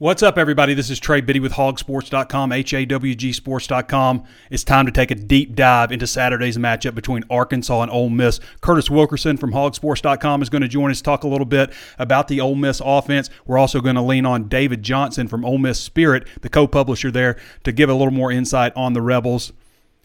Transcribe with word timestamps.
What's 0.00 0.22
up, 0.22 0.38
everybody? 0.38 0.74
This 0.74 0.90
is 0.90 1.00
Trey 1.00 1.20
Biddy 1.20 1.40
with 1.40 1.54
hawgsports.com, 1.54 2.52
H-A-W-G 2.52 3.32
sports.com. 3.32 4.22
It's 4.48 4.62
time 4.62 4.86
to 4.86 4.92
take 4.92 5.10
a 5.10 5.16
deep 5.16 5.56
dive 5.56 5.90
into 5.90 6.06
Saturday's 6.06 6.56
matchup 6.56 6.94
between 6.94 7.24
Arkansas 7.28 7.82
and 7.82 7.90
Ole 7.90 8.08
Miss. 8.08 8.38
Curtis 8.60 8.88
Wilkerson 8.88 9.36
from 9.36 9.50
hawgsports.com 9.50 10.40
is 10.40 10.50
going 10.50 10.62
to 10.62 10.68
join 10.68 10.92
us, 10.92 11.02
talk 11.02 11.24
a 11.24 11.28
little 11.28 11.44
bit 11.44 11.72
about 11.98 12.28
the 12.28 12.40
Ole 12.40 12.54
Miss 12.54 12.80
offense. 12.84 13.28
We're 13.44 13.58
also 13.58 13.80
going 13.80 13.96
to 13.96 14.00
lean 14.00 14.24
on 14.24 14.46
David 14.46 14.84
Johnson 14.84 15.26
from 15.26 15.44
Ole 15.44 15.58
Miss 15.58 15.80
Spirit, 15.80 16.28
the 16.42 16.48
co-publisher 16.48 17.10
there, 17.10 17.36
to 17.64 17.72
give 17.72 17.90
a 17.90 17.94
little 17.94 18.14
more 18.14 18.30
insight 18.30 18.72
on 18.76 18.92
the 18.92 19.02
Rebels. 19.02 19.52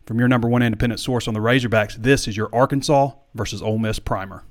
From 0.08 0.18
your 0.18 0.28
number 0.28 0.48
one 0.48 0.64
independent 0.64 1.02
source 1.02 1.28
on 1.28 1.36
the 1.36 1.40
Razorbacks, 1.40 1.98
this 1.98 2.28
is 2.28 2.36
your 2.36 2.50
Arkansas 2.52 3.12
versus 3.36 3.62
Ole 3.62 3.78
Miss 3.78 4.00
primer. 4.00 4.44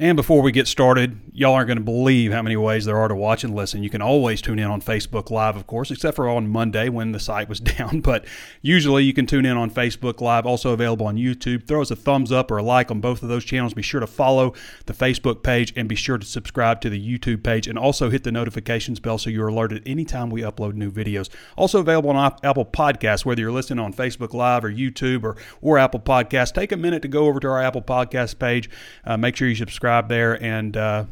And 0.00 0.14
before 0.14 0.42
we 0.42 0.52
get 0.52 0.68
started, 0.68 1.18
y'all 1.32 1.54
aren't 1.54 1.66
going 1.66 1.78
to 1.78 1.84
believe 1.84 2.32
how 2.32 2.40
many 2.40 2.56
ways 2.56 2.84
there 2.84 2.96
are 2.96 3.08
to 3.08 3.16
watch 3.16 3.42
and 3.42 3.52
listen. 3.52 3.82
You 3.82 3.90
can 3.90 4.00
always 4.00 4.40
tune 4.40 4.60
in 4.60 4.66
on 4.66 4.80
Facebook 4.80 5.28
Live, 5.28 5.56
of 5.56 5.66
course, 5.66 5.90
except 5.90 6.14
for 6.14 6.28
on 6.28 6.46
Monday 6.46 6.88
when 6.88 7.10
the 7.10 7.18
site 7.18 7.48
was 7.48 7.58
down. 7.78 8.00
But 8.00 8.24
usually 8.62 9.02
you 9.02 9.12
can 9.12 9.26
tune 9.26 9.44
in 9.44 9.56
on 9.56 9.72
Facebook 9.72 10.20
Live, 10.20 10.46
also 10.46 10.72
available 10.72 11.06
on 11.08 11.16
YouTube. 11.16 11.66
Throw 11.66 11.82
us 11.82 11.90
a 11.90 11.96
thumbs 11.96 12.30
up 12.30 12.52
or 12.52 12.58
a 12.58 12.62
like 12.62 12.92
on 12.92 13.00
both 13.00 13.24
of 13.24 13.28
those 13.28 13.44
channels. 13.44 13.74
Be 13.74 13.82
sure 13.82 13.98
to 13.98 14.06
follow 14.06 14.54
the 14.86 14.92
Facebook 14.92 15.42
page 15.42 15.72
and 15.74 15.88
be 15.88 15.96
sure 15.96 16.16
to 16.16 16.24
subscribe 16.24 16.80
to 16.82 16.90
the 16.90 17.18
YouTube 17.18 17.42
page 17.42 17.66
and 17.66 17.76
also 17.76 18.08
hit 18.08 18.22
the 18.22 18.30
notifications 18.30 19.00
bell 19.00 19.18
so 19.18 19.30
you're 19.30 19.48
alerted 19.48 19.82
anytime 19.84 20.30
we 20.30 20.42
upload 20.42 20.74
new 20.74 20.92
videos. 20.92 21.28
Also 21.56 21.80
available 21.80 22.10
on 22.10 22.36
Apple 22.44 22.66
Podcasts, 22.66 23.24
whether 23.24 23.40
you're 23.40 23.50
listening 23.50 23.84
on 23.84 23.92
Facebook 23.92 24.32
Live 24.32 24.64
or 24.64 24.70
YouTube 24.70 25.24
or, 25.24 25.36
or 25.60 25.76
Apple 25.76 25.98
Podcasts. 25.98 26.52
Take 26.52 26.70
a 26.70 26.76
minute 26.76 27.02
to 27.02 27.08
go 27.08 27.26
over 27.26 27.40
to 27.40 27.48
our 27.48 27.60
Apple 27.60 27.82
Podcast 27.82 28.38
page. 28.38 28.70
Uh, 29.04 29.16
make 29.16 29.34
sure 29.34 29.48
you 29.48 29.56
subscribe 29.56 29.87
subscribe 29.88 30.08
there 30.10 30.42
and 30.42 30.76
uh, 30.76 31.04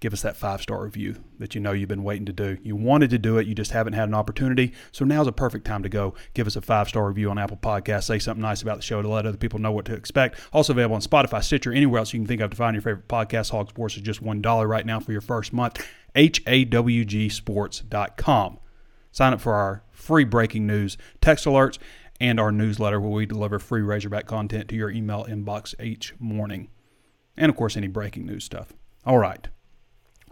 give 0.00 0.12
us 0.12 0.22
that 0.22 0.36
five 0.36 0.60
star 0.60 0.82
review 0.82 1.22
that 1.38 1.54
you 1.54 1.60
know 1.60 1.70
you've 1.70 1.88
been 1.88 2.02
waiting 2.02 2.26
to 2.26 2.32
do. 2.32 2.58
You 2.64 2.74
wanted 2.74 3.10
to 3.10 3.18
do 3.18 3.38
it, 3.38 3.46
you 3.46 3.54
just 3.54 3.70
haven't 3.70 3.92
had 3.92 4.08
an 4.08 4.14
opportunity. 4.14 4.72
So 4.90 5.04
now's 5.04 5.28
a 5.28 5.32
perfect 5.32 5.64
time 5.64 5.84
to 5.84 5.88
go. 5.88 6.14
Give 6.34 6.48
us 6.48 6.56
a 6.56 6.60
five 6.60 6.88
star 6.88 7.06
review 7.06 7.30
on 7.30 7.38
Apple 7.38 7.58
Podcasts. 7.58 8.04
Say 8.04 8.18
something 8.18 8.42
nice 8.42 8.60
about 8.60 8.78
the 8.78 8.82
show 8.82 9.02
to 9.02 9.08
let 9.08 9.24
other 9.24 9.36
people 9.36 9.60
know 9.60 9.70
what 9.70 9.84
to 9.84 9.94
expect. 9.94 10.40
Also 10.52 10.72
available 10.72 10.96
on 10.96 11.00
Spotify, 11.00 11.44
Stitcher, 11.44 11.72
anywhere 11.72 12.00
else 12.00 12.12
you 12.12 12.18
can 12.18 12.26
think 12.26 12.40
of 12.40 12.50
to 12.50 12.56
find 12.56 12.74
your 12.74 12.82
favorite 12.82 13.06
podcast. 13.06 13.52
Hawg 13.52 13.68
Sports 13.68 13.94
is 13.94 14.02
just 14.02 14.20
$1 14.20 14.68
right 14.68 14.84
now 14.84 14.98
for 14.98 15.12
your 15.12 15.20
first 15.20 15.52
month. 15.52 15.86
H 16.16 16.42
A 16.48 16.64
W 16.64 17.04
G 17.04 17.28
HAWGsports.com. 17.28 18.58
Sign 19.12 19.32
up 19.32 19.40
for 19.40 19.54
our 19.54 19.84
free 19.92 20.24
breaking 20.24 20.66
news 20.66 20.98
text 21.20 21.44
alerts 21.44 21.78
and 22.20 22.40
our 22.40 22.50
newsletter 22.50 23.00
where 23.00 23.10
we 23.10 23.26
deliver 23.26 23.60
free 23.60 23.82
Razorback 23.82 24.26
content 24.26 24.68
to 24.70 24.74
your 24.74 24.90
email 24.90 25.24
inbox 25.28 25.78
each 25.80 26.14
morning 26.18 26.68
and 27.36 27.50
of 27.50 27.56
course 27.56 27.76
any 27.76 27.88
breaking 27.88 28.26
news 28.26 28.44
stuff. 28.44 28.72
All 29.04 29.18
right. 29.18 29.48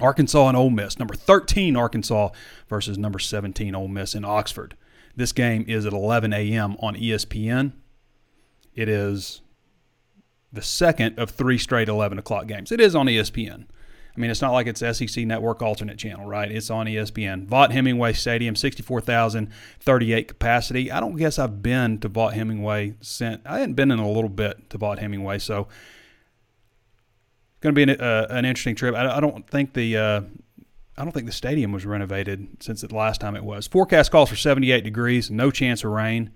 Arkansas 0.01 0.49
and 0.49 0.57
Ole 0.57 0.71
Miss, 0.71 0.99
number 0.99 1.15
13 1.15 1.77
Arkansas 1.77 2.31
versus 2.69 2.99
number 2.99 3.19
17 3.19 3.75
Ole 3.75 3.89
Miss 3.89 4.15
in 4.15 4.25
Oxford. 4.25 4.77
This 5.17 5.33
game 5.33 5.65
is 5.69 5.87
at 5.87 5.93
11 5.93 6.33
a.m. 6.33 6.77
on 6.81 6.97
ESPN. 6.97 7.73
It 8.75 8.89
is 8.89 9.41
the 10.53 10.63
second 10.63 11.19
of 11.19 11.31
three 11.31 11.59
straight 11.59 11.89
11 11.89 12.19
o'clock 12.19 12.47
games. 12.47 12.73
It 12.73 12.81
is 12.81 12.97
on 12.97 13.07
ESPN. 13.07 13.67
I 14.17 14.21
mean, 14.21 14.31
it's 14.31 14.43
not 14.43 14.53
like 14.53 14.69
it's 14.69 14.81
SEC 14.81 15.27
Network 15.27 15.61
alternate 15.61 15.99
channel, 15.99 16.27
right? 16.27 16.51
It's 16.51 16.71
on 16.71 16.87
ESPN. 16.87 17.47
Vaught 17.47 17.73
Hemingway 17.73 18.13
Stadium, 18.13 18.55
64,038 18.55 20.29
capacity. 20.29 20.93
I 20.93 21.01
don't 21.01 21.17
guess 21.17 21.37
I've 21.39 21.63
been 21.63 21.99
to 21.99 22.09
Vaught 22.09 22.35
Hemingway 22.35 22.95
since 23.01 23.43
I 23.45 23.59
hadn't 23.59 23.75
been 23.75 23.91
in 23.91 23.99
a 23.99 24.09
little 24.09 24.31
bit 24.31 24.71
to 24.71 24.79
Vaught 24.79 25.01
Hemingway, 25.01 25.41
so 25.41 25.67
going 27.65 27.75
to 27.75 27.87
be 27.87 27.93
an, 27.93 28.01
uh, 28.01 28.27
an 28.31 28.45
interesting 28.45 28.75
trip. 28.75 28.95
I, 28.95 29.17
I, 29.17 29.21
don't 29.21 29.49
think 29.49 29.73
the 29.73 29.97
uh, 29.97 30.21
I 30.97 31.03
don't 31.03 31.13
think 31.13 31.27
the 31.27 31.33
stadium 31.33 31.73
was 31.73 31.87
renovated 31.87 32.47
since 32.61 32.83
the 32.83 32.95
last 32.95 33.21
time 33.21 33.35
it 33.35 33.43
was. 33.43 33.67
Forecast 33.67 34.13
calls 34.13 34.29
for 34.29 34.37
78 34.37 34.85
degrees, 34.85 35.31
no 35.31 35.51
chance 35.51 35.83
of 35.83 35.91
rain. 35.91 36.31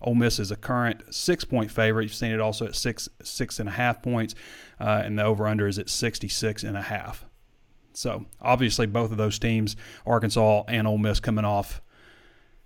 Ole 0.00 0.14
Miss 0.14 0.38
is 0.38 0.50
a 0.50 0.56
current 0.56 1.02
six 1.14 1.44
point 1.44 1.70
favorite. 1.70 2.04
You've 2.04 2.14
seen 2.14 2.32
it 2.32 2.40
also 2.40 2.64
at 2.64 2.74
six 2.74 3.10
six 3.22 3.60
and 3.60 3.68
a 3.68 3.72
half 3.72 4.00
points, 4.02 4.34
uh, 4.80 5.02
and 5.04 5.18
the 5.18 5.24
over 5.24 5.46
under 5.46 5.68
is 5.68 5.78
at 5.78 5.90
66 5.90 6.64
and 6.64 6.76
a 6.76 6.82
half. 6.82 7.26
So 7.92 8.24
obviously 8.40 8.86
both 8.86 9.10
of 9.10 9.18
those 9.18 9.38
teams, 9.38 9.76
Arkansas 10.06 10.64
and 10.68 10.88
Ole 10.88 10.96
Miss, 10.96 11.20
coming 11.20 11.44
off 11.44 11.82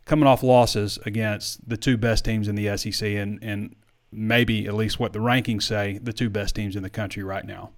coming 0.04 0.28
off 0.28 0.44
losses 0.44 1.00
against 1.04 1.68
the 1.68 1.76
two 1.76 1.96
best 1.96 2.24
teams 2.24 2.46
in 2.46 2.54
the 2.54 2.76
SEC 2.76 3.02
and 3.02 3.42
and 3.42 3.74
maybe 4.12 4.68
at 4.68 4.74
least 4.74 5.00
what 5.00 5.12
the 5.12 5.18
rankings 5.18 5.64
say 5.64 5.98
the 6.00 6.12
two 6.12 6.30
best 6.30 6.54
teams 6.54 6.76
in 6.76 6.84
the 6.84 6.90
country 6.90 7.24
right 7.24 7.44
now. 7.44 7.72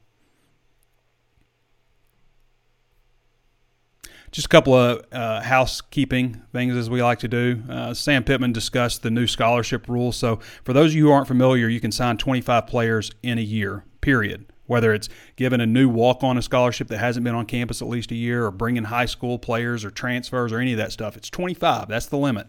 Just 4.36 4.48
a 4.48 4.50
couple 4.50 4.74
of 4.74 5.02
uh, 5.12 5.40
housekeeping 5.40 6.42
things 6.52 6.76
as 6.76 6.90
we 6.90 7.02
like 7.02 7.20
to 7.20 7.26
do. 7.26 7.62
Uh, 7.70 7.94
Sam 7.94 8.22
Pittman 8.22 8.52
discussed 8.52 9.02
the 9.02 9.10
new 9.10 9.26
scholarship 9.26 9.88
rules. 9.88 10.18
So, 10.18 10.40
for 10.62 10.74
those 10.74 10.90
of 10.90 10.94
you 10.94 11.06
who 11.06 11.10
aren't 11.10 11.26
familiar, 11.26 11.68
you 11.70 11.80
can 11.80 11.90
sign 11.90 12.18
25 12.18 12.66
players 12.66 13.10
in 13.22 13.38
a 13.38 13.40
year, 13.40 13.86
period. 14.02 14.52
Whether 14.66 14.92
it's 14.92 15.08
giving 15.36 15.62
a 15.62 15.66
new 15.66 15.88
walk 15.88 16.22
on 16.22 16.36
a 16.36 16.42
scholarship 16.42 16.88
that 16.88 16.98
hasn't 16.98 17.24
been 17.24 17.34
on 17.34 17.46
campus 17.46 17.80
at 17.80 17.88
least 17.88 18.10
a 18.10 18.14
year, 18.14 18.44
or 18.44 18.50
bringing 18.50 18.84
high 18.84 19.06
school 19.06 19.38
players 19.38 19.86
or 19.86 19.90
transfers 19.90 20.52
or 20.52 20.58
any 20.58 20.72
of 20.72 20.78
that 20.78 20.92
stuff, 20.92 21.16
it's 21.16 21.30
25. 21.30 21.88
That's 21.88 22.04
the 22.04 22.18
limit. 22.18 22.48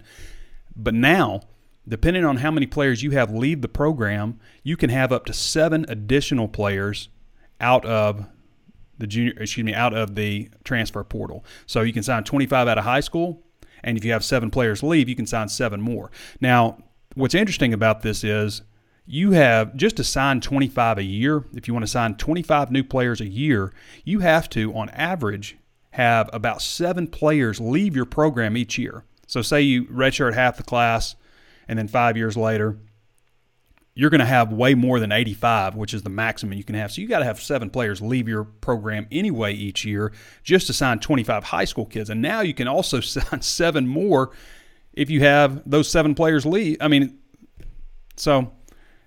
But 0.76 0.94
now, 0.94 1.40
depending 1.88 2.26
on 2.26 2.36
how 2.36 2.52
many 2.52 2.66
players 2.66 3.02
you 3.02 3.12
have 3.12 3.32
leave 3.32 3.62
the 3.62 3.70
program, 3.70 4.42
you 4.62 4.76
can 4.76 4.90
have 4.90 5.14
up 5.14 5.26
to 5.28 5.34
seven 5.34 5.86
additional 5.88 6.50
players 6.50 7.08
out 7.62 7.86
of 7.86 8.28
the 8.98 9.08
junior, 9.08 9.34
excuse 9.40 9.66
me, 9.66 9.74
out 9.74 9.94
of 9.94 10.16
the 10.16 10.50
transfer 10.64 11.04
portal. 11.04 11.44
So 11.66 11.82
you 11.82 11.94
can 11.94 12.04
sign 12.04 12.24
25 12.24 12.68
out 12.68 12.78
of 12.78 12.84
high 12.84 13.00
school, 13.00 13.44
and 13.84 13.98
if 13.98 14.06
you 14.06 14.12
have 14.12 14.24
seven 14.24 14.50
players 14.50 14.84
leave, 14.84 15.10
you 15.10 15.16
can 15.16 15.28
sign 15.28 15.50
seven 15.50 15.82
more. 15.82 16.12
Now, 16.42 16.78
what's 17.16 17.36
interesting 17.36 17.74
about 17.74 18.02
this 18.02 18.24
is 18.24 18.62
you 19.06 19.32
have 19.32 19.76
just 19.76 19.96
to 19.98 20.04
sign 20.04 20.42
25 20.42 20.98
a 20.98 21.04
year. 21.04 21.46
If 21.54 21.68
you 21.68 21.74
want 21.74 21.84
to 21.84 21.92
sign 21.92 22.16
25 22.16 22.72
new 22.72 22.84
players 22.84 23.22
a 23.22 23.28
year, 23.28 23.74
you 24.04 24.20
have 24.20 24.50
to, 24.50 24.74
on 24.76 24.90
average, 24.90 25.58
have 25.92 26.30
about 26.34 26.62
seven 26.62 27.08
players 27.08 27.60
leave 27.60 27.96
your 27.96 28.06
program 28.06 28.58
each 28.58 28.78
year. 28.78 29.04
So, 29.26 29.42
say 29.42 29.62
you 29.62 29.86
redshirt 29.86 30.34
half 30.34 30.58
the 30.58 30.64
class, 30.64 31.16
and 31.68 31.80
then 31.80 31.88
five 31.88 32.16
years 32.16 32.38
later, 32.38 32.78
you're 33.98 34.12
going 34.12 34.20
to 34.20 34.26
have 34.28 34.54
way 34.54 34.76
more 34.76 35.00
than 35.00 35.12
85, 35.12 35.76
which 35.76 35.92
is 35.92 36.04
the 36.04 36.10
maximum 36.12 36.56
you 36.56 36.64
can 36.64 36.76
have. 36.76 36.92
So 36.92 37.02
you 37.02 37.08
got 37.08 37.20
to 37.20 37.26
have 37.26 37.42
seven 37.42 37.72
players 37.72 38.00
leave 38.00 38.28
your 38.28 38.44
program 38.44 39.08
anyway 39.12 39.56
each 39.56 39.86
year 39.86 40.14
just 40.44 40.68
to 40.68 40.74
sign 40.74 41.00
25 41.00 41.44
high 41.44 41.66
school 41.66 41.88
kids. 41.88 42.12
And 42.12 42.22
now 42.22 42.42
you 42.42 42.54
can 42.54 42.68
also 42.68 43.00
sign 43.02 43.42
seven 43.42 43.88
more 43.88 44.30
if 44.94 45.10
you 45.10 45.22
have 45.22 45.64
those 45.68 45.90
seven 45.90 46.14
players 46.14 46.46
leave. 46.46 46.78
I 46.80 46.90
mean, 46.90 47.18
so 48.18 48.54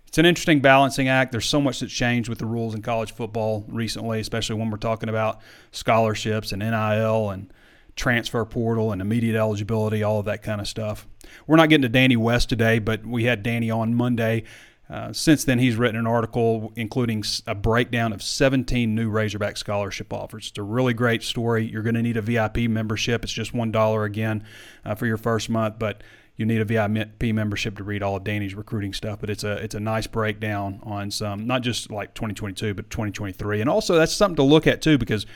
it's 0.09 0.19
an 0.19 0.27
interesting 0.27 0.59
balancing 0.59 1.07
act. 1.07 1.31
There's 1.31 1.47
so 1.47 1.61
much 1.61 1.79
that's 1.79 1.93
changed 1.93 2.29
with 2.29 2.41
the 2.41 2.47
rules 2.47 2.75
in 2.75 2.83
college 2.83 3.13
football 3.13 3.65
recently, 3.69 4.19
especially 4.19 4.57
when 4.57 4.71
we're 4.71 4.77
talking 4.79 5.09
about 5.09 5.41
scholarships 5.71 6.51
and 6.51 6.63
NIL 6.63 7.31
and 7.31 7.53
transfer 7.95 8.45
portal 8.45 8.91
and 8.91 9.01
immediate 9.01 9.39
eligibility, 9.39 10.03
all 10.03 10.19
of 10.19 10.25
that 10.25 10.43
kind 10.43 10.61
of 10.61 10.67
stuff. 10.67 11.07
We're 11.47 11.59
not 11.59 11.69
getting 11.69 11.83
to 11.83 11.89
Danny 11.89 12.17
West 12.17 12.49
today, 12.49 12.81
but 12.81 13.07
we 13.07 13.23
had 13.23 13.45
Danny 13.45 13.71
on 13.71 13.95
Monday 13.95 14.43
uh, 14.91 15.13
since 15.13 15.45
then, 15.45 15.61
he's 15.61 15.77
written 15.77 15.97
an 15.97 16.07
article 16.07 16.73
including 16.75 17.23
a 17.47 17.55
breakdown 17.55 18.13
of 18.13 18.23
17 18.23 18.93
new 18.93 19.09
Razorback 19.09 19.57
scholarship 19.57 20.13
offers. 20.13 20.49
It's 20.49 20.59
a 20.59 20.65
really 20.65 20.95
great 20.95 21.23
story. 21.23 21.65
You're 21.65 21.85
going 21.85 21.95
to 21.95 22.03
need 22.03 22.17
a 22.17 22.23
VIP 22.23 22.59
membership. 22.69 23.23
It's 23.23 23.33
just 23.33 23.53
$1 23.53 24.05
again 24.05 24.45
uh, 24.85 24.97
for 24.97 25.07
your 25.07 25.17
first 25.17 25.49
month, 25.49 25.79
but 25.79 26.03
you 26.35 26.45
need 26.45 26.61
a 26.61 26.65
VIP 26.65 27.23
membership 27.35 27.77
to 27.77 27.85
read 27.85 28.03
all 28.03 28.17
of 28.17 28.25
Danny's 28.25 28.55
recruiting 28.55 28.93
stuff. 28.93 29.21
But 29.21 29.31
it's 29.31 29.45
a 29.45 29.53
it's 29.59 29.75
a 29.75 29.81
nice 29.81 30.09
breakdown 30.09 30.81
on 30.83 31.11
some 31.11 31.47
not 31.47 31.63
just 31.63 31.91
like 31.91 32.15
2022, 32.15 32.75
but 32.75 32.91
2023, 32.91 33.61
and 33.61 33.71
also 33.71 33.95
that's 33.95 34.13
something 34.13 34.37
to 34.37 34.43
look 34.43 34.67
at 34.67 34.81
too 34.83 34.97
because 34.97 35.27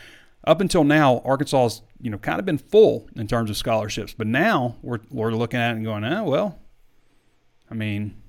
up 0.44 0.60
until 0.62 0.82
now, 0.82 1.20
Arkansas 1.24 1.62
has 1.62 1.82
you 2.00 2.10
know 2.10 2.18
kind 2.18 2.40
of 2.40 2.46
been 2.46 2.58
full 2.58 3.08
in 3.16 3.26
terms 3.26 3.50
of 3.50 3.56
scholarships, 3.58 4.14
but 4.14 4.26
now 4.26 4.76
we're 4.82 5.00
we're 5.10 5.32
looking 5.32 5.60
at 5.60 5.72
it 5.72 5.76
and 5.76 5.84
going, 5.84 6.04
oh 6.04 6.24
well, 6.24 6.58
I 7.70 7.74
mean 7.74 8.22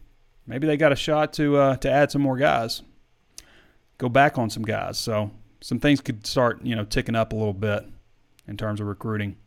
maybe 0.48 0.68
they 0.68 0.78
got 0.78 0.92
a 0.92 0.96
shot 0.96 1.34
to 1.34 1.58
uh, 1.58 1.76
to 1.78 1.92
add 1.92 2.12
some 2.12 2.22
more 2.22 2.38
guys, 2.38 2.82
go 3.98 4.10
back 4.10 4.38
on 4.38 4.50
some 4.50 4.64
guys. 4.64 4.98
So 4.98 5.32
some 5.62 5.80
things 5.80 6.02
could 6.02 6.26
start 6.26 6.64
you 6.64 6.76
know 6.76 6.86
ticking 6.86 7.16
up 7.16 7.34
a 7.34 7.36
little 7.36 7.54
bit 7.54 7.86
in 8.48 8.58
terms 8.58 8.80
of 8.80 8.88
recruiting. 8.88 9.38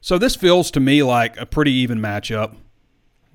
So 0.00 0.16
this 0.16 0.36
feels 0.36 0.70
to 0.72 0.80
me 0.80 1.02
like 1.02 1.36
a 1.38 1.46
pretty 1.46 1.72
even 1.72 1.98
matchup 1.98 2.54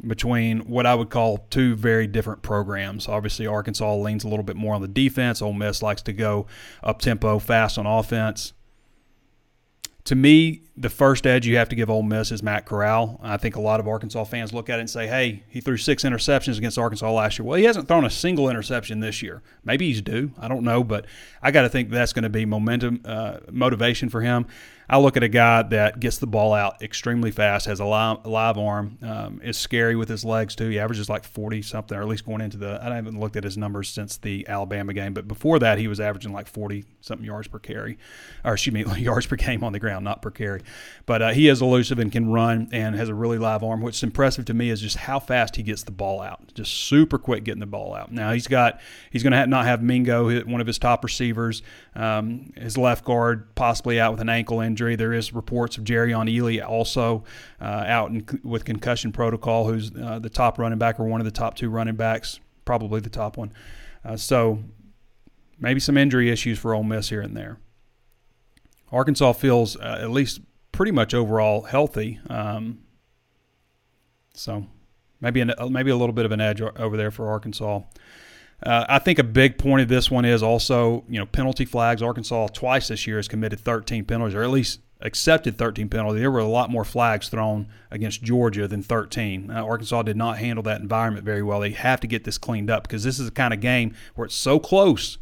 between 0.05 0.61
what 0.61 0.85
I 0.85 0.95
would 0.95 1.09
call 1.09 1.45
two 1.49 1.75
very 1.75 2.07
different 2.07 2.41
programs. 2.41 3.07
Obviously, 3.07 3.47
Arkansas 3.47 3.95
leans 3.95 4.23
a 4.23 4.27
little 4.27 4.43
bit 4.43 4.55
more 4.55 4.73
on 4.73 4.81
the 4.81 4.87
defense. 4.87 5.41
Ole 5.41 5.53
Miss 5.53 5.81
likes 5.81 6.01
to 6.03 6.13
go 6.13 6.47
up 6.81 6.99
tempo, 6.99 7.39
fast 7.39 7.77
on 7.77 7.85
offense. 7.85 8.53
To 10.05 10.15
me, 10.15 10.63
the 10.75 10.89
first 10.89 11.27
edge 11.27 11.45
you 11.45 11.57
have 11.57 11.69
to 11.69 11.75
give 11.75 11.89
Ole 11.89 12.01
Miss 12.01 12.31
is 12.31 12.41
Matt 12.41 12.65
Corral. 12.65 13.19
I 13.21 13.37
think 13.37 13.55
a 13.55 13.61
lot 13.61 13.79
of 13.79 13.87
Arkansas 13.87 14.23
fans 14.23 14.53
look 14.53 14.69
at 14.69 14.79
it 14.79 14.81
and 14.81 14.89
say, 14.89 15.05
"Hey, 15.05 15.43
he 15.47 15.61
threw 15.61 15.77
six 15.77 16.03
interceptions 16.03 16.57
against 16.57 16.79
Arkansas 16.79 17.11
last 17.11 17.37
year." 17.37 17.45
Well, 17.45 17.57
he 17.57 17.65
hasn't 17.65 17.87
thrown 17.87 18.05
a 18.05 18.09
single 18.09 18.49
interception 18.49 18.99
this 18.99 19.21
year. 19.21 19.43
Maybe 19.63 19.87
he's 19.87 20.01
due. 20.01 20.31
I 20.39 20.47
don't 20.47 20.63
know, 20.63 20.83
but 20.83 21.05
I 21.43 21.51
got 21.51 21.61
to 21.61 21.69
think 21.69 21.91
that's 21.91 22.13
going 22.13 22.23
to 22.23 22.29
be 22.29 22.45
momentum, 22.45 23.01
uh, 23.05 23.37
motivation 23.51 24.09
for 24.09 24.21
him. 24.21 24.47
I 24.89 24.97
look 24.97 25.15
at 25.15 25.23
a 25.23 25.29
guy 25.29 25.63
that 25.63 25.99
gets 25.99 26.17
the 26.17 26.27
ball 26.27 26.53
out 26.53 26.81
extremely 26.81 27.31
fast, 27.31 27.67
has 27.67 27.79
a 27.79 27.85
live, 27.85 28.25
live 28.25 28.57
arm, 28.57 28.97
um, 29.01 29.41
is 29.43 29.57
scary 29.57 29.95
with 29.95 30.09
his 30.09 30.25
legs 30.25 30.55
too. 30.55 30.69
He 30.69 30.79
averages 30.79 31.09
like 31.09 31.23
40 31.23 31.61
something, 31.61 31.97
or 31.97 32.01
at 32.01 32.07
least 32.07 32.25
going 32.25 32.41
into 32.41 32.57
the. 32.57 32.79
I 32.81 32.93
haven't 32.93 33.19
looked 33.19 33.35
at 33.35 33.43
his 33.43 33.57
numbers 33.57 33.89
since 33.89 34.17
the 34.17 34.47
Alabama 34.47 34.93
game, 34.93 35.13
but 35.13 35.27
before 35.27 35.59
that, 35.59 35.77
he 35.77 35.87
was 35.87 35.99
averaging 35.99 36.33
like 36.33 36.47
40 36.47 36.85
something 37.01 37.25
yards 37.25 37.47
per 37.47 37.59
carry, 37.59 37.97
or 38.43 38.53
excuse 38.53 38.73
me, 38.73 38.83
yards 39.01 39.25
per 39.25 39.35
game 39.35 39.63
on 39.63 39.73
the 39.73 39.79
ground, 39.79 40.03
not 40.03 40.21
per 40.21 40.31
carry. 40.31 40.61
But 41.05 41.21
uh, 41.21 41.31
he 41.31 41.49
is 41.49 41.61
elusive 41.61 41.99
and 41.99 42.11
can 42.11 42.31
run 42.31 42.69
and 42.71 42.95
has 42.95 43.09
a 43.09 43.13
really 43.13 43.37
live 43.37 43.63
arm. 43.63 43.81
What's 43.81 44.03
impressive 44.03 44.45
to 44.45 44.53
me 44.53 44.69
is 44.69 44.79
just 44.79 44.95
how 44.95 45.19
fast 45.19 45.57
he 45.57 45.63
gets 45.63 45.83
the 45.83 45.91
ball 45.91 46.21
out, 46.21 46.53
just 46.53 46.73
super 46.73 47.17
quick 47.17 47.43
getting 47.43 47.59
the 47.59 47.65
ball 47.65 47.93
out. 47.93 48.11
Now 48.11 48.31
he's 48.31 48.47
got 48.47 48.79
he's 49.11 49.23
going 49.23 49.33
to 49.33 49.47
not 49.47 49.65
have 49.65 49.83
Mingo, 49.83 50.41
one 50.45 50.61
of 50.61 50.67
his 50.67 50.79
top 50.79 51.03
receivers, 51.03 51.61
um, 51.95 52.53
his 52.55 52.77
left 52.77 53.03
guard 53.03 53.53
possibly 53.55 53.99
out 53.99 54.11
with 54.11 54.21
an 54.21 54.29
ankle 54.29 54.61
injury. 54.61 54.95
There 54.95 55.13
is 55.13 55.33
reports 55.33 55.77
of 55.77 55.83
Jerrion 55.83 56.33
Ealy 56.33 56.65
also 56.65 57.25
uh, 57.59 57.65
out 57.65 58.11
in, 58.11 58.25
with 58.43 58.63
concussion 58.63 59.11
protocol, 59.11 59.65
who's 59.65 59.91
uh, 59.95 60.19
the 60.19 60.29
top 60.29 60.57
running 60.57 60.79
back 60.79 60.99
or 60.99 61.05
one 61.05 61.19
of 61.19 61.25
the 61.25 61.31
top 61.31 61.55
two 61.55 61.69
running 61.69 61.95
backs, 61.95 62.39
probably 62.63 63.01
the 63.01 63.09
top 63.09 63.37
one. 63.37 63.51
Uh, 64.05 64.15
so 64.15 64.59
maybe 65.59 65.79
some 65.79 65.97
injury 65.97 66.29
issues 66.29 66.59
for 66.59 66.73
Ole 66.73 66.83
Miss 66.83 67.09
here 67.09 67.21
and 67.21 67.35
there. 67.35 67.57
Arkansas 68.91 69.33
feels 69.33 69.75
uh, 69.77 69.99
at 70.01 70.11
least 70.11 70.41
pretty 70.73 70.91
much 70.91 71.13
overall 71.13 71.61
healthy. 71.61 72.19
Um, 72.29 72.79
so 74.33 74.65
maybe 75.21 75.39
an, 75.39 75.53
maybe 75.69 75.91
a 75.91 75.95
little 75.95 76.13
bit 76.13 76.25
of 76.25 76.33
an 76.33 76.41
edge 76.41 76.61
over 76.61 76.97
there 76.97 77.11
for 77.11 77.29
Arkansas. 77.29 77.81
Uh, 78.61 78.85
I 78.87 78.99
think 78.99 79.19
a 79.19 79.23
big 79.23 79.57
point 79.57 79.81
of 79.81 79.87
this 79.87 80.11
one 80.11 80.25
is 80.25 80.43
also, 80.43 81.03
you 81.07 81.19
know, 81.19 81.25
penalty 81.25 81.65
flags. 81.65 82.01
Arkansas 82.01 82.47
twice 82.47 82.89
this 82.89 83.07
year 83.07 83.17
has 83.17 83.27
committed 83.27 83.59
13 83.59 84.05
penalties, 84.05 84.35
or 84.35 84.43
at 84.43 84.49
least 84.49 84.79
accepted 85.01 85.57
13 85.57 85.89
penalties. 85.89 86.21
There 86.21 86.31
were 86.31 86.39
a 86.39 86.47
lot 86.47 86.69
more 86.69 86.85
flags 86.85 87.27
thrown 87.27 87.67
against 87.91 88.23
Georgia 88.23 88.67
than 88.67 88.81
13. 88.81 89.51
Uh, 89.51 89.65
Arkansas 89.65 90.03
did 90.03 90.15
not 90.15 90.37
handle 90.37 90.63
that 90.63 90.81
environment 90.81 91.25
very 91.25 91.43
well. 91.43 91.59
They 91.59 91.71
have 91.71 91.99
to 92.01 92.07
get 92.07 92.23
this 92.23 92.37
cleaned 92.37 92.69
up 92.69 92.83
because 92.83 93.03
this 93.03 93.19
is 93.19 93.25
the 93.25 93.31
kind 93.31 93.53
of 93.53 93.59
game 93.59 93.93
where 94.15 94.25
it's 94.25 94.35
so 94.35 94.59
close 94.59 95.17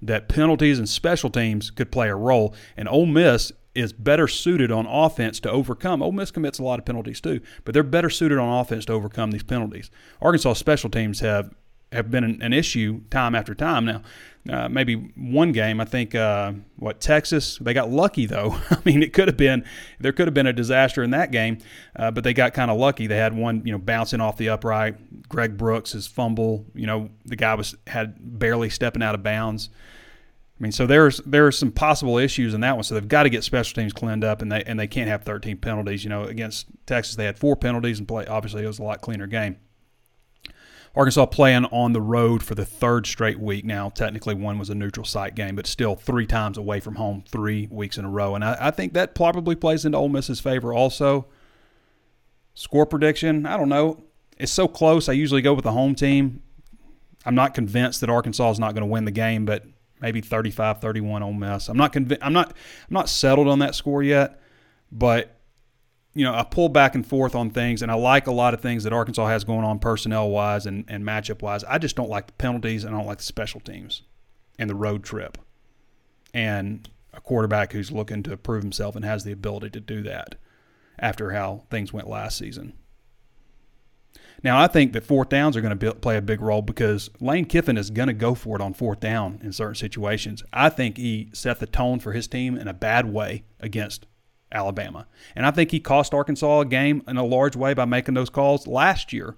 that 0.00 0.28
penalties 0.28 0.78
and 0.78 0.88
special 0.88 1.30
teams 1.30 1.70
could 1.70 1.90
play 1.90 2.08
a 2.08 2.14
role. 2.14 2.54
And 2.76 2.88
Ole 2.88 3.06
Miss 3.06 3.50
is 3.78 3.92
better 3.92 4.28
suited 4.28 4.70
on 4.70 4.86
offense 4.86 5.40
to 5.40 5.50
overcome. 5.50 6.02
Ole 6.02 6.12
Miss 6.12 6.30
commits 6.30 6.58
a 6.58 6.64
lot 6.64 6.78
of 6.78 6.84
penalties 6.84 7.20
too, 7.20 7.40
but 7.64 7.74
they're 7.74 7.82
better 7.82 8.10
suited 8.10 8.38
on 8.38 8.60
offense 8.60 8.84
to 8.86 8.92
overcome 8.92 9.30
these 9.30 9.42
penalties. 9.42 9.90
Arkansas 10.20 10.54
special 10.54 10.90
teams 10.90 11.20
have 11.20 11.54
have 11.92 12.10
been 12.10 12.24
an, 12.24 12.42
an 12.42 12.52
issue 12.52 13.00
time 13.10 13.34
after 13.34 13.54
time. 13.54 13.86
Now, 13.86 14.02
uh, 14.50 14.68
maybe 14.68 14.94
one 15.16 15.52
game, 15.52 15.80
I 15.80 15.84
think, 15.84 16.14
uh, 16.14 16.52
what 16.76 17.00
Texas, 17.00 17.58
they 17.58 17.72
got 17.72 17.90
lucky 17.90 18.26
though. 18.26 18.58
I 18.70 18.78
mean, 18.84 19.02
it 19.02 19.12
could 19.12 19.28
have 19.28 19.36
been 19.36 19.64
there 19.98 20.12
could 20.12 20.26
have 20.26 20.34
been 20.34 20.46
a 20.46 20.52
disaster 20.52 21.02
in 21.02 21.10
that 21.10 21.30
game, 21.30 21.58
uh, 21.96 22.10
but 22.10 22.24
they 22.24 22.34
got 22.34 22.54
kind 22.54 22.70
of 22.70 22.78
lucky. 22.78 23.06
They 23.06 23.16
had 23.16 23.34
one, 23.34 23.62
you 23.64 23.72
know, 23.72 23.78
bouncing 23.78 24.20
off 24.20 24.36
the 24.36 24.50
upright. 24.50 25.28
Greg 25.28 25.56
Brooks, 25.56 25.92
his 25.92 26.06
fumble, 26.06 26.66
you 26.74 26.86
know, 26.86 27.10
the 27.24 27.36
guy 27.36 27.54
was 27.54 27.74
had 27.86 28.38
barely 28.38 28.70
stepping 28.70 29.02
out 29.02 29.14
of 29.14 29.22
bounds. 29.22 29.70
I 30.58 30.62
mean, 30.62 30.72
so 30.72 30.86
there's 30.86 31.18
there 31.18 31.46
are 31.46 31.52
some 31.52 31.70
possible 31.70 32.18
issues 32.18 32.52
in 32.52 32.62
that 32.62 32.74
one. 32.74 32.82
So 32.82 32.94
they've 32.94 33.06
got 33.06 33.22
to 33.24 33.30
get 33.30 33.44
special 33.44 33.80
teams 33.80 33.92
cleaned 33.92 34.24
up, 34.24 34.42
and 34.42 34.50
they 34.50 34.64
and 34.64 34.78
they 34.78 34.88
can't 34.88 35.08
have 35.08 35.22
13 35.22 35.58
penalties. 35.58 36.02
You 36.02 36.10
know, 36.10 36.24
against 36.24 36.66
Texas 36.86 37.14
they 37.14 37.26
had 37.26 37.38
four 37.38 37.54
penalties, 37.54 37.98
and 37.98 38.08
play 38.08 38.26
obviously 38.26 38.64
it 38.64 38.66
was 38.66 38.80
a 38.80 38.82
lot 38.82 39.00
cleaner 39.00 39.28
game. 39.28 39.56
Arkansas 40.96 41.26
playing 41.26 41.66
on 41.66 41.92
the 41.92 42.00
road 42.00 42.42
for 42.42 42.56
the 42.56 42.64
third 42.64 43.06
straight 43.06 43.38
week 43.38 43.64
now. 43.64 43.88
Technically, 43.88 44.34
one 44.34 44.58
was 44.58 44.68
a 44.68 44.74
neutral 44.74 45.06
site 45.06 45.36
game, 45.36 45.54
but 45.54 45.66
still 45.66 45.94
three 45.94 46.26
times 46.26 46.58
away 46.58 46.80
from 46.80 46.96
home, 46.96 47.22
three 47.28 47.68
weeks 47.70 47.98
in 47.98 48.04
a 48.04 48.10
row. 48.10 48.34
And 48.34 48.44
I, 48.44 48.56
I 48.60 48.70
think 48.72 48.94
that 48.94 49.14
probably 49.14 49.54
plays 49.54 49.84
into 49.84 49.96
Ole 49.96 50.08
Miss's 50.08 50.40
favor 50.40 50.72
also. 50.74 51.28
Score 52.54 52.84
prediction, 52.84 53.46
I 53.46 53.56
don't 53.56 53.68
know. 53.68 54.02
It's 54.38 54.50
so 54.50 54.66
close. 54.66 55.08
I 55.08 55.12
usually 55.12 55.42
go 55.42 55.54
with 55.54 55.62
the 55.62 55.72
home 55.72 55.94
team. 55.94 56.42
I'm 57.24 57.36
not 57.36 57.54
convinced 57.54 58.00
that 58.00 58.10
Arkansas 58.10 58.50
is 58.50 58.58
not 58.58 58.74
going 58.74 58.82
to 58.82 58.86
win 58.86 59.04
the 59.04 59.12
game, 59.12 59.44
but 59.44 59.64
maybe 60.00 60.22
35-31 60.22 61.22
Ole 61.22 61.32
Miss. 61.32 61.68
I'm 61.68 61.76
not 61.76 61.92
convinced. 61.92 62.24
I'm 62.24 62.32
not. 62.32 62.48
I'm 62.50 62.94
not 62.94 63.08
settled 63.08 63.48
on 63.48 63.58
that 63.60 63.74
score 63.74 64.02
yet, 64.02 64.40
but 64.90 65.38
you 66.14 66.24
know, 66.24 66.34
I 66.34 66.42
pull 66.42 66.68
back 66.68 66.94
and 66.94 67.06
forth 67.06 67.34
on 67.34 67.50
things, 67.50 67.82
and 67.82 67.92
I 67.92 67.94
like 67.94 68.26
a 68.26 68.32
lot 68.32 68.54
of 68.54 68.60
things 68.60 68.84
that 68.84 68.92
Arkansas 68.92 69.26
has 69.28 69.44
going 69.44 69.64
on 69.64 69.78
personnel 69.78 70.30
wise 70.30 70.66
and, 70.66 70.84
and 70.88 71.04
matchup 71.04 71.42
wise. 71.42 71.62
I 71.64 71.78
just 71.78 71.96
don't 71.96 72.10
like 72.10 72.26
the 72.26 72.32
penalties, 72.32 72.84
and 72.84 72.94
I 72.94 72.98
don't 72.98 73.06
like 73.06 73.18
the 73.18 73.24
special 73.24 73.60
teams 73.60 74.02
and 74.58 74.68
the 74.68 74.74
road 74.74 75.04
trip. 75.04 75.38
And 76.34 76.88
a 77.12 77.20
quarterback 77.20 77.72
who's 77.72 77.92
looking 77.92 78.22
to 78.24 78.36
prove 78.36 78.62
himself 78.62 78.96
and 78.96 79.04
has 79.04 79.24
the 79.24 79.32
ability 79.32 79.70
to 79.70 79.80
do 79.80 80.02
that 80.02 80.34
after 80.98 81.30
how 81.32 81.64
things 81.70 81.92
went 81.92 82.08
last 82.08 82.38
season. 82.38 82.72
Now, 84.44 84.60
I 84.60 84.68
think 84.68 84.92
that 84.92 85.04
fourth 85.04 85.28
downs 85.28 85.56
are 85.56 85.60
going 85.60 85.76
to 85.76 85.94
play 85.94 86.16
a 86.16 86.22
big 86.22 86.40
role 86.40 86.62
because 86.62 87.10
Lane 87.20 87.44
Kiffin 87.44 87.76
is 87.76 87.90
going 87.90 88.06
to 88.06 88.12
go 88.12 88.34
for 88.34 88.56
it 88.56 88.62
on 88.62 88.72
fourth 88.72 89.00
down 89.00 89.40
in 89.42 89.52
certain 89.52 89.74
situations. 89.74 90.44
I 90.52 90.68
think 90.68 90.96
he 90.96 91.30
set 91.32 91.58
the 91.58 91.66
tone 91.66 91.98
for 91.98 92.12
his 92.12 92.28
team 92.28 92.56
in 92.56 92.68
a 92.68 92.74
bad 92.74 93.12
way 93.12 93.44
against 93.58 94.06
Alabama. 94.52 95.06
And 95.34 95.44
I 95.44 95.50
think 95.50 95.70
he 95.70 95.80
cost 95.80 96.14
Arkansas 96.14 96.60
a 96.60 96.64
game 96.64 97.02
in 97.08 97.16
a 97.16 97.24
large 97.24 97.56
way 97.56 97.74
by 97.74 97.84
making 97.84 98.14
those 98.14 98.30
calls 98.30 98.66
last 98.66 99.12
year 99.12 99.36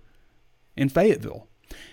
in 0.76 0.88
Fayetteville. 0.88 1.49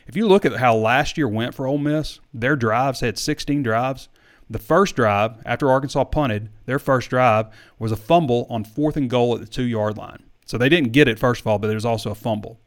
If 0.06 0.16
you 0.16 0.28
look 0.28 0.46
at 0.46 0.58
how 0.58 0.76
last 0.76 1.18
year 1.18 1.28
went 1.28 1.54
for 1.54 1.68
Ole 1.68 1.78
Miss, 1.78 2.20
their 2.34 2.56
drives 2.56 3.00
had 3.00 3.18
16 3.18 3.64
drives. 3.64 4.10
The 4.50 4.60
first 4.60 4.96
drive, 4.96 5.36
after 5.46 5.70
Arkansas 5.70 6.06
punted, 6.06 6.50
their 6.66 6.80
first 6.80 7.10
drive 7.10 7.48
was 7.78 7.92
a 7.92 7.98
fumble 7.98 8.48
on 8.50 8.64
fourth 8.64 8.96
and 8.96 9.10
goal 9.10 9.36
at 9.36 9.42
the 9.42 9.48
two 9.48 9.64
yard 9.64 9.98
line. 9.98 10.24
So 10.46 10.58
they 10.58 10.70
didn't 10.70 10.94
get 10.94 11.10
it, 11.10 11.20
first 11.20 11.42
of 11.42 11.48
all, 11.48 11.60
but 11.60 11.68
there 11.68 11.76
was 11.76 11.86
also 11.86 12.12
a 12.12 12.16
fumble. 12.16 12.60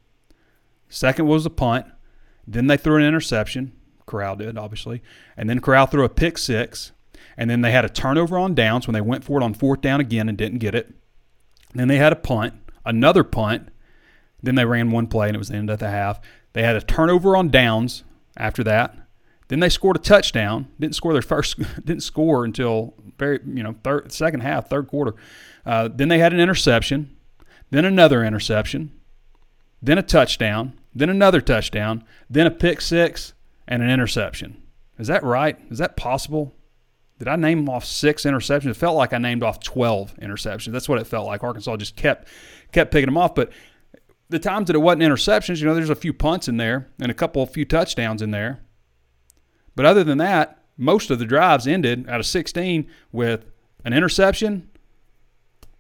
Second 0.90 1.26
was 1.26 1.47
a 1.47 1.50
punt. 1.50 1.87
Then 2.47 2.66
they 2.66 2.76
threw 2.76 2.97
an 2.97 3.04
interception. 3.04 3.73
Corral 4.04 4.37
did, 4.37 4.59
obviously. 4.59 5.02
And 5.37 5.49
then 5.49 5.61
Corral 5.61 5.87
threw 5.87 6.04
a 6.04 6.09
pick 6.09 6.37
six. 6.37 6.92
And 7.37 7.49
then 7.49 7.62
they 7.62 7.70
had 7.70 7.85
a 7.85 7.88
turnover 7.88 8.38
on 8.38 8.54
downs 8.54 8.87
when 8.87 8.92
they 8.92 9.00
went 9.00 9.25
for 9.25 9.40
it 9.40 9.44
on 9.44 9.54
fourth 9.54 9.80
down 9.80 10.00
again 10.00 10.28
and 10.28 10.37
didn't 10.37 10.59
get 10.59 10.75
it. 10.75 10.92
Then 11.75 11.88
they 11.88 11.97
had 11.97 12.12
a 12.12 12.16
punt, 12.16 12.54
another 12.85 13.25
punt. 13.25 13.68
Then 14.42 14.56
they 14.56 14.64
ran 14.64 14.90
one 14.90 15.06
play 15.06 15.28
and 15.28 15.37
it 15.37 15.38
was 15.38 15.49
the 15.49 15.56
end 15.56 15.70
of 15.70 15.78
the 15.78 15.88
half. 15.88 16.20
They 16.52 16.62
had 16.62 16.76
a 16.76 16.80
turnover 16.80 17.37
on 17.37 17.49
downs 17.49 18.02
after 18.37 18.64
that. 18.64 18.97
Then 19.49 19.61
they 19.61 19.68
scored 19.68 19.97
a 19.97 20.00
touchdown. 20.00 20.68
Didn't 20.78 20.94
score 20.94 21.12
their 21.12 21.23
first. 21.23 21.59
Didn't 21.85 22.02
score 22.02 22.44
until 22.44 22.94
very 23.18 23.40
you 23.47 23.62
know 23.62 23.75
third 23.82 24.12
second 24.12 24.40
half, 24.40 24.68
third 24.68 24.88
quarter. 24.88 25.14
Uh, 25.66 25.88
then 25.92 26.09
they 26.09 26.18
had 26.18 26.32
an 26.32 26.40
interception. 26.40 27.16
Then 27.70 27.85
another 27.85 28.25
interception. 28.25 28.92
Then 29.82 29.99
a 29.99 30.02
touchdown. 30.02 30.78
Then 30.94 31.11
another 31.11 31.40
touchdown. 31.40 32.04
Then 32.28 32.47
a 32.47 32.50
pick 32.50 32.80
six 32.80 33.32
and 33.66 33.82
an 33.82 33.90
interception. 33.90 34.62
Is 34.99 35.06
that 35.06 35.23
right? 35.23 35.59
Is 35.70 35.78
that 35.78 35.97
possible? 35.97 36.54
Did 37.18 37.28
I 37.28 37.37
name 37.37 37.64
them 37.64 37.75
off 37.75 37.85
six 37.85 38.25
interceptions? 38.25 38.70
It 38.70 38.75
felt 38.75 38.97
like 38.97 39.12
I 39.12 39.18
named 39.18 39.42
off 39.42 39.61
12 39.61 40.16
interceptions. 40.16 40.73
That's 40.73 40.88
what 40.88 40.99
it 40.99 41.06
felt 41.06 41.26
like. 41.26 41.44
Arkansas 41.44 41.76
just 41.76 41.97
kept 41.97 42.28
kept 42.73 42.90
picking 42.90 43.06
them 43.06 43.18
off. 43.18 43.35
But 43.35 43.50
the 44.30 44.38
times 44.38 44.68
that 44.68 44.76
it 44.76 44.80
wasn't 44.80 45.02
interceptions, 45.02 45.61
you 45.61 45.66
know, 45.66 45.75
there's 45.75 45.90
a 45.90 45.94
few 45.94 46.12
punts 46.12 46.49
in 46.49 46.56
there 46.56 46.88
and 47.00 47.11
a 47.11 47.14
couple, 47.14 47.42
a 47.42 47.47
few 47.47 47.64
touchdowns 47.64 48.23
in 48.23 48.30
there. 48.30 48.61
But 49.76 49.87
other 49.87 50.04
than 50.04 50.18
that, 50.18 50.62
most 50.76 51.11
of 51.11 51.18
the 51.18 51.26
drives 51.26 51.66
ended 51.66 52.09
out 52.09 52.20
of 52.20 52.26
16 52.26 52.87
with 53.12 53.44
an 53.85 53.92
interception 53.92 54.70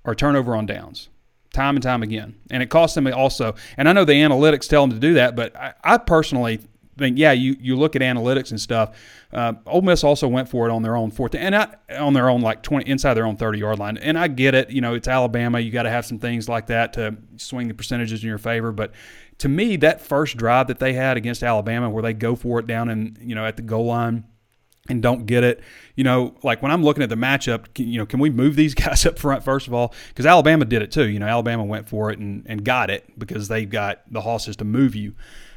or 0.04 0.14
turnover 0.14 0.54
on 0.54 0.66
downs, 0.66 1.08
time 1.52 1.76
and 1.76 1.82
time 1.82 2.02
again. 2.02 2.36
And 2.50 2.62
it 2.62 2.70
costs 2.70 2.94
them 2.94 3.06
also. 3.08 3.54
And 3.76 3.88
I 3.88 3.92
know 3.92 4.04
the 4.04 4.12
analytics 4.12 4.68
tell 4.68 4.82
them 4.82 4.90
to 4.90 4.98
do 4.98 5.14
that, 5.14 5.36
but 5.36 5.56
I, 5.56 5.74
I 5.82 5.98
personally 5.98 6.60
think, 7.00 7.18
yeah, 7.18 7.32
you, 7.32 7.56
you 7.58 7.76
look 7.76 7.96
at 7.96 8.02
analytics 8.02 8.50
and 8.50 8.60
stuff. 8.60 8.96
Uh, 9.32 9.54
Ole 9.66 9.82
Miss 9.82 10.04
also 10.04 10.28
went 10.28 10.48
for 10.48 10.68
it 10.68 10.72
on 10.72 10.82
their 10.82 10.96
own 10.96 11.10
fourth 11.10 11.34
and 11.34 11.56
I, 11.56 11.74
on 11.98 12.12
their 12.12 12.28
own 12.28 12.40
like 12.40 12.62
twenty 12.62 12.88
inside 12.88 13.14
their 13.14 13.26
own 13.26 13.36
thirty 13.36 13.58
yard 13.58 13.78
line. 13.78 13.96
And 13.98 14.18
I 14.18 14.28
get 14.28 14.54
it. 14.54 14.70
You 14.70 14.80
know, 14.80 14.94
it's 14.94 15.08
Alabama. 15.08 15.58
You 15.58 15.70
got 15.70 15.84
to 15.84 15.90
have 15.90 16.06
some 16.06 16.18
things 16.18 16.48
like 16.48 16.66
that 16.66 16.92
to 16.94 17.16
swing 17.36 17.68
the 17.68 17.74
percentages 17.74 18.22
in 18.22 18.28
your 18.28 18.38
favor. 18.38 18.70
But 18.70 18.92
to 19.38 19.48
me, 19.48 19.76
that 19.76 20.00
first 20.00 20.36
drive 20.36 20.68
that 20.68 20.78
they 20.78 20.92
had 20.92 21.16
against 21.16 21.42
Alabama, 21.42 21.88
where 21.88 22.02
they 22.02 22.12
go 22.12 22.36
for 22.36 22.58
it 22.60 22.66
down 22.66 22.88
and 22.88 23.18
you 23.20 23.34
know 23.34 23.46
at 23.46 23.56
the 23.56 23.62
goal 23.62 23.86
line 23.86 24.24
and 24.88 25.02
don't 25.02 25.26
get 25.26 25.44
it. 25.44 25.60
You 25.94 26.04
know, 26.04 26.34
like 26.42 26.62
when 26.62 26.72
I'm 26.72 26.82
looking 26.82 27.02
at 27.02 27.08
the 27.08 27.16
matchup, 27.16 27.66
you 27.76 27.98
know, 27.98 28.06
can 28.06 28.18
we 28.18 28.30
move 28.30 28.56
these 28.56 28.74
guys 28.86 29.04
up 29.06 29.18
front 29.18 29.44
first 29.44 29.66
of 29.66 29.74
all? 29.74 29.94
Because 30.08 30.26
Alabama 30.26 30.64
did 30.64 30.82
it 30.82 30.90
too. 30.90 31.08
You 31.08 31.18
know, 31.18 31.26
Alabama 31.26 31.64
went 31.64 31.88
for 31.88 32.10
it 32.10 32.18
and, 32.18 32.44
and 32.46 32.64
got 32.64 32.90
it 32.90 33.18
because 33.18 33.48
they've 33.48 33.68
got 33.68 34.02
the 34.10 34.22
hosses 34.22 34.56
to 34.56 34.64
move 34.64 34.94
you. 34.94 35.14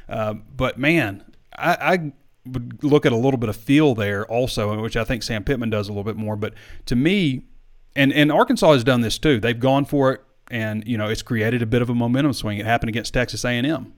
Uh, 0.08 0.34
but 0.34 0.78
man, 0.78 1.24
I, 1.56 1.74
I 1.74 2.12
would 2.46 2.84
look 2.84 3.06
at 3.06 3.12
a 3.12 3.16
little 3.16 3.38
bit 3.38 3.48
of 3.48 3.56
feel 3.56 3.94
there 3.94 4.26
also, 4.26 4.80
which 4.80 4.96
I 4.96 5.04
think 5.04 5.22
Sam 5.22 5.44
Pittman 5.44 5.70
does 5.70 5.88
a 5.88 5.92
little 5.92 6.04
bit 6.04 6.16
more. 6.16 6.36
But 6.36 6.54
to 6.86 6.96
me, 6.96 7.44
and 7.96 8.12
and 8.12 8.30
Arkansas 8.30 8.72
has 8.72 8.84
done 8.84 9.00
this 9.00 9.18
too. 9.18 9.40
They've 9.40 9.58
gone 9.58 9.84
for 9.84 10.12
it, 10.12 10.20
and 10.50 10.86
you 10.86 10.98
know, 10.98 11.08
it's 11.08 11.22
created 11.22 11.62
a 11.62 11.66
bit 11.66 11.80
of 11.80 11.88
a 11.88 11.94
momentum 11.94 12.32
swing. 12.32 12.58
It 12.58 12.66
happened 12.66 12.88
against 12.88 13.14
Texas 13.14 13.44
A&M. 13.44 13.94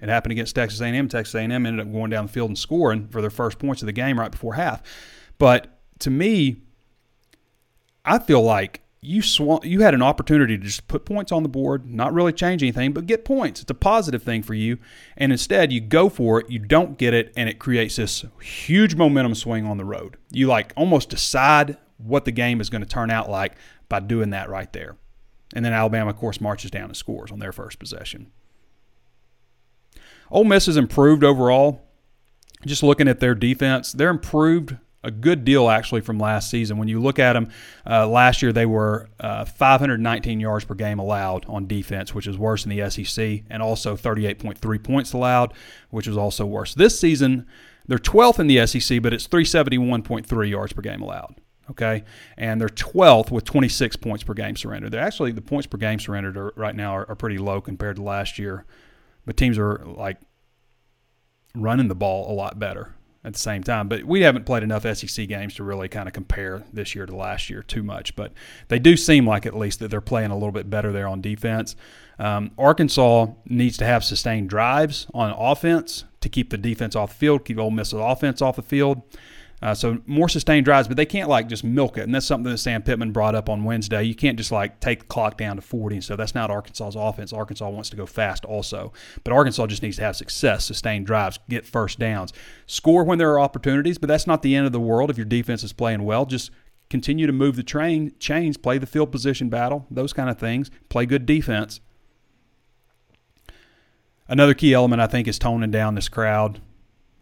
It 0.00 0.08
happened 0.08 0.32
against 0.32 0.54
Texas 0.54 0.80
A&M. 0.80 1.08
Texas 1.08 1.34
A&M 1.34 1.50
ended 1.50 1.80
up 1.80 1.92
going 1.92 2.10
down 2.10 2.26
the 2.26 2.32
field 2.32 2.50
and 2.50 2.58
scoring 2.58 3.08
for 3.08 3.20
their 3.20 3.30
first 3.30 3.58
points 3.58 3.82
of 3.82 3.86
the 3.86 3.92
game 3.92 4.18
right 4.18 4.30
before 4.30 4.54
half. 4.54 4.82
But 5.38 5.78
to 6.00 6.10
me, 6.10 6.62
I 8.04 8.18
feel 8.18 8.42
like 8.42 8.82
you 9.00 9.22
sw- 9.22 9.64
you 9.64 9.80
had 9.80 9.94
an 9.94 10.02
opportunity 10.02 10.56
to 10.56 10.64
just 10.64 10.88
put 10.88 11.04
points 11.04 11.30
on 11.30 11.42
the 11.42 11.48
board, 11.48 11.86
not 11.86 12.12
really 12.12 12.32
change 12.32 12.62
anything, 12.62 12.92
but 12.92 13.06
get 13.06 13.24
points. 13.24 13.60
It's 13.60 13.70
a 13.70 13.74
positive 13.74 14.22
thing 14.22 14.42
for 14.42 14.54
you. 14.54 14.78
And 15.16 15.30
instead, 15.30 15.72
you 15.72 15.80
go 15.80 16.08
for 16.08 16.40
it, 16.40 16.50
you 16.50 16.58
don't 16.58 16.98
get 16.98 17.14
it, 17.14 17.32
and 17.36 17.48
it 17.48 17.58
creates 17.58 17.96
this 17.96 18.24
huge 18.42 18.96
momentum 18.96 19.34
swing 19.34 19.66
on 19.66 19.76
the 19.76 19.84
road. 19.84 20.16
You 20.30 20.46
like 20.46 20.72
almost 20.76 21.10
decide 21.10 21.76
what 21.98 22.24
the 22.24 22.32
game 22.32 22.60
is 22.60 22.70
going 22.70 22.82
to 22.82 22.88
turn 22.88 23.10
out 23.10 23.30
like 23.30 23.54
by 23.88 24.00
doing 24.00 24.30
that 24.30 24.48
right 24.48 24.72
there. 24.72 24.96
And 25.54 25.64
then 25.64 25.72
Alabama, 25.72 26.10
of 26.10 26.16
course, 26.16 26.40
marches 26.40 26.70
down 26.70 26.86
and 26.86 26.96
scores 26.96 27.30
on 27.30 27.38
their 27.38 27.52
first 27.52 27.78
possession. 27.78 28.30
Ole 30.30 30.44
Miss 30.44 30.66
has 30.66 30.76
improved 30.76 31.24
overall. 31.24 31.82
Just 32.66 32.82
looking 32.82 33.08
at 33.08 33.20
their 33.20 33.34
defense, 33.34 33.92
they're 33.92 34.10
improved 34.10 34.76
a 35.04 35.10
good 35.10 35.44
deal 35.44 35.68
actually 35.70 36.00
from 36.00 36.18
last 36.18 36.50
season. 36.50 36.76
When 36.76 36.88
you 36.88 37.00
look 37.00 37.18
at 37.18 37.34
them, 37.34 37.50
uh, 37.88 38.06
last 38.06 38.42
year 38.42 38.52
they 38.52 38.66
were 38.66 39.08
uh, 39.20 39.44
519 39.44 40.40
yards 40.40 40.64
per 40.64 40.74
game 40.74 40.98
allowed 40.98 41.46
on 41.46 41.66
defense, 41.66 42.14
which 42.14 42.26
is 42.26 42.36
worse 42.36 42.64
than 42.64 42.76
the 42.76 42.90
SEC, 42.90 43.42
and 43.48 43.62
also 43.62 43.96
38.3 43.96 44.82
points 44.82 45.12
allowed, 45.12 45.54
which 45.90 46.08
was 46.08 46.16
also 46.16 46.44
worse. 46.44 46.74
This 46.74 46.98
season, 46.98 47.46
they're 47.86 47.98
12th 47.98 48.38
in 48.38 48.48
the 48.48 48.66
SEC, 48.66 49.00
but 49.02 49.14
it's 49.14 49.28
371.3 49.28 50.50
yards 50.50 50.72
per 50.72 50.82
game 50.82 51.02
allowed. 51.02 51.36
Okay, 51.70 52.02
and 52.38 52.58
they're 52.58 52.68
12th 52.68 53.30
with 53.30 53.44
26 53.44 53.96
points 53.96 54.24
per 54.24 54.32
game 54.32 54.56
surrendered. 54.56 54.90
They're 54.90 55.02
actually 55.02 55.32
the 55.32 55.42
points 55.42 55.66
per 55.66 55.76
game 55.76 55.98
surrendered 55.98 56.36
are, 56.38 56.52
right 56.56 56.74
now 56.74 56.92
are, 56.92 57.06
are 57.10 57.14
pretty 57.14 57.36
low 57.36 57.60
compared 57.60 57.96
to 57.96 58.02
last 58.02 58.38
year, 58.38 58.64
but 59.28 59.36
teams 59.36 59.58
are 59.58 59.82
like 59.84 60.16
running 61.54 61.88
the 61.88 61.94
ball 61.94 62.32
a 62.32 62.34
lot 62.34 62.58
better 62.58 62.94
at 63.22 63.34
the 63.34 63.38
same 63.38 63.62
time. 63.62 63.86
But 63.86 64.04
we 64.04 64.22
haven't 64.22 64.46
played 64.46 64.62
enough 64.62 64.84
SEC 64.96 65.28
games 65.28 65.54
to 65.56 65.64
really 65.64 65.86
kind 65.86 66.08
of 66.08 66.14
compare 66.14 66.64
this 66.72 66.94
year 66.94 67.04
to 67.04 67.14
last 67.14 67.50
year 67.50 67.62
too 67.62 67.82
much. 67.82 68.16
But 68.16 68.32
they 68.68 68.78
do 68.78 68.96
seem 68.96 69.26
like 69.26 69.44
at 69.44 69.54
least 69.54 69.80
that 69.80 69.90
they're 69.90 70.00
playing 70.00 70.30
a 70.30 70.34
little 70.34 70.50
bit 70.50 70.70
better 70.70 70.92
there 70.92 71.06
on 71.06 71.20
defense. 71.20 71.76
Um, 72.18 72.52
Arkansas 72.56 73.26
needs 73.44 73.76
to 73.76 73.84
have 73.84 74.02
sustained 74.02 74.48
drives 74.48 75.06
on 75.12 75.30
offense 75.32 76.04
to 76.22 76.30
keep 76.30 76.48
the 76.48 76.56
defense 76.56 76.96
off 76.96 77.10
the 77.10 77.16
field, 77.16 77.44
keep 77.44 77.58
Ole 77.58 77.70
Miss's 77.70 78.00
offense 78.00 78.40
off 78.40 78.56
the 78.56 78.62
field. 78.62 79.02
Uh, 79.60 79.74
so 79.74 79.98
more 80.06 80.28
sustained 80.28 80.64
drives, 80.64 80.86
but 80.86 80.96
they 80.96 81.06
can't 81.06 81.28
like 81.28 81.48
just 81.48 81.64
milk 81.64 81.98
it, 81.98 82.02
and 82.02 82.14
that's 82.14 82.26
something 82.26 82.50
that 82.50 82.58
Sam 82.58 82.82
Pittman 82.82 83.10
brought 83.10 83.34
up 83.34 83.48
on 83.48 83.64
Wednesday. 83.64 84.04
You 84.04 84.14
can't 84.14 84.36
just 84.36 84.52
like 84.52 84.78
take 84.78 85.00
the 85.00 85.06
clock 85.06 85.36
down 85.36 85.56
to 85.56 85.62
40, 85.62 86.00
so 86.00 86.14
that's 86.14 86.34
not 86.34 86.50
Arkansas's 86.50 86.94
offense. 86.96 87.32
Arkansas 87.32 87.68
wants 87.68 87.90
to 87.90 87.96
go 87.96 88.06
fast 88.06 88.44
also, 88.44 88.92
but 89.24 89.32
Arkansas 89.32 89.66
just 89.66 89.82
needs 89.82 89.96
to 89.96 90.02
have 90.02 90.14
success, 90.14 90.64
sustained 90.64 91.06
drives, 91.06 91.40
get 91.48 91.66
first 91.66 91.98
downs, 91.98 92.32
score 92.66 93.02
when 93.02 93.18
there 93.18 93.30
are 93.32 93.40
opportunities. 93.40 93.98
But 93.98 94.06
that's 94.06 94.26
not 94.26 94.42
the 94.42 94.54
end 94.54 94.66
of 94.66 94.72
the 94.72 94.80
world 94.80 95.10
if 95.10 95.16
your 95.16 95.26
defense 95.26 95.64
is 95.64 95.72
playing 95.72 96.04
well. 96.04 96.24
Just 96.24 96.52
continue 96.88 97.26
to 97.26 97.32
move 97.32 97.56
the 97.56 97.64
train 97.64 98.12
chains, 98.20 98.56
play 98.56 98.78
the 98.78 98.86
field 98.86 99.10
position 99.10 99.48
battle, 99.48 99.86
those 99.90 100.12
kind 100.12 100.30
of 100.30 100.38
things. 100.38 100.70
Play 100.88 101.04
good 101.04 101.26
defense. 101.26 101.80
Another 104.28 104.54
key 104.54 104.74
element 104.74 105.00
I 105.00 105.06
think 105.06 105.26
is 105.26 105.38
toning 105.38 105.70
down 105.70 105.94
this 105.94 106.08
crowd. 106.08 106.60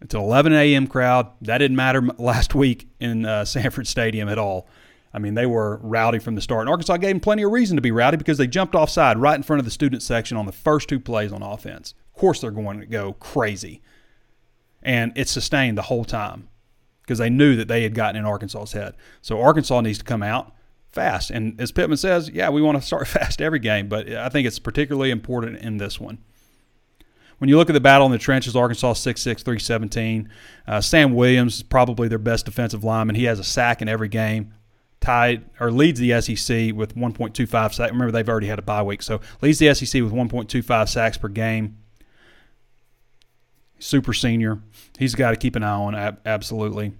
It's 0.00 0.14
an 0.14 0.20
11 0.20 0.52
a.m. 0.52 0.86
crowd. 0.86 1.30
That 1.40 1.58
didn't 1.58 1.76
matter 1.76 2.02
last 2.18 2.54
week 2.54 2.88
in 3.00 3.24
uh, 3.24 3.44
Sanford 3.44 3.86
Stadium 3.86 4.28
at 4.28 4.38
all. 4.38 4.68
I 5.14 5.18
mean, 5.18 5.34
they 5.34 5.46
were 5.46 5.78
rowdy 5.82 6.18
from 6.18 6.34
the 6.34 6.42
start. 6.42 6.62
And 6.62 6.68
Arkansas 6.68 6.98
gave 6.98 7.10
them 7.10 7.20
plenty 7.20 7.42
of 7.42 7.50
reason 7.50 7.76
to 7.76 7.82
be 7.82 7.90
rowdy 7.90 8.18
because 8.18 8.36
they 8.36 8.46
jumped 8.46 8.74
offside 8.74 9.16
right 9.16 9.34
in 9.34 9.42
front 9.42 9.60
of 9.60 9.64
the 9.64 9.70
student 9.70 10.02
section 10.02 10.36
on 10.36 10.44
the 10.44 10.52
first 10.52 10.88
two 10.88 11.00
plays 11.00 11.32
on 11.32 11.42
offense. 11.42 11.94
Of 12.14 12.20
course, 12.20 12.40
they're 12.40 12.50
going 12.50 12.80
to 12.80 12.86
go 12.86 13.14
crazy. 13.14 13.80
And 14.82 15.12
it's 15.16 15.30
sustained 15.30 15.78
the 15.78 15.82
whole 15.82 16.04
time 16.04 16.48
because 17.00 17.18
they 17.18 17.30
knew 17.30 17.56
that 17.56 17.66
they 17.66 17.82
had 17.82 17.94
gotten 17.94 18.16
in 18.16 18.26
Arkansas's 18.26 18.72
head. 18.72 18.94
So 19.22 19.40
Arkansas 19.40 19.80
needs 19.80 19.98
to 19.98 20.04
come 20.04 20.22
out 20.22 20.52
fast. 20.88 21.30
And 21.30 21.58
as 21.60 21.72
Pittman 21.72 21.96
says, 21.96 22.28
yeah, 22.28 22.50
we 22.50 22.60
want 22.60 22.78
to 22.78 22.86
start 22.86 23.08
fast 23.08 23.40
every 23.40 23.58
game, 23.58 23.88
but 23.88 24.08
I 24.10 24.28
think 24.28 24.46
it's 24.46 24.58
particularly 24.58 25.10
important 25.10 25.58
in 25.58 25.78
this 25.78 25.98
one. 25.98 26.18
When 27.38 27.50
you 27.50 27.56
look 27.56 27.68
at 27.68 27.74
the 27.74 27.80
battle 27.80 28.06
in 28.06 28.12
the 28.12 28.18
trenches, 28.18 28.56
Arkansas 28.56 28.94
6'6", 28.94 29.42
317. 29.42 30.28
Uh, 30.66 30.80
Sam 30.80 31.14
Williams 31.14 31.56
is 31.56 31.62
probably 31.62 32.08
their 32.08 32.18
best 32.18 32.46
defensive 32.46 32.82
lineman. 32.82 33.14
He 33.16 33.24
has 33.24 33.38
a 33.38 33.44
sack 33.44 33.82
in 33.82 33.88
every 33.88 34.08
game. 34.08 34.54
Tied 35.00 35.44
or 35.60 35.70
leads 35.70 36.00
the 36.00 36.20
SEC 36.20 36.74
with 36.74 36.96
1.25 36.96 37.48
sacks. 37.74 37.92
Remember, 37.92 38.10
they've 38.10 38.28
already 38.28 38.46
had 38.46 38.58
a 38.58 38.62
bye 38.62 38.82
week, 38.82 39.02
so 39.02 39.20
leads 39.42 39.58
the 39.58 39.72
SEC 39.74 40.02
with 40.02 40.12
1.25 40.12 40.88
sacks 40.88 41.18
per 41.18 41.28
game. 41.28 41.76
Super 43.78 44.14
senior. 44.14 44.62
He's 44.98 45.14
got 45.14 45.32
to 45.32 45.36
keep 45.36 45.54
an 45.54 45.62
eye 45.62 45.70
on, 45.70 46.18
absolutely. 46.24 46.94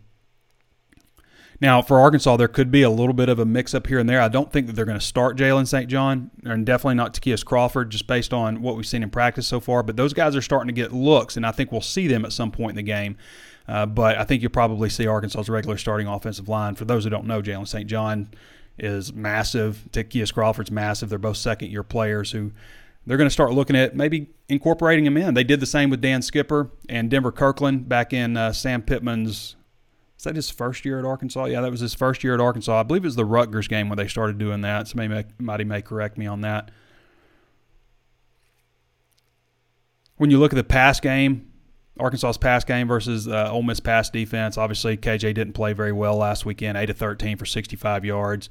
Now, 1.60 1.80
for 1.80 1.98
Arkansas, 1.98 2.36
there 2.36 2.48
could 2.48 2.70
be 2.70 2.82
a 2.82 2.90
little 2.90 3.14
bit 3.14 3.28
of 3.28 3.38
a 3.38 3.46
mix 3.46 3.74
up 3.74 3.86
here 3.86 3.98
and 3.98 4.08
there. 4.08 4.20
I 4.20 4.28
don't 4.28 4.52
think 4.52 4.66
that 4.66 4.74
they're 4.74 4.84
going 4.84 4.98
to 4.98 5.04
start 5.04 5.38
Jalen 5.38 5.66
St. 5.66 5.88
John, 5.88 6.30
and 6.44 6.66
definitely 6.66 6.96
not 6.96 7.14
Ty'Kieast 7.14 7.46
Crawford, 7.46 7.90
just 7.90 8.06
based 8.06 8.34
on 8.34 8.60
what 8.60 8.76
we've 8.76 8.86
seen 8.86 9.02
in 9.02 9.08
practice 9.08 9.46
so 9.46 9.58
far. 9.58 9.82
But 9.82 9.96
those 9.96 10.12
guys 10.12 10.36
are 10.36 10.42
starting 10.42 10.68
to 10.68 10.74
get 10.74 10.92
looks, 10.92 11.36
and 11.36 11.46
I 11.46 11.52
think 11.52 11.72
we'll 11.72 11.80
see 11.80 12.08
them 12.08 12.24
at 12.24 12.32
some 12.32 12.50
point 12.50 12.70
in 12.70 12.76
the 12.76 12.82
game. 12.82 13.16
Uh, 13.66 13.86
but 13.86 14.18
I 14.18 14.24
think 14.24 14.42
you'll 14.42 14.50
probably 14.50 14.90
see 14.90 15.06
Arkansas's 15.06 15.48
regular 15.48 15.78
starting 15.78 16.06
offensive 16.06 16.48
line. 16.48 16.74
For 16.74 16.84
those 16.84 17.04
who 17.04 17.10
don't 17.10 17.26
know, 17.26 17.40
Jalen 17.42 17.66
St. 17.66 17.88
John 17.88 18.28
is 18.78 19.12
massive. 19.12 19.88
Ty'Kieast 19.92 20.34
Crawford's 20.34 20.70
massive. 20.70 21.08
They're 21.08 21.18
both 21.18 21.38
second 21.38 21.70
year 21.70 21.82
players 21.82 22.32
who 22.32 22.52
they're 23.06 23.16
going 23.16 23.28
to 23.28 23.32
start 23.32 23.52
looking 23.52 23.76
at 23.76 23.96
maybe 23.96 24.28
incorporating 24.48 25.06
him 25.06 25.16
in. 25.16 25.34
They 25.34 25.44
did 25.44 25.60
the 25.60 25.66
same 25.66 25.90
with 25.90 26.00
Dan 26.00 26.22
Skipper 26.22 26.70
and 26.88 27.10
Denver 27.10 27.32
Kirkland 27.32 27.88
back 27.88 28.12
in 28.12 28.36
uh, 28.36 28.52
Sam 28.52 28.82
Pittman's 28.82 29.56
is 30.18 30.24
that 30.24 30.36
his 30.36 30.50
first 30.50 30.84
year 30.84 30.98
at 30.98 31.04
Arkansas? 31.04 31.44
Yeah, 31.46 31.60
that 31.60 31.70
was 31.70 31.80
his 31.80 31.94
first 31.94 32.24
year 32.24 32.34
at 32.34 32.40
Arkansas. 32.40 32.80
I 32.80 32.82
believe 32.82 33.04
it 33.04 33.08
was 33.08 33.16
the 33.16 33.24
Rutgers 33.24 33.68
game 33.68 33.88
when 33.88 33.98
they 33.98 34.08
started 34.08 34.38
doing 34.38 34.62
that. 34.62 34.88
Somebody 34.88 35.08
may, 35.08 35.24
might 35.38 35.66
may 35.66 35.82
correct 35.82 36.16
me 36.16 36.26
on 36.26 36.40
that. 36.40 36.70
When 40.16 40.30
you 40.30 40.38
look 40.38 40.52
at 40.52 40.56
the 40.56 40.64
pass 40.64 41.00
game, 41.00 41.52
Arkansas's 42.00 42.38
pass 42.38 42.64
game 42.64 42.88
versus 42.88 43.28
uh, 43.28 43.50
Ole 43.50 43.62
Miss 43.62 43.80
pass 43.80 44.08
defense, 44.08 44.56
obviously 44.56 44.96
KJ 44.96 45.34
didn't 45.34 45.52
play 45.52 45.74
very 45.74 45.92
well 45.92 46.16
last 46.16 46.46
weekend. 46.46 46.78
8 46.78 46.86
to 46.86 46.94
13 46.94 47.36
for 47.36 47.44
65 47.44 48.04
yards, 48.04 48.48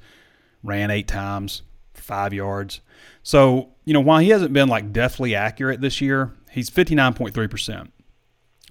ran 0.63 0.91
eight 0.91 1.07
times 1.07 1.63
five 1.93 2.33
yards. 2.33 2.81
So, 3.23 3.69
you 3.85 3.93
know, 3.93 4.01
while 4.01 4.19
he 4.19 4.29
hasn't 4.29 4.53
been 4.53 4.69
like 4.69 4.93
deathly 4.93 5.33
accurate 5.33 5.81
this 5.81 6.01
year, 6.01 6.33
he's 6.51 6.69
59.3%. 6.69 7.89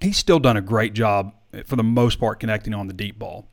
He's 0.01 0.17
still 0.17 0.39
done 0.39 0.57
a 0.57 0.63
great 0.63 0.93
job 0.93 1.33
for 1.63 1.77
the 1.77 1.83
most 1.83 2.19
part, 2.19 2.41
connecting 2.41 2.75
on 2.75 2.87
the 2.87 2.95
deep 2.95 3.19
ball. 3.19 3.49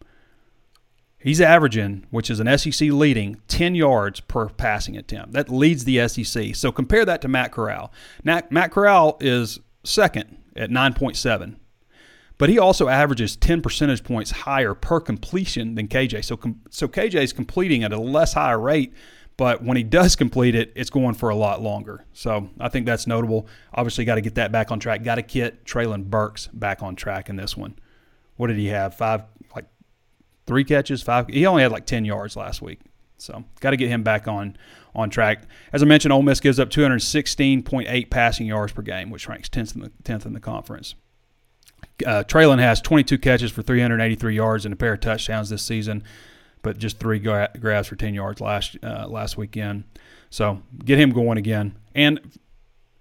He's 1.24 1.40
averaging, 1.40 2.08
which 2.10 2.32
is 2.32 2.40
an 2.40 2.58
SEC 2.58 2.90
leading, 2.90 3.42
10 3.48 3.76
yards 3.76 4.20
per 4.22 4.50
passing 4.50 4.98
attempt. 4.98 5.34
That 5.34 5.50
leads 5.50 5.84
the 5.84 6.08
SEC. 6.08 6.56
So 6.56 6.72
compare 6.72 7.06
that 7.06 7.22
to 7.22 7.28
Matt 7.28 7.52
Corral. 7.52 7.92
Matt, 8.24 8.52
Matt 8.52 8.72
Corral 8.72 9.18
is 9.20 9.60
second 9.84 10.38
at 10.56 10.72
9.7, 10.72 11.58
but 12.40 12.50
he 12.50 12.58
also 12.58 12.88
averages 12.88 13.36
10 13.36 13.62
percentage 13.62 14.04
points 14.04 14.32
higher 14.32 14.74
per 14.74 15.00
completion 15.00 15.76
than 15.76 15.88
KJ. 15.88 16.26
So, 16.26 16.40
so 16.72 16.88
KJ 16.88 17.24
is 17.24 17.34
completing 17.34 17.84
at 17.84 17.94
a 17.94 18.00
less 18.00 18.34
high 18.34 18.54
rate, 18.54 18.92
but 19.38 19.64
when 19.64 19.78
he 19.78 19.84
does 19.84 20.16
complete 20.16 20.56
it, 20.56 20.72
it's 20.76 20.90
going 20.90 21.14
for 21.14 21.30
a 21.30 21.36
lot 21.36 21.62
longer. 21.62 22.04
So 22.14 22.50
I 22.60 22.68
think 22.70 22.88
that's 22.88 23.06
notable. 23.06 23.48
Obviously, 23.76 24.06
got 24.06 24.16
to 24.16 24.22
get 24.22 24.36
that 24.36 24.52
back 24.52 24.72
on 24.72 24.80
track. 24.80 25.04
Got 25.04 25.16
to 25.16 25.22
get 25.22 25.66
Treylon 25.66 26.06
Burks 26.06 26.48
back 26.48 26.82
on 26.82 26.96
track 26.96 27.30
in 27.30 27.36
this 27.36 27.56
one 27.56 27.76
what 28.42 28.48
did 28.48 28.58
he 28.58 28.70
have? 28.70 28.96
Five, 28.96 29.22
like 29.56 29.66
three 30.48 30.64
catches, 30.64 31.04
five. 31.04 31.28
He 31.28 31.46
only 31.46 31.62
had 31.62 31.72
like 31.72 31.86
10 31.86 32.06
yards 32.06 32.36
last 32.36 32.60
week. 32.60 32.80
So 33.20 33.44
got 33.60 33.70
to 33.70 33.78
get 33.78 33.90
him 33.90 34.02
back 34.02 34.28
on 34.28 34.58
on 34.96 35.12
track. 35.12 35.44
As 35.72 35.84
I 35.84 35.86
mentioned, 35.86 36.12
Ole 36.12 36.24
Miss 36.24 36.40
gives 36.40 36.60
up 36.60 36.72
216.8 36.72 38.10
passing 38.10 38.48
yards 38.48 38.74
per 38.74 38.82
game, 38.82 39.12
which 39.12 39.30
ranks 39.30 39.48
10th 39.48 39.76
in 39.76 39.82
the 39.82 39.92
10th 40.04 40.26
in 40.26 40.34
the 40.34 40.40
conference. 40.40 40.96
Uh, 42.04 42.24
Treylon 42.24 42.58
has 42.58 42.82
22 42.82 43.20
catches 43.20 43.52
for 43.52 43.62
383 43.62 44.36
yards 44.36 44.66
and 44.66 44.74
a 44.74 44.76
pair 44.76 44.94
of 44.94 45.02
touchdowns 45.02 45.50
this 45.50 45.62
season, 45.62 46.04
but 46.64 46.80
just 46.80 46.98
three 46.98 47.20
grabs 47.20 47.88
for 47.88 47.96
10 47.96 48.16
yards 48.16 48.42
last 48.42 48.76
uh, 48.82 49.08
last 49.08 49.38
weekend. 49.38 49.84
So 50.32 50.64
get 50.84 50.98
him 50.98 51.12
going 51.12 51.38
again. 51.38 51.76
And 51.94 52.20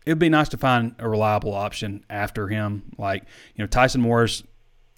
it 0.05 0.11
would 0.11 0.19
be 0.19 0.29
nice 0.29 0.51
to 0.51 0.59
find 0.59 0.95
a 0.99 1.09
reliable 1.09 1.55
option 1.55 2.05
after 2.11 2.49
him. 2.49 2.83
Like, 2.99 3.23
you 3.55 3.65
know, 3.65 3.67
Tyson 3.67 4.03
Morris, 4.03 4.43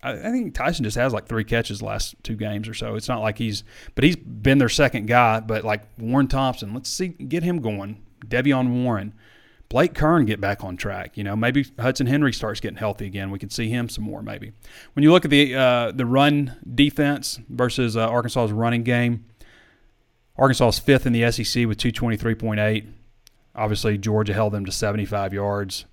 I, 0.02 0.12
I 0.12 0.30
think 0.30 0.54
Tyson 0.54 0.85
just 0.85 0.97
has 0.97 1.12
like 1.12 1.26
three 1.26 1.44
catches 1.44 1.82
last 1.82 2.14
two 2.23 2.37
games 2.37 2.68
or 2.68 2.75
so. 2.75 2.94
It's 2.94 3.09
not 3.09 3.21
like 3.21 3.38
he's, 3.38 3.64
but 3.94 4.04
he's 4.04 4.16
been 4.16 4.59
their 4.59 4.68
second 4.68 5.06
guy. 5.06 5.40
But 5.40 5.64
like 5.64 5.82
Warren 5.99 6.28
Thompson, 6.28 6.75
let's 6.75 6.90
see, 6.90 7.09
get 7.09 7.42
him 7.42 7.61
going. 7.61 8.02
De'Vion 8.26 8.82
Warren. 8.82 9.14
Blake 9.68 9.94
Kern 9.94 10.26
get 10.26 10.38
back 10.38 10.62
on 10.62 10.76
track. 10.76 11.16
You 11.16 11.25
know, 11.25 11.35
maybe 11.35 11.64
Hudson 11.78 12.06
Henry 12.06 12.32
starts 12.32 12.61
getting 12.61 12.76
healthy 12.76 13.06
again. 13.06 13.30
We 13.30 13.38
can 13.38 13.49
see 13.49 13.71
him 13.71 13.88
some 13.88 14.04
more. 14.04 14.23
Maybe 14.23 14.52
when 14.92 15.02
you 15.02 15.11
look 15.11 15.25
at 15.25 15.30
the 15.30 15.54
uh, 15.54 15.92
the 15.92 16.04
run 16.04 16.56
defense 16.75 17.40
versus 17.49 17.97
uh, 17.97 18.06
Arkansas's 18.06 18.52
running 18.52 18.82
game, 18.82 19.25
Arkansas 20.37 20.68
is 20.68 20.78
fifth 20.78 21.06
in 21.06 21.14
the 21.14 21.30
SEC 21.32 21.66
with 21.66 21.78
223.8. 21.78 22.87
Obviously, 23.54 23.97
Georgia 23.97 24.35
held 24.35 24.52
them 24.52 24.66
to 24.66 24.73
75 24.73 25.32
yards. 25.32 25.87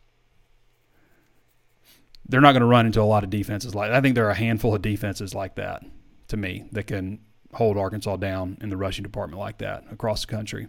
They're 2.29 2.41
not 2.41 2.53
going 2.53 2.61
to 2.61 2.67
run 2.67 2.85
into 2.85 3.01
a 3.01 3.03
lot 3.03 3.23
of 3.23 3.29
defenses 3.29 3.75
like. 3.75 3.91
I 3.91 4.01
think 4.01 4.15
there 4.15 4.27
are 4.27 4.31
a 4.31 4.35
handful 4.35 4.73
of 4.73 4.81
defenses 4.81 5.33
like 5.33 5.55
that 5.55 5.83
to 6.29 6.37
me 6.37 6.65
that 6.71 6.87
can 6.87 7.19
hold 7.53 7.77
Arkansas 7.77 8.17
down 8.17 8.57
in 8.61 8.69
the 8.69 8.77
rushing 8.77 9.03
department 9.03 9.39
like 9.39 9.57
that 9.57 9.83
across 9.91 10.21
the 10.21 10.27
country. 10.27 10.67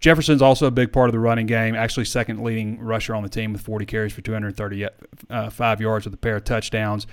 Jefferson's 0.00 0.42
also 0.42 0.66
a 0.66 0.70
big 0.70 0.92
part 0.92 1.08
of 1.08 1.12
the 1.12 1.18
running 1.18 1.46
game. 1.46 1.74
Actually, 1.74 2.04
second 2.04 2.42
leading 2.42 2.80
rusher 2.80 3.14
on 3.14 3.22
the 3.22 3.28
team 3.28 3.52
with 3.52 3.62
40 3.62 3.84
carries 3.86 4.12
for 4.12 4.20
235 4.20 4.90
uh, 5.30 5.76
yards 5.78 6.04
with 6.04 6.14
a 6.14 6.18
pair 6.18 6.36
of 6.36 6.44
touchdowns. 6.44 7.06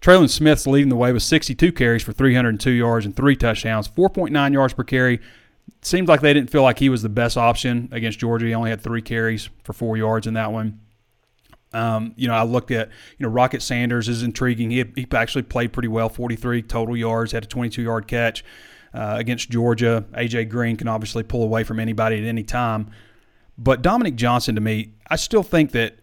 Trelon 0.00 0.30
Smith's 0.30 0.66
leading 0.66 0.90
the 0.90 0.96
way 0.96 1.12
with 1.12 1.22
62 1.22 1.72
carries 1.72 2.02
for 2.02 2.12
302 2.12 2.70
yards 2.70 3.04
and 3.04 3.16
three 3.16 3.34
touchdowns, 3.34 3.88
4.9 3.88 4.52
yards 4.52 4.74
per 4.74 4.84
carry. 4.84 5.20
Seems 5.82 6.08
like 6.08 6.20
they 6.20 6.32
didn't 6.32 6.50
feel 6.50 6.62
like 6.62 6.78
he 6.78 6.88
was 6.88 7.02
the 7.02 7.08
best 7.08 7.36
option 7.36 7.88
against 7.92 8.18
Georgia. 8.18 8.46
He 8.46 8.54
only 8.54 8.70
had 8.70 8.80
three 8.80 9.02
carries 9.02 9.48
for 9.64 9.72
four 9.72 9.96
yards 9.96 10.26
in 10.26 10.34
that 10.34 10.52
one. 10.52 10.80
Um, 11.72 12.14
you 12.16 12.28
know, 12.28 12.34
I 12.34 12.44
looked 12.44 12.70
at, 12.70 12.88
you 13.18 13.26
know, 13.26 13.28
Rocket 13.28 13.62
Sanders 13.62 14.08
is 14.08 14.22
intriguing. 14.22 14.70
He, 14.70 14.84
he 14.94 15.06
actually 15.12 15.42
played 15.42 15.72
pretty 15.72 15.88
well, 15.88 16.08
43 16.08 16.62
total 16.62 16.96
yards, 16.96 17.32
had 17.32 17.44
a 17.44 17.46
22 17.46 17.82
yard 17.82 18.06
catch 18.06 18.44
uh, 18.94 19.16
against 19.18 19.50
Georgia. 19.50 20.04
AJ 20.12 20.48
Green 20.48 20.76
can 20.76 20.88
obviously 20.88 21.22
pull 21.22 21.42
away 21.42 21.64
from 21.64 21.78
anybody 21.78 22.18
at 22.18 22.24
any 22.24 22.42
time. 22.42 22.90
But 23.58 23.82
Dominic 23.82 24.14
Johnson, 24.14 24.54
to 24.54 24.60
me, 24.60 24.94
I 25.08 25.16
still 25.16 25.42
think 25.42 25.72
that 25.72 25.98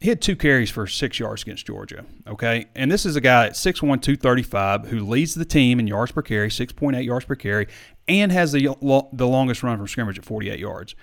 he 0.00 0.08
had 0.08 0.22
two 0.22 0.34
carries 0.34 0.70
for 0.70 0.86
six 0.86 1.18
yards 1.18 1.42
against 1.42 1.66
Georgia. 1.66 2.06
Okay. 2.26 2.66
And 2.74 2.90
this 2.90 3.04
is 3.04 3.16
a 3.16 3.20
guy 3.20 3.46
at 3.46 3.52
6'1, 3.52 3.80
235 3.80 4.86
who 4.88 5.00
leads 5.00 5.34
the 5.34 5.44
team 5.44 5.78
in 5.78 5.86
yards 5.86 6.12
per 6.12 6.22
carry, 6.22 6.48
6.8 6.48 7.04
yards 7.04 7.26
per 7.26 7.34
carry, 7.34 7.66
and 8.08 8.32
has 8.32 8.52
the, 8.52 8.74
the 9.12 9.26
longest 9.26 9.62
run 9.62 9.76
from 9.76 9.86
scrimmage 9.86 10.18
at 10.18 10.24
48 10.24 10.58
yards. 10.58 10.94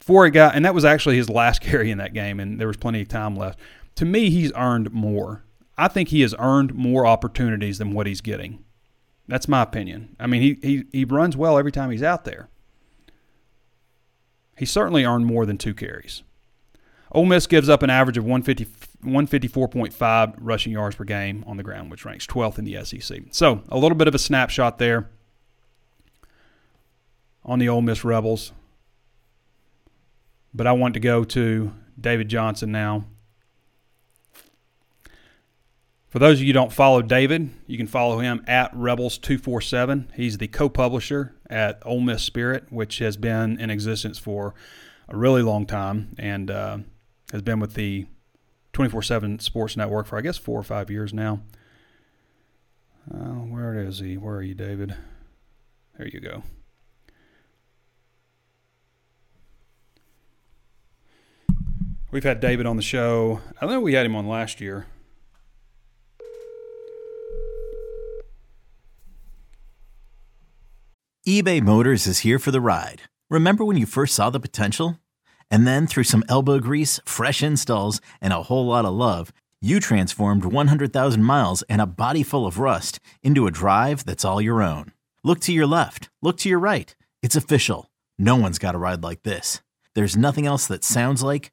For 0.00 0.24
a 0.24 0.30
guy, 0.30 0.48
and 0.48 0.64
that 0.64 0.74
was 0.74 0.84
actually 0.84 1.16
his 1.16 1.28
last 1.28 1.60
carry 1.62 1.90
in 1.90 1.98
that 1.98 2.14
game, 2.14 2.40
and 2.40 2.58
there 2.58 2.66
was 2.66 2.76
plenty 2.76 3.02
of 3.02 3.08
time 3.08 3.36
left. 3.36 3.58
To 3.96 4.04
me, 4.04 4.30
he's 4.30 4.52
earned 4.54 4.92
more. 4.92 5.44
I 5.76 5.88
think 5.88 6.08
he 6.08 6.22
has 6.22 6.34
earned 6.38 6.74
more 6.74 7.06
opportunities 7.06 7.78
than 7.78 7.92
what 7.92 8.06
he's 8.06 8.20
getting. 8.20 8.64
That's 9.28 9.48
my 9.48 9.62
opinion. 9.62 10.16
I 10.18 10.26
mean, 10.26 10.42
he, 10.42 10.58
he, 10.62 10.84
he 10.90 11.04
runs 11.04 11.36
well 11.36 11.58
every 11.58 11.72
time 11.72 11.90
he's 11.90 12.02
out 12.02 12.24
there. 12.24 12.48
He 14.58 14.66
certainly 14.66 15.04
earned 15.04 15.24
more 15.24 15.46
than 15.46 15.56
two 15.56 15.72
carries. 15.72 16.22
Ole 17.12 17.26
Miss 17.26 17.46
gives 17.46 17.68
up 17.68 17.82
an 17.82 17.90
average 17.90 18.18
of 18.18 18.24
150, 18.24 18.66
154.5 19.04 20.34
rushing 20.38 20.72
yards 20.72 20.96
per 20.96 21.04
game 21.04 21.44
on 21.46 21.56
the 21.56 21.62
ground, 21.62 21.90
which 21.90 22.04
ranks 22.04 22.26
12th 22.26 22.58
in 22.58 22.64
the 22.64 22.84
SEC. 22.84 23.22
So 23.30 23.62
a 23.68 23.78
little 23.78 23.96
bit 23.96 24.08
of 24.08 24.14
a 24.14 24.18
snapshot 24.18 24.78
there 24.78 25.08
on 27.44 27.58
the 27.58 27.68
Ole 27.68 27.82
Miss 27.82 28.04
Rebels. 28.04 28.52
But 30.52 30.66
I 30.66 30.72
want 30.72 30.94
to 30.94 31.00
go 31.00 31.24
to 31.24 31.72
David 32.00 32.28
Johnson 32.28 32.72
now. 32.72 33.04
For 36.08 36.18
those 36.18 36.38
of 36.38 36.40
you 36.40 36.48
who 36.48 36.54
don't 36.54 36.72
follow 36.72 37.02
David, 37.02 37.50
you 37.68 37.76
can 37.76 37.86
follow 37.86 38.18
him 38.18 38.42
at 38.48 38.74
Rebels247. 38.74 40.12
He's 40.14 40.38
the 40.38 40.48
co 40.48 40.68
publisher 40.68 41.36
at 41.48 41.80
Ole 41.84 42.00
Miss 42.00 42.24
Spirit, 42.24 42.64
which 42.70 42.98
has 42.98 43.16
been 43.16 43.60
in 43.60 43.70
existence 43.70 44.18
for 44.18 44.52
a 45.08 45.16
really 45.16 45.42
long 45.42 45.66
time 45.66 46.16
and 46.18 46.50
uh, 46.50 46.78
has 47.30 47.42
been 47.42 47.60
with 47.60 47.74
the 47.74 48.06
24 48.72 49.02
7 49.02 49.38
Sports 49.38 49.76
Network 49.76 50.06
for, 50.06 50.18
I 50.18 50.20
guess, 50.20 50.36
four 50.36 50.58
or 50.58 50.64
five 50.64 50.90
years 50.90 51.14
now. 51.14 51.42
Uh, 53.12 53.44
where 53.46 53.78
is 53.78 54.00
he? 54.00 54.16
Where 54.16 54.36
are 54.36 54.42
you, 54.42 54.54
David? 54.54 54.96
There 55.96 56.08
you 56.08 56.20
go. 56.20 56.42
We've 62.12 62.24
had 62.24 62.40
David 62.40 62.66
on 62.66 62.76
the 62.76 62.82
show. 62.82 63.40
I 63.60 63.66
know 63.66 63.80
we 63.80 63.94
had 63.94 64.04
him 64.04 64.16
on 64.16 64.26
last 64.26 64.60
year. 64.60 64.86
eBay 71.28 71.62
Motors 71.62 72.08
is 72.08 72.20
here 72.20 72.40
for 72.40 72.50
the 72.50 72.60
ride. 72.60 73.02
Remember 73.28 73.64
when 73.64 73.76
you 73.76 73.86
first 73.86 74.14
saw 74.14 74.30
the 74.30 74.40
potential? 74.40 74.98
And 75.48 75.64
then 75.66 75.86
through 75.86 76.04
some 76.04 76.24
elbow 76.28 76.58
grease, 76.58 76.98
fresh 77.04 77.42
installs, 77.42 78.00
and 78.20 78.32
a 78.32 78.42
whole 78.44 78.66
lot 78.66 78.84
of 78.84 78.94
love, 78.94 79.32
you 79.60 79.78
transformed 79.78 80.44
100,000 80.44 81.22
miles 81.22 81.62
and 81.68 81.80
a 81.80 81.86
body 81.86 82.24
full 82.24 82.46
of 82.46 82.58
rust 82.58 82.98
into 83.22 83.46
a 83.46 83.52
drive 83.52 84.04
that's 84.04 84.24
all 84.24 84.40
your 84.40 84.62
own. 84.62 84.92
Look 85.22 85.38
to 85.40 85.52
your 85.52 85.66
left. 85.66 86.08
Look 86.22 86.38
to 86.38 86.48
your 86.48 86.58
right. 86.58 86.92
It's 87.22 87.36
official. 87.36 87.90
No 88.18 88.34
one's 88.34 88.58
got 88.58 88.74
a 88.74 88.78
ride 88.78 89.04
like 89.04 89.22
this. 89.22 89.60
There's 89.94 90.16
nothing 90.16 90.46
else 90.46 90.66
that 90.66 90.82
sounds 90.82 91.22
like, 91.22 91.52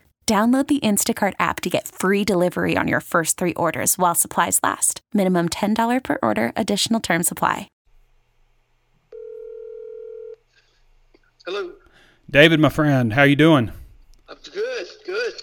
Download 0.31 0.65
the 0.65 0.79
Instacart 0.79 1.33
app 1.39 1.59
to 1.59 1.69
get 1.69 1.89
free 1.89 2.23
delivery 2.23 2.77
on 2.77 2.87
your 2.87 3.01
first 3.01 3.35
three 3.35 3.53
orders 3.55 3.97
while 3.97 4.15
supplies 4.15 4.61
last. 4.63 5.01
Minimum 5.13 5.49
$10 5.49 6.01
per 6.01 6.19
order, 6.23 6.53
additional 6.55 7.01
term 7.01 7.21
supply. 7.21 7.67
Hello. 11.45 11.73
David, 12.29 12.61
my 12.61 12.69
friend, 12.69 13.11
how 13.11 13.23
are 13.23 13.27
you 13.27 13.35
doing? 13.35 13.73
I'm 14.29 14.37
good, 14.53 14.87
good. 15.05 15.33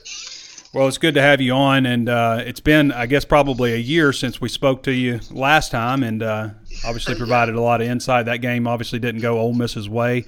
Well, 0.72 0.88
it's 0.88 0.96
good 0.96 1.16
to 1.16 1.20
have 1.20 1.42
you 1.42 1.53
on, 1.53 1.85
and 1.85 2.09
uh, 2.09 2.42
it's 2.46 2.61
been, 2.61 2.90
I 2.90 3.05
guess, 3.05 3.27
probably 3.27 3.74
a 3.74 3.77
year 3.77 4.14
since 4.14 4.40
we 4.40 4.48
spoke 4.48 4.85
to 4.85 4.92
you 4.92 5.20
last 5.31 5.70
time, 5.70 6.03
and 6.03 6.22
uh, 6.22 6.48
obviously 6.87 7.14
provided 7.14 7.57
a 7.57 7.61
lot 7.61 7.83
of 7.83 7.88
insight. 7.88 8.24
That 8.24 8.38
game 8.38 8.66
obviously 8.66 9.01
didn't 9.01 9.20
go 9.20 9.38
Ole 9.38 9.53
Miss's 9.53 9.87
way 9.87 10.24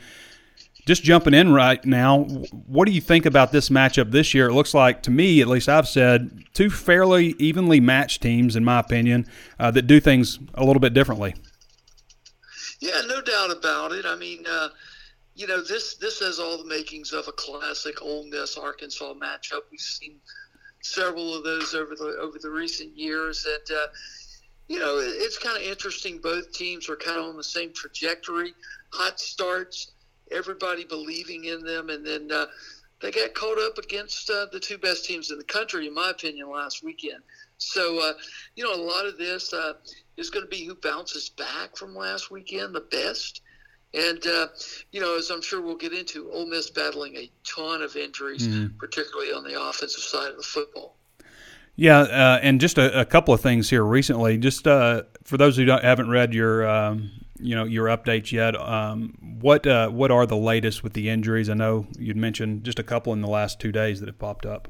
just 0.90 1.04
jumping 1.04 1.34
in 1.34 1.52
right 1.52 1.84
now, 1.84 2.24
what 2.66 2.84
do 2.86 2.90
you 2.90 3.00
think 3.00 3.24
about 3.24 3.52
this 3.52 3.68
matchup 3.68 4.10
this 4.10 4.34
year? 4.34 4.48
It 4.48 4.54
looks 4.54 4.74
like, 4.74 5.04
to 5.04 5.10
me, 5.12 5.40
at 5.40 5.46
least 5.46 5.68
I've 5.68 5.86
said, 5.86 6.42
two 6.52 6.68
fairly 6.68 7.36
evenly 7.38 7.78
matched 7.78 8.22
teams, 8.22 8.56
in 8.56 8.64
my 8.64 8.80
opinion, 8.80 9.28
uh, 9.60 9.70
that 9.70 9.82
do 9.82 10.00
things 10.00 10.40
a 10.54 10.64
little 10.64 10.80
bit 10.80 10.92
differently. 10.92 11.36
Yeah, 12.80 13.02
no 13.06 13.20
doubt 13.20 13.52
about 13.52 13.92
it. 13.92 14.04
I 14.04 14.16
mean, 14.16 14.44
uh, 14.50 14.70
you 15.36 15.46
know, 15.46 15.62
this 15.62 15.94
this 15.94 16.18
has 16.18 16.40
all 16.40 16.58
the 16.58 16.64
makings 16.64 17.12
of 17.12 17.28
a 17.28 17.32
classic 17.32 18.02
Ole 18.02 18.24
Miss 18.24 18.58
Arkansas 18.58 19.14
matchup. 19.14 19.60
We've 19.70 19.78
seen 19.78 20.16
several 20.82 21.36
of 21.36 21.44
those 21.44 21.72
over 21.72 21.94
the 21.94 22.16
over 22.20 22.40
the 22.40 22.50
recent 22.50 22.98
years, 22.98 23.46
and 23.46 23.78
uh, 23.78 23.86
you 24.66 24.80
know, 24.80 24.98
it's 24.98 25.38
kind 25.38 25.56
of 25.56 25.62
interesting. 25.62 26.18
Both 26.18 26.50
teams 26.52 26.88
are 26.88 26.96
kind 26.96 27.20
of 27.20 27.26
on 27.26 27.36
the 27.36 27.44
same 27.44 27.72
trajectory, 27.72 28.54
hot 28.92 29.20
starts, 29.20 29.92
everybody 30.30 30.84
believing 30.84 31.44
in 31.44 31.62
them, 31.62 31.90
and 31.90 32.06
then 32.06 32.30
uh, 32.32 32.46
they 33.00 33.10
got 33.10 33.34
caught 33.34 33.58
up 33.58 33.78
against 33.78 34.28
uh, 34.30 34.46
the 34.52 34.60
two 34.60 34.78
best 34.78 35.04
teams 35.04 35.30
in 35.30 35.38
the 35.38 35.44
country, 35.44 35.86
in 35.86 35.94
my 35.94 36.10
opinion, 36.10 36.50
last 36.50 36.84
weekend. 36.84 37.22
So, 37.58 38.00
uh, 38.00 38.12
you 38.56 38.64
know, 38.64 38.74
a 38.74 38.82
lot 38.82 39.06
of 39.06 39.18
this 39.18 39.52
uh, 39.52 39.74
is 40.16 40.30
going 40.30 40.44
to 40.44 40.50
be 40.50 40.64
who 40.64 40.74
bounces 40.74 41.28
back 41.28 41.76
from 41.76 41.94
last 41.94 42.30
weekend 42.30 42.74
the 42.74 42.80
best. 42.80 43.42
And, 43.92 44.24
uh, 44.26 44.48
you 44.92 45.00
know, 45.00 45.18
as 45.18 45.30
I'm 45.30 45.42
sure 45.42 45.60
we'll 45.60 45.76
get 45.76 45.92
into, 45.92 46.30
Ole 46.30 46.46
Miss 46.46 46.70
battling 46.70 47.16
a 47.16 47.30
ton 47.44 47.82
of 47.82 47.96
injuries, 47.96 48.46
mm-hmm. 48.46 48.78
particularly 48.78 49.32
on 49.32 49.44
the 49.44 49.60
offensive 49.60 50.02
side 50.02 50.30
of 50.30 50.36
the 50.36 50.42
football. 50.42 50.96
Yeah, 51.76 52.00
uh, 52.00 52.40
and 52.42 52.60
just 52.60 52.78
a, 52.78 53.00
a, 53.00 53.04
couple 53.06 53.32
of 53.32 53.40
things 53.40 53.70
here 53.70 53.82
recently. 53.82 54.36
Just 54.36 54.66
uh, 54.66 55.04
for 55.24 55.38
those 55.38 55.56
who 55.56 55.64
haven't 55.66 56.10
read 56.10 56.34
your, 56.34 56.68
um, 56.68 57.10
you 57.40 57.54
know, 57.54 57.64
your 57.64 57.86
updates 57.86 58.32
yet, 58.32 58.54
um, 58.60 59.16
what 59.40 59.66
uh, 59.66 59.88
what 59.88 60.10
are 60.10 60.26
the 60.26 60.36
latest 60.36 60.82
with 60.82 60.92
the 60.92 61.08
injuries? 61.08 61.48
I 61.48 61.54
know 61.54 61.86
you'd 61.98 62.16
mentioned 62.16 62.64
just 62.64 62.78
a 62.78 62.82
couple 62.82 63.12
in 63.12 63.20
the 63.20 63.28
last 63.28 63.60
two 63.60 63.72
days 63.72 64.00
that 64.00 64.06
have 64.06 64.18
popped 64.18 64.46
up. 64.46 64.68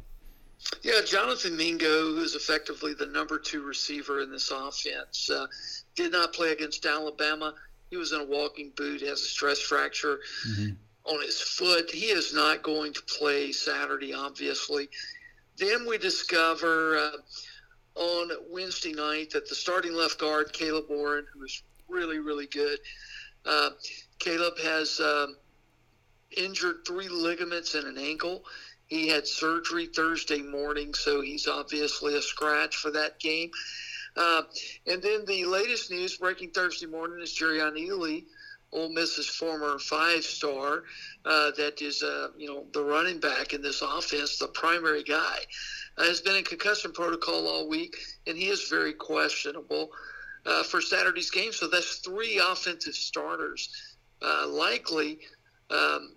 Yeah, 0.83 1.00
Jonathan 1.06 1.56
Mingo, 1.56 2.14
who's 2.14 2.35
effectively 2.35 2.92
the 2.94 3.06
number 3.06 3.38
two 3.38 3.62
receiver 3.62 4.20
in 4.20 4.30
this 4.30 4.50
offense, 4.50 5.30
uh, 5.30 5.46
did 5.94 6.12
not 6.12 6.33
play 6.33 6.52
against 6.52 6.85
Alabama. 6.85 7.54
He 7.90 7.96
was 7.96 8.12
in 8.12 8.20
a 8.20 8.24
walking 8.24 8.72
boot, 8.76 9.00
has 9.00 9.20
a 9.22 9.24
stress 9.24 9.61
fracture 9.61 10.20
mm-hmm. 10.48 10.74
on 11.04 11.22
his 11.22 11.40
foot. 11.40 11.90
He 11.90 12.06
is 12.06 12.35
not 12.35 12.62
going 12.62 12.92
to 12.92 13.02
play 13.02 13.52
Saturday, 13.52 14.12
obviously. 14.12 14.88
Then 15.56 15.87
we 15.87 15.98
discover 15.98 16.98
uh, 16.98 17.11
on 18.00 18.30
Wednesday 18.50 18.92
night 18.92 19.30
that 19.30 19.48
the 19.48 19.54
starting 19.54 19.94
left 19.94 20.18
guard, 20.18 20.52
Caleb 20.52 20.87
Warren, 20.88 21.26
who 21.33 21.44
is 21.44 21.62
really, 21.90 22.18
really 22.18 22.46
good, 22.46 22.79
uh, 23.46 23.70
Caleb 24.18 24.59
has 24.59 25.00
um, 25.00 25.37
injured 26.37 26.87
three 26.87 27.09
ligaments 27.09 27.74
and 27.74 27.87
an 27.87 27.98
ankle. 27.98 28.44
He 28.87 29.09
had 29.09 29.26
surgery 29.26 29.87
Thursday 29.87 30.42
morning, 30.42 30.94
so 30.94 31.20
he's 31.20 31.46
obviously 31.46 32.16
a 32.16 32.22
scratch 32.22 32.76
for 32.76 32.90
that 32.90 33.20
game. 33.20 33.50
Uh, 34.16 34.42
and 34.87 35.00
then 35.00 35.24
the 35.26 35.44
latest 35.44 35.90
news 35.90 36.16
breaking 36.16 36.50
Thursday 36.50 36.87
morning 36.87 37.20
is 37.22 37.37
Jerrion 37.38 37.79
Ealy 37.79 38.24
Ole 38.72 38.88
Miss's 38.90 39.26
former 39.26 39.79
five 39.79 40.24
star, 40.24 40.85
uh, 41.24 41.50
that 41.57 41.83
is, 41.83 42.03
uh, 42.03 42.29
you 42.37 42.46
know, 42.46 42.66
the 42.72 42.83
running 42.83 43.18
back 43.18 43.53
in 43.53 43.62
this 43.62 43.83
offense, 43.83 44.38
the 44.38 44.48
primary 44.48 45.03
guy, 45.03 45.38
uh, 45.98 46.05
has 46.05 46.20
been 46.20 46.37
in 46.37 46.44
concussion 46.44 46.92
protocol 46.92 47.48
all 47.48 47.68
week, 47.68 47.96
and 48.26 48.37
he 48.37 48.48
is 48.48 48.68
very 48.68 48.92
questionable 48.92 49.90
uh, 50.46 50.62
for 50.62 50.81
Saturday's 50.81 51.31
game. 51.31 51.53
So 51.53 51.68
that's 51.68 51.96
three 51.96 52.38
offensive 52.38 52.94
starters. 52.94 53.96
Uh, 54.22 54.46
likely, 54.48 55.20
um, 55.70 56.14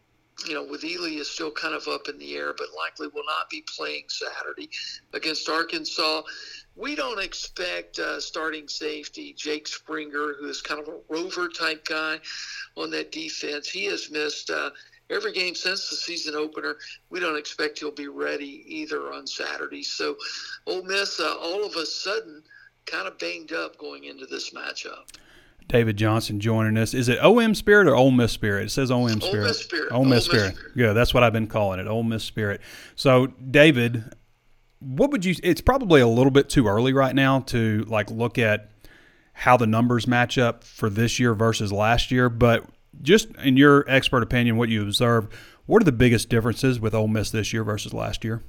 you 0.48 0.54
know, 0.54 0.64
with 0.64 0.82
Ealy 0.82 1.20
is 1.20 1.30
still 1.30 1.52
kind 1.52 1.76
of 1.76 1.88
up 1.88 2.10
in 2.10 2.18
the 2.18 2.36
air, 2.36 2.54
but 2.58 2.68
likely 2.76 3.08
will 3.08 3.26
not 3.26 3.50
be 3.50 3.64
playing 3.76 4.04
Saturday 4.10 4.70
against 5.14 5.48
Arkansas 5.48 6.24
we 6.76 6.96
don't 6.96 7.20
expect 7.20 8.00
uh, 8.00 8.20
starting 8.20 8.68
safety 8.68 9.34
Jake 9.34 9.68
Springer, 9.68 10.34
who 10.40 10.48
is 10.48 10.62
kind 10.62 10.82
of 10.82 10.88
a 10.88 10.98
rover 11.08 11.48
type 11.48 11.86
guy 11.86 12.20
on 12.76 12.90
that 12.92 13.12
defense. 13.12 13.70
He 13.70 13.86
has 13.86 14.10
missed 14.10 14.50
uh, 14.50 14.72
every 15.10 15.34
game 15.34 15.54
since 15.54 15.90
the 15.90 15.96
season 15.96 16.36
opener. 16.36 16.78
We 17.10 17.20
don't 17.20 17.38
expect 17.38 17.80
he'll 17.80 17.92
be 17.92 18.08
ready 18.08 18.64
either 18.68 19.14
on 19.14 19.28
Saturday. 19.28 19.84
So, 19.84 20.18
Ole 20.66 20.84
Miss, 20.84 21.20
uh, 21.20 21.36
all 21.40 21.64
of 21.64 21.76
a 21.76 21.86
sudden, 21.86 22.42
kind 22.86 23.08
of 23.08 23.18
banged 23.18 23.52
up 23.52 23.78
going 23.78 24.04
into 24.06 24.26
this 24.26 24.52
matchup. 24.52 25.10
David 25.68 25.98
Johnson 25.98 26.40
joining 26.40 26.78
us. 26.78 26.94
Is 26.94 27.10
it 27.10 27.24
OM 27.24 27.56
Spirit 27.56 27.88
or 27.88 27.96
Ole 27.96 28.12
Miss 28.12 28.32
Spirit? 28.32 28.66
It 28.66 28.70
says 28.70 28.92
OM 28.92 29.22
Spirit. 29.22 29.44
Ole 29.44 29.48
Miss 29.48 29.60
Spirit. 29.60 29.92
Ole 29.92 30.06
Miss 30.06 30.26
Spirit. 30.26 30.56
Spirit. 30.56 30.76
Good. 30.76 30.94
That's 30.94 31.14
what 31.14 31.24
I've 31.24 31.34
been 31.34 31.48
calling 31.48 31.80
it. 31.80 31.88
Ole 31.88 32.04
Miss 32.04 32.24
Spirit. 32.24 32.62
So, 32.96 33.28
David, 33.28 34.04
what 34.80 35.12
would 35.12 35.26
you? 35.26 35.36
It's 35.44 35.62
probably 35.62 36.02
a 36.02 36.08
little 36.08 36.32
bit 36.32 36.50
too 36.50 36.68
early 36.68 36.94
right 36.94 37.16
now 37.16 37.40
to 37.42 37.86
like 37.88 38.12
look 38.12 38.38
at 38.38 38.72
how 39.34 39.58
the 39.58 39.68
numbers 39.68 40.08
match 40.08 40.38
up 40.38 40.64
for 40.64 40.90
this 40.90 41.20
year 41.20 41.34
versus 41.34 41.72
last 41.72 42.12
year. 42.12 42.30
But 42.30 42.66
just 43.02 43.30
in 43.38 43.58
your 43.58 43.86
expert 43.90 44.22
opinion, 44.22 44.58
what 44.58 44.70
you 44.70 44.84
observed, 44.84 45.34
what 45.66 45.82
are 45.82 45.86
the 45.86 45.92
biggest 45.92 46.30
differences 46.30 46.80
with 46.80 46.94
Ole 46.94 47.08
Miss 47.08 47.32
this 47.32 47.54
year 47.54 47.64
versus 47.64 47.94
last 47.94 48.24
year? 48.24 48.44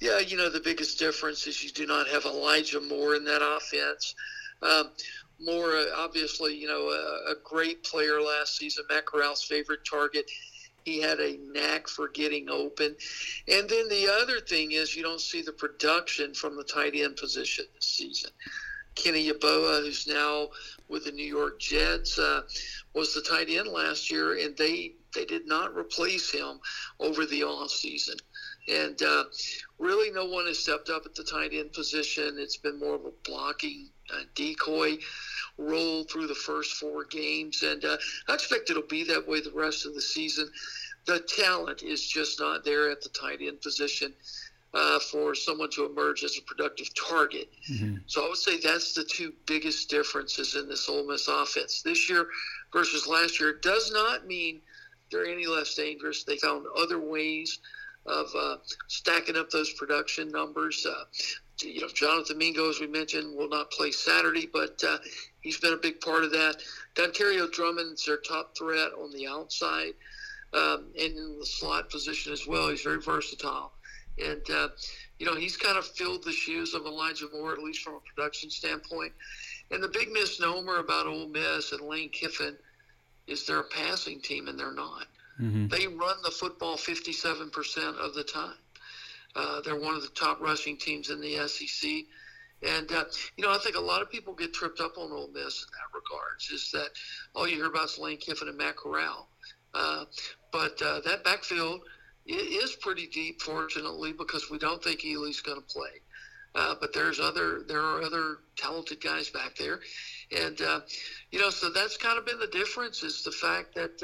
Yeah, 0.00 0.20
you 0.20 0.36
know 0.36 0.48
the 0.48 0.60
biggest 0.60 0.98
difference 0.98 1.46
is 1.46 1.62
you 1.62 1.70
do 1.70 1.86
not 1.86 2.06
have 2.08 2.24
Elijah 2.24 2.80
Moore 2.80 3.16
in 3.16 3.24
that 3.24 3.42
offense. 3.42 4.14
Um, 4.62 4.90
Moore, 5.40 5.76
uh, 5.76 5.86
obviously, 5.96 6.56
you 6.56 6.66
know, 6.66 6.88
a, 6.88 7.32
a, 7.32 7.34
great 7.44 7.84
player 7.84 8.20
last 8.20 8.56
season, 8.56 8.84
Matt 8.88 9.06
Corral's 9.06 9.42
favorite 9.42 9.84
target. 9.88 10.28
He 10.84 11.00
had 11.00 11.20
a 11.20 11.38
knack 11.52 11.86
for 11.86 12.08
getting 12.08 12.48
open. 12.48 12.96
And 13.46 13.68
then 13.68 13.88
the 13.88 14.08
other 14.20 14.40
thing 14.40 14.72
is 14.72 14.96
you 14.96 15.02
don't 15.02 15.20
see 15.20 15.42
the 15.42 15.52
production 15.52 16.34
from 16.34 16.56
the 16.56 16.64
tight 16.64 16.94
end 16.94 17.16
position 17.16 17.66
this 17.74 17.86
season. 17.86 18.30
Kenny 18.94 19.30
Yeboah, 19.30 19.82
who's 19.82 20.08
now 20.08 20.48
with 20.88 21.04
the 21.04 21.12
New 21.12 21.26
York 21.26 21.60
Jets, 21.60 22.18
uh, 22.18 22.42
was 22.94 23.14
the 23.14 23.20
tight 23.20 23.48
end 23.48 23.68
last 23.68 24.10
year, 24.10 24.38
and 24.38 24.56
they 24.56 24.94
they 25.14 25.24
did 25.24 25.46
not 25.46 25.76
replace 25.76 26.30
him 26.30 26.60
over 26.98 27.24
the 27.24 27.44
off 27.44 27.70
season. 27.70 28.16
And 28.68 29.00
uh, 29.02 29.24
really, 29.78 30.10
no 30.10 30.26
one 30.26 30.46
has 30.46 30.58
stepped 30.58 30.90
up 30.90 31.02
at 31.06 31.14
the 31.14 31.24
tight 31.24 31.52
end 31.52 31.72
position. 31.72 32.36
It's 32.38 32.56
been 32.56 32.78
more 32.78 32.94
of 32.94 33.04
a 33.04 33.12
blocking 33.24 33.88
uh, 34.12 34.22
decoy 34.34 34.98
role 35.56 36.04
through 36.04 36.26
the 36.26 36.34
first 36.34 36.74
four 36.74 37.04
games, 37.04 37.62
and 37.62 37.84
uh, 37.84 37.96
I 38.28 38.34
expect 38.34 38.70
it'll 38.70 38.82
be 38.82 39.04
that 39.04 39.26
way 39.26 39.40
the 39.40 39.50
rest 39.52 39.86
of 39.86 39.94
the 39.94 40.00
season 40.00 40.50
the 41.08 41.20
talent 41.20 41.82
is 41.82 42.06
just 42.06 42.38
not 42.38 42.64
there 42.64 42.90
at 42.90 43.00
the 43.00 43.08
tight 43.08 43.40
end 43.40 43.60
position 43.62 44.12
uh, 44.74 44.98
for 44.98 45.34
someone 45.34 45.70
to 45.70 45.86
emerge 45.86 46.22
as 46.22 46.36
a 46.36 46.42
productive 46.42 46.94
target. 46.94 47.48
Mm-hmm. 47.70 47.96
So 48.06 48.26
I 48.26 48.28
would 48.28 48.36
say 48.36 48.58
that's 48.60 48.92
the 48.92 49.04
two 49.04 49.32
biggest 49.46 49.88
differences 49.88 50.54
in 50.54 50.68
this 50.68 50.86
Ole 50.86 51.06
Miss 51.06 51.26
offense 51.26 51.80
this 51.80 52.10
year 52.10 52.26
versus 52.74 53.06
last 53.06 53.40
year. 53.40 53.50
It 53.50 53.62
does 53.62 53.90
not 53.90 54.26
mean 54.26 54.60
they're 55.10 55.24
any 55.24 55.46
less 55.46 55.74
dangerous. 55.74 56.24
They 56.24 56.36
found 56.36 56.66
other 56.76 57.00
ways 57.00 57.58
of 58.06 58.26
uh, 58.36 58.56
stacking 58.86 59.36
up 59.36 59.50
those 59.50 59.72
production 59.74 60.30
numbers. 60.30 60.86
Uh, 60.86 61.04
you 61.60 61.80
know, 61.80 61.88
Jonathan 61.88 62.38
Mingo, 62.38 62.70
as 62.70 62.80
we 62.80 62.86
mentioned, 62.86 63.36
will 63.36 63.48
not 63.48 63.70
play 63.70 63.90
Saturday, 63.90 64.48
but 64.52 64.82
uh, 64.86 64.98
he's 65.40 65.58
been 65.58 65.72
a 65.72 65.78
big 65.78 66.00
part 66.00 66.24
of 66.24 66.30
that. 66.30 66.62
Dontario 66.94 67.50
Drummond's 67.50 68.04
their 68.06 68.18
top 68.18 68.56
threat 68.56 68.90
on 69.00 69.12
the 69.12 69.26
outside 69.26 69.92
um, 70.52 70.86
and 70.98 71.16
in 71.16 71.38
the 71.38 71.46
slot 71.46 71.90
position 71.90 72.32
as 72.32 72.46
well. 72.46 72.68
He's 72.68 72.82
very 72.82 73.00
versatile. 73.00 73.72
And, 74.24 74.42
uh, 74.50 74.68
you 75.18 75.26
know, 75.26 75.36
he's 75.36 75.56
kind 75.56 75.76
of 75.76 75.86
filled 75.86 76.24
the 76.24 76.32
shoes 76.32 76.74
of 76.74 76.86
Elijah 76.86 77.26
Moore, 77.32 77.52
at 77.52 77.58
least 77.58 77.82
from 77.82 77.94
a 77.94 78.00
production 78.00 78.50
standpoint. 78.50 79.12
And 79.70 79.82
the 79.82 79.88
big 79.88 80.10
misnomer 80.10 80.78
about 80.78 81.06
Ole 81.06 81.28
Miss 81.28 81.72
and 81.72 81.82
Lane 81.82 82.08
Kiffin 82.10 82.56
is 83.26 83.46
they're 83.46 83.60
a 83.60 83.64
passing 83.64 84.20
team, 84.20 84.48
and 84.48 84.58
they're 84.58 84.72
not. 84.72 85.06
Mm-hmm. 85.40 85.68
They 85.68 85.86
run 85.86 86.16
the 86.24 86.30
football 86.30 86.76
57% 86.76 87.96
of 87.96 88.14
the 88.14 88.24
time. 88.24 88.56
Uh, 89.36 89.60
they're 89.60 89.78
one 89.78 89.94
of 89.94 90.02
the 90.02 90.08
top 90.08 90.40
rushing 90.40 90.76
teams 90.76 91.10
in 91.10 91.20
the 91.20 91.46
SEC. 91.46 91.90
And, 92.62 92.90
uh, 92.90 93.04
you 93.36 93.44
know, 93.44 93.52
I 93.52 93.58
think 93.58 93.76
a 93.76 93.80
lot 93.80 94.02
of 94.02 94.10
people 94.10 94.34
get 94.34 94.52
tripped 94.52 94.80
up 94.80 94.98
on 94.98 95.12
Ole 95.12 95.28
Miss 95.28 95.62
in 95.62 95.68
that 95.72 95.94
regards, 95.94 96.50
is 96.50 96.70
that 96.72 96.88
all 97.34 97.46
you 97.46 97.56
hear 97.56 97.66
about 97.66 97.84
is 97.84 97.98
Lane 97.98 98.16
Kiffin 98.16 98.48
and 98.48 98.58
Matt 98.58 98.76
Corral. 98.76 99.28
Uh, 99.74 100.04
but 100.50 100.80
uh, 100.82 101.00
that 101.04 101.22
backfield 101.22 101.82
is 102.26 102.74
pretty 102.76 103.06
deep, 103.06 103.40
fortunately, 103.40 104.12
because 104.12 104.50
we 104.50 104.58
don't 104.58 104.82
think 104.82 105.04
Ealy's 105.04 105.40
going 105.40 105.60
to 105.60 105.66
play. 105.66 106.00
Uh, 106.54 106.74
but 106.80 106.92
there's 106.92 107.20
other 107.20 107.62
there 107.68 107.82
are 107.82 108.02
other 108.02 108.38
talented 108.56 109.00
guys 109.02 109.28
back 109.28 109.54
there, 109.56 109.80
and 110.36 110.60
uh, 110.62 110.80
you 111.30 111.38
know 111.38 111.50
so 111.50 111.68
that's 111.70 111.98
kind 111.98 112.18
of 112.18 112.24
been 112.24 112.38
the 112.40 112.46
difference 112.46 113.02
is 113.02 113.22
the 113.22 113.30
fact 113.30 113.74
that 113.74 114.02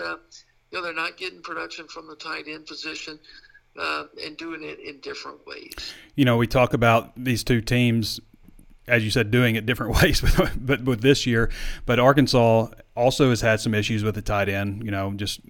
you 0.70 0.78
know 0.78 0.84
they're 0.84 0.94
not 0.94 1.16
getting 1.16 1.42
production 1.42 1.86
from 1.88 2.06
the 2.06 2.16
tight 2.16 2.48
end 2.48 2.66
position. 2.66 3.18
Uh, 3.76 4.04
and 4.24 4.36
doing 4.36 4.62
it 4.62 4.78
in 4.78 5.00
different 5.00 5.44
ways. 5.48 5.74
You 6.14 6.24
know, 6.24 6.36
we 6.36 6.46
talk 6.46 6.74
about 6.74 7.10
these 7.16 7.42
two 7.42 7.60
teams 7.60 8.20
as 8.86 9.02
you 9.02 9.10
said, 9.10 9.30
doing 9.30 9.56
it 9.56 9.66
different 9.66 9.94
ways, 10.02 10.22
but 10.56 10.82
with 10.84 11.00
this 11.00 11.26
year. 11.26 11.50
But 11.86 11.98
Arkansas 11.98 12.68
also 12.94 13.30
has 13.30 13.40
had 13.40 13.60
some 13.60 13.74
issues 13.74 14.04
with 14.04 14.14
the 14.14 14.22
tight 14.22 14.48
end. 14.48 14.84
You 14.84 14.90
know, 14.90 15.12
just 15.14 15.40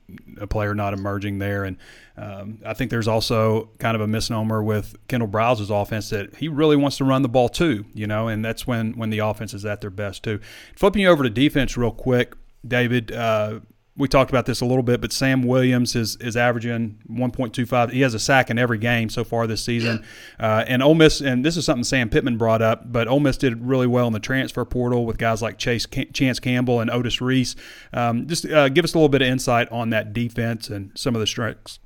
a 0.41 0.47
player 0.47 0.75
not 0.75 0.95
emerging 0.95 1.39
there, 1.39 1.65
and 1.65 1.77
um, 2.17 2.61
I 2.65 2.75
think 2.75 2.91
there's 2.91 3.09
also 3.09 3.71
kind 3.79 3.95
of 3.95 4.01
a 4.01 4.07
misnomer 4.07 4.63
with 4.63 4.97
Kendal 5.09 5.29
Briles's 5.29 5.71
offense 5.71 6.11
that 6.11 6.37
he 6.37 6.49
really 6.49 6.77
wants 6.77 6.97
to 6.99 7.05
run 7.05 7.23
the 7.23 7.29
ball 7.29 7.49
too. 7.49 7.85
You 7.95 8.07
know, 8.07 8.29
and 8.29 8.45
that's 8.45 8.67
when 8.67 8.97
when 8.97 9.11
the 9.11 9.19
offense 9.19 9.55
is 9.55 9.65
at 9.65 9.81
their 9.81 9.91
best 9.91 10.23
too. 10.23 10.41
Flipping 10.77 11.03
you 11.03 11.09
over 11.09 11.23
to 11.23 11.31
defense 11.31 11.77
real 11.77 11.93
quick, 11.93 12.35
David. 12.67 13.13
Uh, 13.13 13.61
we 13.97 14.09
talked 14.09 14.31
about 14.31 14.45
this 14.47 14.61
a 14.61 14.65
little 14.65 14.83
bit, 14.83 15.01
but 15.01 15.13
Sam 15.13 15.43
Williams 15.43 15.95
is 15.95 16.17
is 16.17 16.37
averaging 16.37 16.99
1.25. 17.09 17.93
He 17.93 18.01
has 18.01 18.15
a 18.15 18.19
sack 18.19 18.51
in 18.51 18.59
every 18.59 18.79
game 18.79 19.09
so 19.09 19.23
far 19.23 19.47
this 19.47 19.65
season. 19.65 20.05
Uh, 20.39 20.65
and 20.67 20.83
Ole 20.83 20.95
Miss, 20.95 21.21
and 21.21 21.45
this 21.45 21.57
is 21.57 21.65
something 21.65 21.85
Sam 21.85 22.11
Pittman 22.11 22.37
brought 22.37 22.61
up, 22.61 22.91
but 22.91 23.07
Ole 23.07 23.21
Miss 23.21 23.37
did 23.37 23.65
really 23.65 23.87
well 23.87 24.07
in 24.09 24.13
the 24.13 24.21
transfer 24.21 24.65
portal 24.65 25.07
with 25.07 25.17
guys 25.17 25.43
like 25.43 25.59
Chase 25.59 25.87
Chance 26.13 26.41
Campbell 26.41 26.81
and 26.81 26.91
Otis 26.91 27.21
Reese. 27.21 27.55
Um, 27.93 28.27
just 28.27 28.47
uh, 28.47 28.69
give 28.69 28.85
us 28.85 28.95
a 28.95 28.99
little 28.99 29.09
bit 29.09 29.23
of 29.23 29.29
insight 29.29 29.71
on 29.71 29.91
that 29.91 30.13
defense 30.13 30.69
and 30.69 30.91
some 30.97 31.15
of 31.15 31.21
the 31.21 31.27
strengths. 31.27 31.79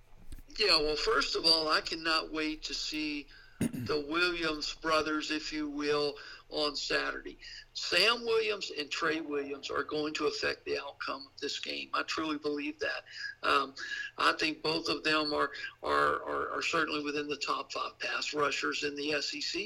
Yeah, 0.59 0.79
well, 0.81 0.97
first 0.97 1.37
of 1.37 1.44
all, 1.44 1.68
I 1.68 1.81
cannot 1.83 2.33
wait 2.33 2.62
to 2.64 2.75
see 2.75 3.27
the 3.61 4.05
Williams 4.09 4.75
brothers, 4.81 5.31
if 5.31 5.53
you 5.53 5.68
will, 5.68 6.14
on 6.51 6.75
Saturday. 6.75 7.39
Sam 7.75 8.25
Williams 8.25 8.73
and 8.79 8.91
Trey 8.91 9.21
Williams 9.21 9.71
are 9.71 9.85
going 9.85 10.15
to 10.15 10.27
affect 10.27 10.65
the 10.65 10.79
outcome 10.79 11.27
of 11.33 11.41
this 11.41 11.61
game. 11.61 11.89
I 11.95 12.03
truly 12.03 12.39
believe 12.39 12.79
that. 12.81 13.49
Um, 13.49 13.75
I 14.17 14.33
think 14.33 14.63
both 14.63 14.89
of 14.89 15.05
them 15.05 15.33
are, 15.33 15.51
are, 15.83 16.23
are, 16.23 16.57
are, 16.57 16.63
certainly 16.63 17.05
within 17.05 17.29
the 17.29 17.37
top 17.37 17.73
five 17.73 17.99
pass 17.99 18.35
rushers 18.35 18.85
in 18.85 18.97
the 18.97 19.21
SEC, 19.21 19.63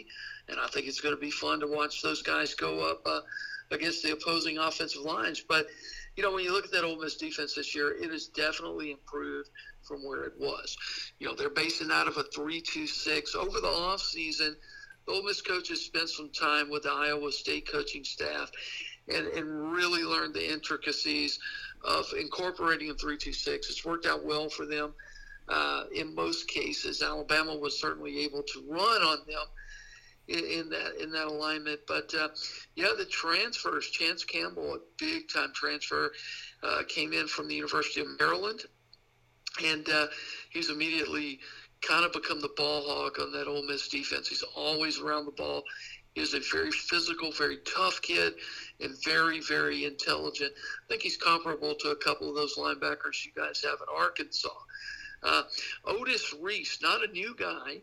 and 0.49 0.59
I 0.61 0.67
think 0.69 0.87
it's 0.87 1.01
going 1.01 1.15
to 1.15 1.21
be 1.21 1.31
fun 1.31 1.61
to 1.61 1.67
watch 1.67 2.03
those 2.03 2.23
guys 2.23 2.55
go 2.55 2.81
up 2.91 3.03
uh, 3.07 3.21
against 3.71 4.03
the 4.03 4.13
opposing 4.13 4.59
offensive 4.59 5.03
lines. 5.03 5.41
But 5.41 5.67
you 6.17 6.23
know, 6.23 6.33
when 6.33 6.45
you 6.45 6.53
look 6.53 6.67
at 6.67 6.73
that 6.73 6.85
Ole 6.85 7.01
Miss 7.01 7.17
defense 7.17 7.55
this 7.55 7.75
year, 7.75 7.93
it 7.93 8.11
has 8.11 8.27
definitely 8.27 8.91
improved 8.91 9.49
from 9.83 10.05
where 10.05 10.25
it 10.25 10.35
was. 10.39 10.77
You 11.19 11.27
know, 11.27 11.35
they're 11.35 11.49
basing 11.49 11.91
out 11.91 12.07
of 12.07 12.19
a 12.19 12.25
three-two-six 12.25 13.35
over 13.35 13.61
the 13.61 13.69
off 13.69 14.01
season– 14.01 14.57
the 14.67 14.72
Ole 15.09 15.23
Miss 15.25 15.41
coaches 15.41 15.85
spent 15.85 16.09
some 16.09 16.31
time 16.31 16.71
with 16.71 16.85
the 16.85 16.93
Iowa 16.93 17.33
State 17.33 17.69
coaching 17.71 18.05
staff 18.05 18.51
and, 19.09 19.27
and 19.29 19.73
really 19.73 20.05
learned 20.05 20.35
the 20.35 20.53
intricacies 20.53 21.39
of 21.83 22.07
incorporating 22.19 22.91
a 22.91 22.95
326. 22.95 23.71
It's 23.71 23.85
worked 23.85 24.07
out 24.07 24.25
well 24.25 24.49
for 24.49 24.65
them 24.65 24.95
uh, 25.49 25.85
in 25.95 26.15
most 26.15 26.49
cases. 26.49 27.03
Alabama 27.03 27.57
was 27.57 27.79
certainly 27.79 28.21
able 28.21 28.43
to 28.43 28.65
run 28.69 29.03
on 29.03 29.19
them 29.27 29.45
in, 30.29 30.45
in 30.45 30.69
that 30.71 31.03
in 31.03 31.11
that 31.13 31.27
alignment. 31.27 31.81
But 31.87 32.15
uh, 32.15 32.29
yeah, 32.77 32.93
the 32.97 33.05
transfers. 33.05 33.91
Chance 33.91 34.25
Campbell, 34.25 34.75
a 34.75 34.79
big 34.99 35.29
time 35.29 35.53
transfer, 35.55 36.13
uh, 36.63 36.83
came 36.89 37.13
in 37.13 37.27
from 37.27 37.49
the 37.49 37.55
University 37.55 38.01
of 38.01 38.07
Maryland, 38.21 38.63
and 39.65 39.89
uh, 39.89 40.07
he's 40.51 40.71
immediately 40.71 41.41
kind 41.83 42.05
of 42.05 42.13
become 42.13 42.41
the 42.41 42.51
ball 42.57 42.83
hog 42.87 43.19
on 43.21 43.33
that 43.33 43.49
Ole 43.49 43.65
Miss 43.65 43.89
defense. 43.89 44.29
He's 44.29 44.45
always 44.57 45.01
around 45.01 45.27
the 45.27 45.33
ball. 45.33 45.65
He's 46.15 46.35
a 46.35 46.41
very 46.41 46.71
physical, 46.71 47.33
very 47.33 47.59
tough 47.59 48.03
kid, 48.03 48.35
and 48.81 49.03
very, 49.03 49.41
very 49.41 49.85
intelligent. 49.85 50.53
I 50.55 50.89
think 50.89 51.03
he's 51.03 51.17
comparable 51.17 51.75
to 51.77 51.91
a 51.91 51.97
couple 51.97 52.29
of 52.29 52.35
those 52.35 52.57
linebackers 52.57 53.25
you 53.25 53.33
guys 53.35 53.63
have 53.63 53.81
at 53.81 53.89
Arkansas. 53.95 54.49
Uh, 55.23 55.43
Otis 55.87 56.35
Reese, 56.41 56.83
not 56.83 57.03
a 57.03 57.13
new 57.13 57.35
guy, 57.39 57.81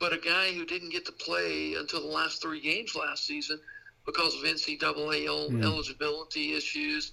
but 0.00 0.12
a 0.12 0.18
guy 0.18 0.52
who 0.52 0.64
didn't 0.64 0.90
get 0.90 1.06
to 1.06 1.12
play 1.12 1.74
until 1.74 2.00
the 2.00 2.08
last 2.08 2.42
three 2.42 2.60
games 2.60 2.94
last 2.94 3.26
season 3.26 3.60
because 4.06 4.34
of 4.34 4.42
NCAA 4.42 4.78
mm. 4.78 5.62
eligibility 5.62 6.54
issues, 6.54 7.12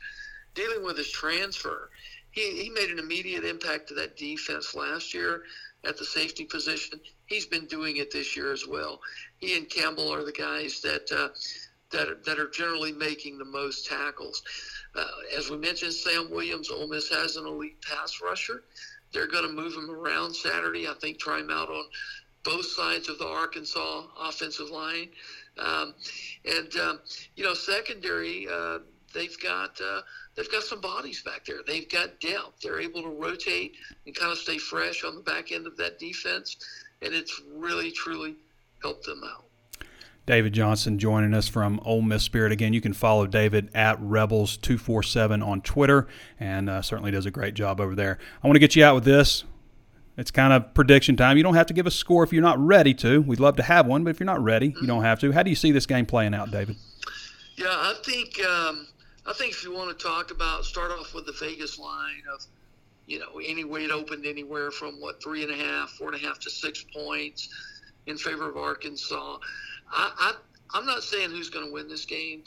dealing 0.53 0.83
with 0.83 0.97
his 0.97 1.11
transfer. 1.11 1.89
He, 2.31 2.63
he 2.63 2.69
made 2.69 2.89
an 2.89 2.99
immediate 2.99 3.43
impact 3.43 3.89
to 3.89 3.95
that 3.95 4.17
defense 4.17 4.73
last 4.75 5.13
year 5.13 5.43
at 5.85 5.97
the 5.97 6.05
safety 6.05 6.45
position. 6.45 6.99
He's 7.25 7.45
been 7.45 7.65
doing 7.65 7.97
it 7.97 8.11
this 8.11 8.35
year 8.35 8.51
as 8.51 8.67
well. 8.67 8.99
He 9.37 9.57
and 9.57 9.69
Campbell 9.69 10.13
are 10.13 10.23
the 10.23 10.31
guys 10.31 10.81
that 10.81 11.11
uh, 11.11 11.29
that 11.91 12.09
are, 12.09 12.17
that 12.25 12.39
are 12.39 12.49
generally 12.49 12.91
making 12.91 13.37
the 13.37 13.45
most 13.45 13.87
tackles. 13.87 14.43
Uh, 14.95 15.05
as 15.37 15.49
we 15.49 15.57
mentioned, 15.57 15.93
Sam 15.93 16.29
Williams, 16.29 16.69
Ole 16.69 16.87
Miss 16.87 17.09
has 17.09 17.35
an 17.35 17.45
elite 17.45 17.81
pass 17.81 18.21
rusher. 18.21 18.63
They're 19.11 19.27
going 19.27 19.45
to 19.47 19.53
move 19.53 19.73
him 19.73 19.89
around 19.89 20.35
Saturday. 20.35 20.87
I 20.87 20.93
think 20.93 21.19
try 21.19 21.39
him 21.39 21.49
out 21.49 21.69
on 21.69 21.85
both 22.43 22.65
sides 22.65 23.09
of 23.09 23.17
the 23.17 23.27
Arkansas 23.27 24.03
offensive 24.19 24.69
line. 24.69 25.09
Um, 25.57 25.95
and 26.45 26.75
um, 26.77 26.99
you 27.35 27.43
know, 27.43 27.53
secondary, 27.53 28.47
uh, 28.51 28.79
they've 29.15 29.39
got 29.39 29.79
uh, 29.81 30.01
they've 30.35 30.51
got 30.51 30.63
some 30.63 30.81
bodies 30.81 31.23
back 31.23 31.45
there. 31.45 31.57
They've 31.65 31.89
got 31.89 32.19
depth. 32.19 32.61
They're 32.61 32.79
able 32.79 33.01
to 33.01 33.09
rotate 33.09 33.75
and 34.05 34.13
kind 34.13 34.31
of 34.31 34.37
stay 34.37 34.59
fresh 34.59 35.03
on 35.03 35.15
the 35.15 35.21
back 35.21 35.51
end 35.51 35.65
of 35.65 35.77
that 35.77 35.97
defense, 35.97 36.57
and 37.01 37.13
it's 37.13 37.41
really 37.51 37.91
truly 37.91 38.35
helped 38.83 39.05
them 39.05 39.23
out. 39.23 39.45
David 40.25 40.53
Johnson 40.53 40.97
joining 40.97 41.35
us 41.35 41.47
from 41.47 41.79
Ole 41.85 42.01
Miss 42.01 42.23
Spirit. 42.23 42.51
Again, 42.51 42.73
you 42.73 42.81
can 42.81 42.93
follow 42.93 43.27
David 43.27 43.69
at 43.75 43.99
Rebels247 44.01 45.45
on 45.45 45.61
Twitter 45.61 46.07
and 46.39 46.67
uh, 46.67 46.81
certainly 46.81 47.11
does 47.11 47.27
a 47.27 47.31
great 47.31 47.53
job 47.53 47.79
over 47.79 47.93
there. 47.93 48.17
I 48.43 48.47
want 48.47 48.55
to 48.55 48.59
get 48.59 48.75
you 48.75 48.83
out 48.83 48.95
with 48.95 49.03
this. 49.03 49.43
It's 50.17 50.31
kind 50.31 50.51
of 50.51 50.73
prediction 50.73 51.15
time. 51.15 51.37
You 51.37 51.43
don't 51.43 51.53
have 51.53 51.67
to 51.67 51.73
give 51.73 51.85
a 51.85 51.91
score 51.91 52.23
if 52.23 52.33
you're 52.33 52.41
not 52.41 52.57
ready 52.57 52.95
to. 52.95 53.21
We'd 53.21 53.39
love 53.39 53.57
to 53.57 53.63
have 53.63 53.85
one, 53.85 54.03
but 54.03 54.09
if 54.09 54.19
you're 54.19 54.25
not 54.25 54.41
ready, 54.43 54.73
you 54.81 54.87
don't 54.87 55.03
have 55.03 55.19
to. 55.19 55.31
How 55.31 55.43
do 55.43 55.51
you 55.51 55.55
see 55.55 55.71
this 55.71 55.85
game 55.85 56.07
playing 56.07 56.33
out, 56.33 56.49
David? 56.49 56.77
Yeah, 57.57 57.67
I 57.69 57.95
think 58.03 58.39
um, 58.43 58.87
I 59.25 59.33
think 59.33 59.51
if 59.51 59.63
you 59.63 59.73
want 59.73 59.97
to 59.97 60.05
talk 60.05 60.31
about, 60.31 60.65
start 60.65 60.91
off 60.91 61.13
with 61.13 61.25
the 61.25 61.31
Vegas 61.33 61.79
line 61.79 62.23
of, 62.33 62.45
you 63.07 63.19
know, 63.19 63.39
any 63.43 63.63
weight 63.63 63.91
opened 63.91 64.25
anywhere 64.25 64.71
from 64.71 65.01
what 65.01 65.21
three 65.21 65.43
and 65.43 65.51
a 65.51 65.55
half, 65.55 65.89
four 65.91 66.13
and 66.13 66.21
a 66.21 66.25
half 66.25 66.39
to 66.39 66.49
six 66.49 66.85
points 66.95 67.49
in 68.05 68.17
favor 68.17 68.49
of 68.49 68.57
Arkansas. 68.57 69.37
I, 69.91 70.11
I 70.17 70.33
I'm 70.73 70.85
not 70.85 71.03
saying 71.03 71.29
who's 71.29 71.49
going 71.49 71.65
to 71.65 71.71
win 71.71 71.87
this 71.87 72.05
game, 72.05 72.43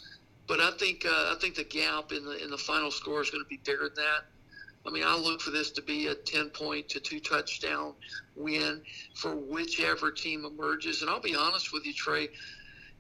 but 0.47 0.61
I 0.61 0.71
think 0.73 1.05
uh, 1.07 1.33
I 1.33 1.37
think 1.41 1.55
the 1.55 1.65
gap 1.65 2.13
in 2.13 2.25
the 2.25 2.43
in 2.43 2.51
the 2.51 2.59
final 2.59 2.91
score 2.91 3.23
is 3.23 3.31
going 3.31 3.43
to 3.43 3.49
be 3.49 3.61
bigger 3.65 3.85
than 3.85 4.05
that. 4.05 4.25
I 4.87 4.91
mean, 4.91 5.05
I 5.05 5.17
look 5.17 5.41
for 5.41 5.51
this 5.51 5.71
to 5.73 5.83
be 5.83 6.07
a 6.07 6.15
10 6.15 6.51
point 6.51 6.89
to 6.91 7.01
two 7.01 7.21
touchdown 7.21 7.93
win 8.37 8.81
for 9.15 9.35
whichever 9.35 10.11
team 10.11 10.45
emerges. 10.45 11.03
And 11.03 11.11
I'll 11.11 11.21
be 11.21 11.37
honest 11.37 11.73
with 11.73 11.85
you, 11.85 11.93
Trey, 11.93 12.29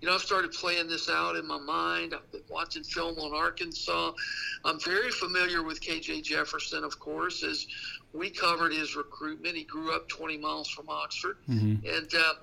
you 0.00 0.08
know, 0.08 0.14
I've 0.14 0.20
started 0.20 0.52
playing 0.52 0.88
this 0.88 1.08
out 1.08 1.36
in 1.36 1.46
my 1.46 1.58
mind. 1.58 2.14
I've 2.14 2.30
been 2.30 2.42
watching 2.48 2.84
film 2.84 3.18
on 3.18 3.34
Arkansas. 3.34 4.12
I'm 4.64 4.78
very 4.80 5.10
familiar 5.10 5.62
with 5.62 5.80
KJ 5.80 6.22
Jefferson, 6.22 6.84
of 6.84 6.98
course, 7.00 7.42
as 7.42 7.66
we 8.12 8.30
covered 8.30 8.72
his 8.72 8.94
recruitment. 8.94 9.56
He 9.56 9.64
grew 9.64 9.94
up 9.94 10.08
20 10.08 10.38
miles 10.38 10.68
from 10.68 10.88
Oxford. 10.88 11.38
Mm-hmm. 11.48 11.86
And 11.86 12.14
uh, 12.14 12.34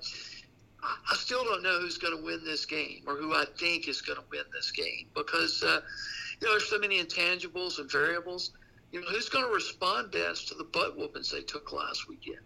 I 0.82 1.16
still 1.16 1.44
don't 1.44 1.62
know 1.62 1.80
who's 1.80 1.96
going 1.96 2.16
to 2.16 2.22
win 2.22 2.44
this 2.44 2.66
game 2.66 3.02
or 3.06 3.16
who 3.16 3.34
I 3.34 3.46
think 3.58 3.88
is 3.88 4.02
going 4.02 4.18
to 4.18 4.24
win 4.30 4.44
this 4.52 4.70
game 4.70 5.06
because, 5.14 5.62
uh, 5.62 5.80
you 6.40 6.46
know, 6.46 6.52
there's 6.52 6.68
so 6.68 6.78
many 6.78 7.02
intangibles 7.02 7.78
and 7.78 7.90
variables. 7.90 8.52
You 8.92 9.00
know, 9.00 9.06
who's 9.08 9.30
going 9.30 9.46
to 9.46 9.52
respond 9.52 10.10
best 10.12 10.48
to 10.48 10.54
the 10.54 10.64
butt 10.64 10.96
whoopings 10.96 11.32
they 11.32 11.40
took 11.40 11.72
last 11.72 12.06
weekend? 12.08 12.38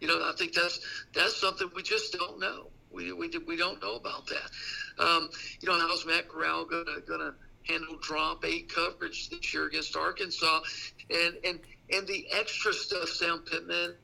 You 0.00 0.08
know, 0.08 0.22
I 0.22 0.32
think 0.36 0.52
that's 0.52 0.80
that's 1.14 1.36
something 1.36 1.70
we 1.74 1.82
just 1.82 2.12
don't 2.12 2.38
know. 2.38 2.68
We, 2.92 3.12
we, 3.12 3.30
we 3.46 3.56
don't 3.56 3.80
know 3.82 3.96
about 3.96 4.26
that. 4.28 5.02
Um, 5.02 5.30
you 5.60 5.68
know, 5.68 5.78
how's 5.78 6.04
Matt 6.06 6.28
Corral 6.28 6.64
going 6.64 6.86
to 6.86 7.34
handle 7.68 7.96
drop 8.00 8.44
eight 8.44 8.72
coverage 8.72 9.30
this 9.30 9.54
year 9.54 9.66
against 9.66 9.96
Arkansas? 9.96 10.60
And, 11.10 11.36
and, 11.44 11.60
and 11.92 12.06
the 12.06 12.26
extra 12.32 12.72
stuff 12.72 13.08
Sam 13.08 13.42
Pittman 13.50 13.94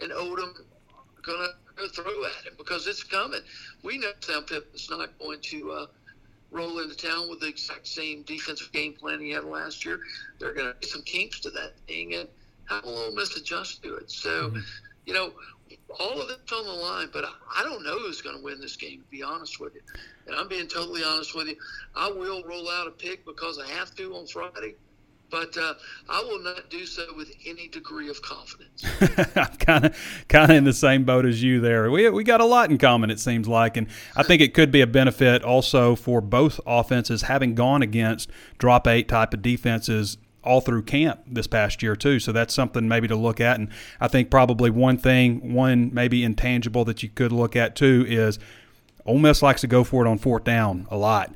and 0.00 0.12
Odom 0.12 0.54
are 0.56 1.22
going 1.22 1.48
to 1.76 1.88
throw 1.88 2.24
at 2.24 2.46
him 2.46 2.54
because 2.58 2.86
it's 2.86 3.02
coming. 3.02 3.40
We 3.82 3.98
know 3.98 4.12
Sam 4.20 4.42
Pittman's 4.44 4.88
not 4.90 5.18
going 5.18 5.40
to 5.40 5.70
uh, 5.72 5.86
roll 6.50 6.78
into 6.80 6.96
town 6.96 7.28
with 7.28 7.40
the 7.40 7.48
exact 7.48 7.86
same 7.86 8.22
defensive 8.22 8.72
game 8.72 8.94
plan 8.94 9.20
he 9.20 9.30
had 9.30 9.44
last 9.44 9.84
year. 9.84 10.00
There 10.38 10.50
are 10.50 10.54
going 10.54 10.68
to 10.68 10.74
be 10.78 10.86
some 10.86 11.02
kinks 11.02 11.40
to 11.40 11.50
that 11.50 11.78
thing, 11.86 12.14
and 12.14 12.28
how 12.64 12.82
will 12.82 12.96
Ole 12.96 13.14
Miss 13.14 13.36
adjust 13.36 13.82
to 13.82 13.96
it? 13.96 14.10
So, 14.10 14.48
mm-hmm. 14.48 14.58
you 15.06 15.14
know, 15.14 15.32
all 15.98 16.20
of 16.20 16.30
it's 16.30 16.52
on 16.52 16.64
the 16.64 16.72
line, 16.72 17.08
but 17.12 17.24
I 17.56 17.62
don't 17.62 17.82
know 17.82 17.98
who's 17.98 18.20
going 18.20 18.36
to 18.36 18.42
win 18.42 18.60
this 18.60 18.76
game, 18.76 19.00
to 19.00 19.06
be 19.10 19.22
honest 19.22 19.60
with 19.60 19.74
you. 19.74 19.80
And 20.26 20.36
I'm 20.36 20.48
being 20.48 20.66
totally 20.66 21.02
honest 21.04 21.34
with 21.34 21.48
you. 21.48 21.56
I 21.94 22.10
will 22.10 22.42
roll 22.44 22.68
out 22.70 22.86
a 22.86 22.90
pick 22.90 23.24
because 23.24 23.58
I 23.58 23.66
have 23.68 23.94
to 23.96 24.14
on 24.14 24.26
Friday, 24.26 24.74
but 25.30 25.56
uh, 25.56 25.74
I 26.08 26.22
will 26.22 26.40
not 26.40 26.70
do 26.70 26.86
so 26.86 27.06
with 27.16 27.32
any 27.46 27.68
degree 27.68 28.08
of 28.08 28.20
confidence. 28.22 28.84
I'm 29.36 29.56
kind 29.56 29.86
of 29.86 30.24
kind 30.28 30.50
of 30.50 30.56
in 30.56 30.64
the 30.64 30.72
same 30.72 31.04
boat 31.04 31.24
as 31.24 31.42
you 31.42 31.60
there. 31.60 31.90
We 31.90 32.08
we 32.10 32.24
got 32.24 32.40
a 32.40 32.44
lot 32.44 32.70
in 32.70 32.78
common, 32.78 33.10
it 33.10 33.20
seems 33.20 33.48
like, 33.48 33.76
and 33.76 33.86
I 34.16 34.22
think 34.22 34.42
it 34.42 34.54
could 34.54 34.70
be 34.70 34.80
a 34.80 34.86
benefit 34.86 35.42
also 35.42 35.94
for 35.94 36.20
both 36.20 36.60
offenses 36.66 37.22
having 37.22 37.54
gone 37.54 37.82
against 37.82 38.30
drop 38.58 38.86
eight 38.86 39.08
type 39.08 39.34
of 39.34 39.42
defenses 39.42 40.18
all 40.42 40.60
through 40.60 40.82
camp 40.82 41.20
this 41.26 41.46
past 41.46 41.82
year 41.82 41.94
too. 41.94 42.18
So 42.18 42.32
that's 42.32 42.54
something 42.54 42.88
maybe 42.88 43.08
to 43.08 43.16
look 43.16 43.40
at. 43.40 43.58
And 43.58 43.68
I 44.00 44.08
think 44.08 44.30
probably 44.30 44.70
one 44.70 44.96
thing, 44.96 45.52
one 45.52 45.92
maybe 45.92 46.24
intangible 46.24 46.84
that 46.86 47.02
you 47.02 47.08
could 47.08 47.32
look 47.32 47.56
at 47.56 47.76
too 47.76 48.04
is 48.08 48.38
Ole 49.04 49.18
Miss 49.18 49.42
likes 49.42 49.60
to 49.62 49.66
go 49.66 49.84
for 49.84 50.04
it 50.04 50.08
on 50.08 50.18
fourth 50.18 50.44
down 50.44 50.86
a 50.90 50.96
lot. 50.96 51.34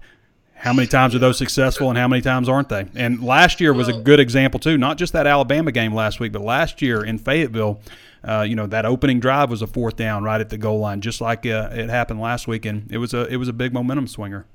How 0.55 0.73
many 0.73 0.89
times 0.89 1.15
are 1.15 1.19
those 1.19 1.37
successful 1.37 1.91
and 1.91 1.99
how 1.99 2.09
many 2.09 2.23
times 2.23 2.49
aren't 2.49 2.71
they? 2.71 2.87
And 2.95 3.23
last 3.23 3.61
year 3.61 3.75
was 3.75 3.89
a 3.89 3.93
good 3.93 4.21
example 4.21 4.59
too. 4.59 4.79
Not 4.79 4.97
just 4.97 5.13
that 5.13 5.27
Alabama 5.27 5.73
game 5.73 5.93
last 5.93 6.21
week, 6.21 6.33
but 6.33 6.43
last 6.43 6.81
year 6.81 7.05
in 7.05 7.19
Fayetteville, 7.19 7.81
uh, 8.27 8.47
you 8.49 8.57
know 8.57 8.67
that 8.67 8.87
opening 8.87 9.21
drive 9.21 9.51
was 9.51 9.61
a 9.61 9.67
fourth 9.67 9.97
down 9.97 10.23
right 10.25 10.41
at 10.41 10.49
the 10.49 10.57
goal 10.57 10.79
line, 10.79 11.03
just 11.03 11.21
like 11.21 11.45
uh, 11.45 11.69
it 11.73 11.91
happened 11.91 12.21
last 12.21 12.49
week, 12.49 12.65
and 12.65 12.91
it 12.91 12.97
was 12.97 13.13
a 13.13 13.27
it 13.27 13.37
was 13.37 13.49
a 13.49 13.53
big 13.53 13.75
momentum 13.75 14.07
swinger. 14.07 14.47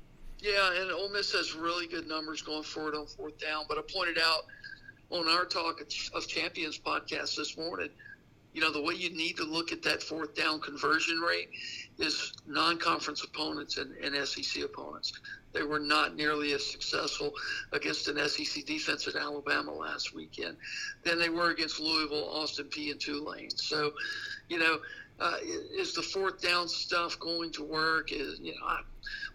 Yeah, 0.42 0.80
and 0.80 0.90
Ole 0.90 1.10
Miss 1.10 1.32
has 1.32 1.54
really 1.54 1.86
good 1.86 2.08
numbers 2.08 2.40
going 2.40 2.62
forward 2.62 2.94
on 2.94 3.06
fourth 3.06 3.38
down. 3.38 3.64
But 3.68 3.78
I 3.78 3.82
pointed 3.82 4.18
out, 4.18 4.44
on 5.10 5.28
our 5.28 5.44
Talk 5.44 5.80
of 6.14 6.28
Champions 6.28 6.78
podcast 6.78 7.36
this 7.36 7.56
morning, 7.56 7.90
you 8.52 8.60
know, 8.60 8.72
the 8.72 8.82
way 8.82 8.94
you 8.94 9.10
need 9.10 9.36
to 9.36 9.44
look 9.44 9.72
at 9.72 9.82
that 9.82 10.02
fourth 10.02 10.34
down 10.34 10.60
conversion 10.60 11.20
rate 11.20 11.50
is 11.98 12.32
non 12.46 12.78
conference 12.78 13.22
opponents 13.22 13.76
and, 13.76 13.94
and 13.96 14.26
SEC 14.26 14.62
opponents. 14.62 15.12
They 15.52 15.62
were 15.62 15.78
not 15.78 16.16
nearly 16.16 16.52
as 16.52 16.64
successful 16.64 17.32
against 17.72 18.08
an 18.08 18.16
SEC 18.28 18.64
defense 18.66 19.06
at 19.08 19.16
Alabama 19.16 19.72
last 19.72 20.14
weekend 20.14 20.56
than 21.04 21.18
they 21.18 21.28
were 21.28 21.50
against 21.50 21.80
Louisville, 21.80 22.28
Austin 22.28 22.66
Peay, 22.66 22.92
and 22.92 23.00
Tulane. 23.00 23.50
So, 23.50 23.92
you 24.48 24.58
know, 24.58 24.78
uh, 25.20 25.36
is 25.76 25.92
the 25.92 26.02
fourth 26.02 26.40
down 26.40 26.68
stuff 26.68 27.18
going 27.20 27.52
to 27.52 27.64
work? 27.64 28.10
Is 28.12 28.40
you 28.40 28.52
know, 28.52 28.66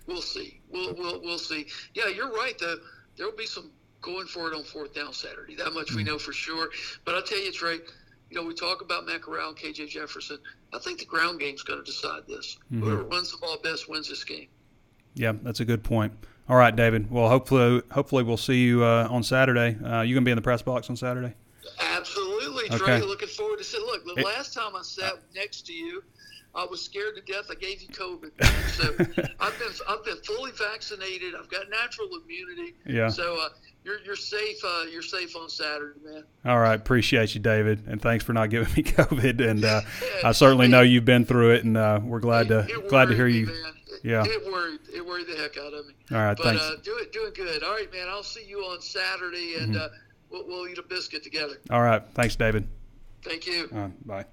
we'll 0.07 0.21
see. 0.21 0.59
We'll, 0.69 0.93
we'll 0.93 1.21
we'll 1.21 1.39
see. 1.39 1.67
Yeah, 1.93 2.07
you're 2.07 2.31
right. 2.31 2.57
Though 2.59 2.77
there 3.17 3.25
will 3.25 3.37
be 3.37 3.45
some 3.45 3.71
going 4.01 4.27
for 4.27 4.51
it 4.51 4.55
on 4.55 4.63
fourth 4.63 4.93
down 4.93 5.13
Saturday. 5.13 5.55
That 5.55 5.73
much 5.73 5.93
we 5.93 6.03
mm. 6.03 6.07
know 6.07 6.19
for 6.19 6.33
sure. 6.33 6.69
But 7.05 7.15
I'll 7.15 7.23
tell 7.23 7.39
you, 7.41 7.51
Trey. 7.51 7.79
You 8.29 8.41
know, 8.41 8.47
we 8.47 8.55
talk 8.55 8.81
about 8.81 9.05
Matt 9.05 9.21
Corral 9.21 9.49
and 9.49 9.57
KJ 9.57 9.87
Jefferson. 9.87 10.39
I 10.73 10.79
think 10.79 10.99
the 10.99 11.05
ground 11.05 11.39
game's 11.39 11.61
going 11.61 11.79
to 11.79 11.85
decide 11.85 12.23
this. 12.27 12.57
Mm-hmm. 12.65 12.83
Whoever 12.83 13.03
runs 13.03 13.31
the 13.31 13.37
ball 13.37 13.57
best 13.63 13.87
wins 13.87 14.09
this 14.09 14.23
game. 14.23 14.47
Yeah, 15.13 15.33
that's 15.43 15.59
a 15.59 15.65
good 15.65 15.83
point. 15.83 16.13
All 16.49 16.55
right, 16.55 16.75
David. 16.75 17.09
Well, 17.09 17.29
hopefully, 17.29 17.81
hopefully 17.91 18.23
we'll 18.23 18.37
see 18.37 18.63
you 18.63 18.83
uh, 18.83 19.07
on 19.09 19.23
Saturday. 19.23 19.77
Uh, 19.83 20.01
you 20.01 20.13
gonna 20.13 20.25
be 20.25 20.31
in 20.31 20.35
the 20.35 20.41
press 20.41 20.61
box 20.61 20.89
on 20.89 20.95
Saturday? 20.95 21.33
Absolutely, 21.79 22.69
Trey. 22.77 22.97
Okay. 22.97 23.01
Looking 23.01 23.27
forward 23.29 23.57
to 23.57 23.63
see. 23.63 23.79
Look, 23.79 24.05
the 24.05 24.21
it, 24.21 24.25
last 24.25 24.53
time 24.53 24.75
I 24.75 24.81
sat 24.83 25.13
next 25.33 25.65
to 25.67 25.73
you, 25.73 26.03
I 26.55 26.65
was 26.65 26.81
scared 26.81 27.15
to 27.15 27.21
death. 27.21 27.45
I 27.51 27.55
gave 27.55 27.81
you 27.81 27.89
COVID. 27.89 28.31
so 28.73 29.23
I've 29.39 29.59
been 29.59 29.71
I've 29.87 30.03
been 30.05 30.17
fully 30.23 30.51
vaccinated. 30.51 31.35
I've 31.35 31.49
got 31.49 31.69
natural 31.69 32.09
immunity. 32.23 32.75
Yeah. 32.85 33.09
So 33.09 33.37
uh, 33.41 33.49
you're 33.83 33.99
you're 34.05 34.15
safe. 34.15 34.57
Uh, 34.63 34.85
you're 34.91 35.01
safe 35.01 35.35
on 35.35 35.49
Saturday, 35.49 35.99
man. 36.03 36.23
All 36.45 36.59
right, 36.59 36.75
appreciate 36.75 37.35
you, 37.35 37.41
David, 37.41 37.83
and 37.87 38.01
thanks 38.01 38.23
for 38.23 38.33
not 38.33 38.49
giving 38.49 38.73
me 38.73 38.83
COVID. 38.91 39.47
And 39.47 39.65
uh, 39.65 39.81
I 40.23 40.31
certainly 40.31 40.67
know 40.67 40.81
you've 40.81 41.05
been 41.05 41.25
through 41.25 41.51
it, 41.51 41.65
and 41.65 41.75
uh, 41.75 41.99
we're 42.03 42.19
glad 42.19 42.47
to 42.47 42.67
glad 42.89 43.09
to 43.09 43.15
hear 43.15 43.27
you. 43.27 43.47
Man 43.47 43.73
yeah. 44.05 44.23
It 44.23 44.45
worried 44.45 44.81
it 44.93 45.03
worried 45.03 45.25
the 45.27 45.35
heck 45.35 45.57
out 45.57 45.73
of 45.73 45.87
me. 45.87 45.93
All 46.11 46.19
right, 46.19 46.37
but, 46.37 46.43
thanks. 46.43 46.61
Uh, 46.61 46.75
doing 46.83 47.05
doing 47.11 47.31
good. 47.33 47.63
All 47.63 47.73
right, 47.73 47.91
man. 47.91 48.07
I'll 48.07 48.21
see 48.21 48.45
you 48.47 48.59
on 48.59 48.79
Saturday, 48.79 49.55
and 49.55 49.73
mm-hmm. 49.73 49.83
uh, 49.83 49.87
we'll, 50.29 50.45
we'll 50.47 50.67
eat 50.67 50.77
a 50.77 50.83
biscuit 50.83 51.23
together. 51.23 51.55
All 51.71 51.81
right, 51.81 52.03
thanks, 52.13 52.35
David. 52.35 52.67
Thank 53.23 53.47
you. 53.47 53.67
Uh, 53.75 53.87
bye. 54.05 54.25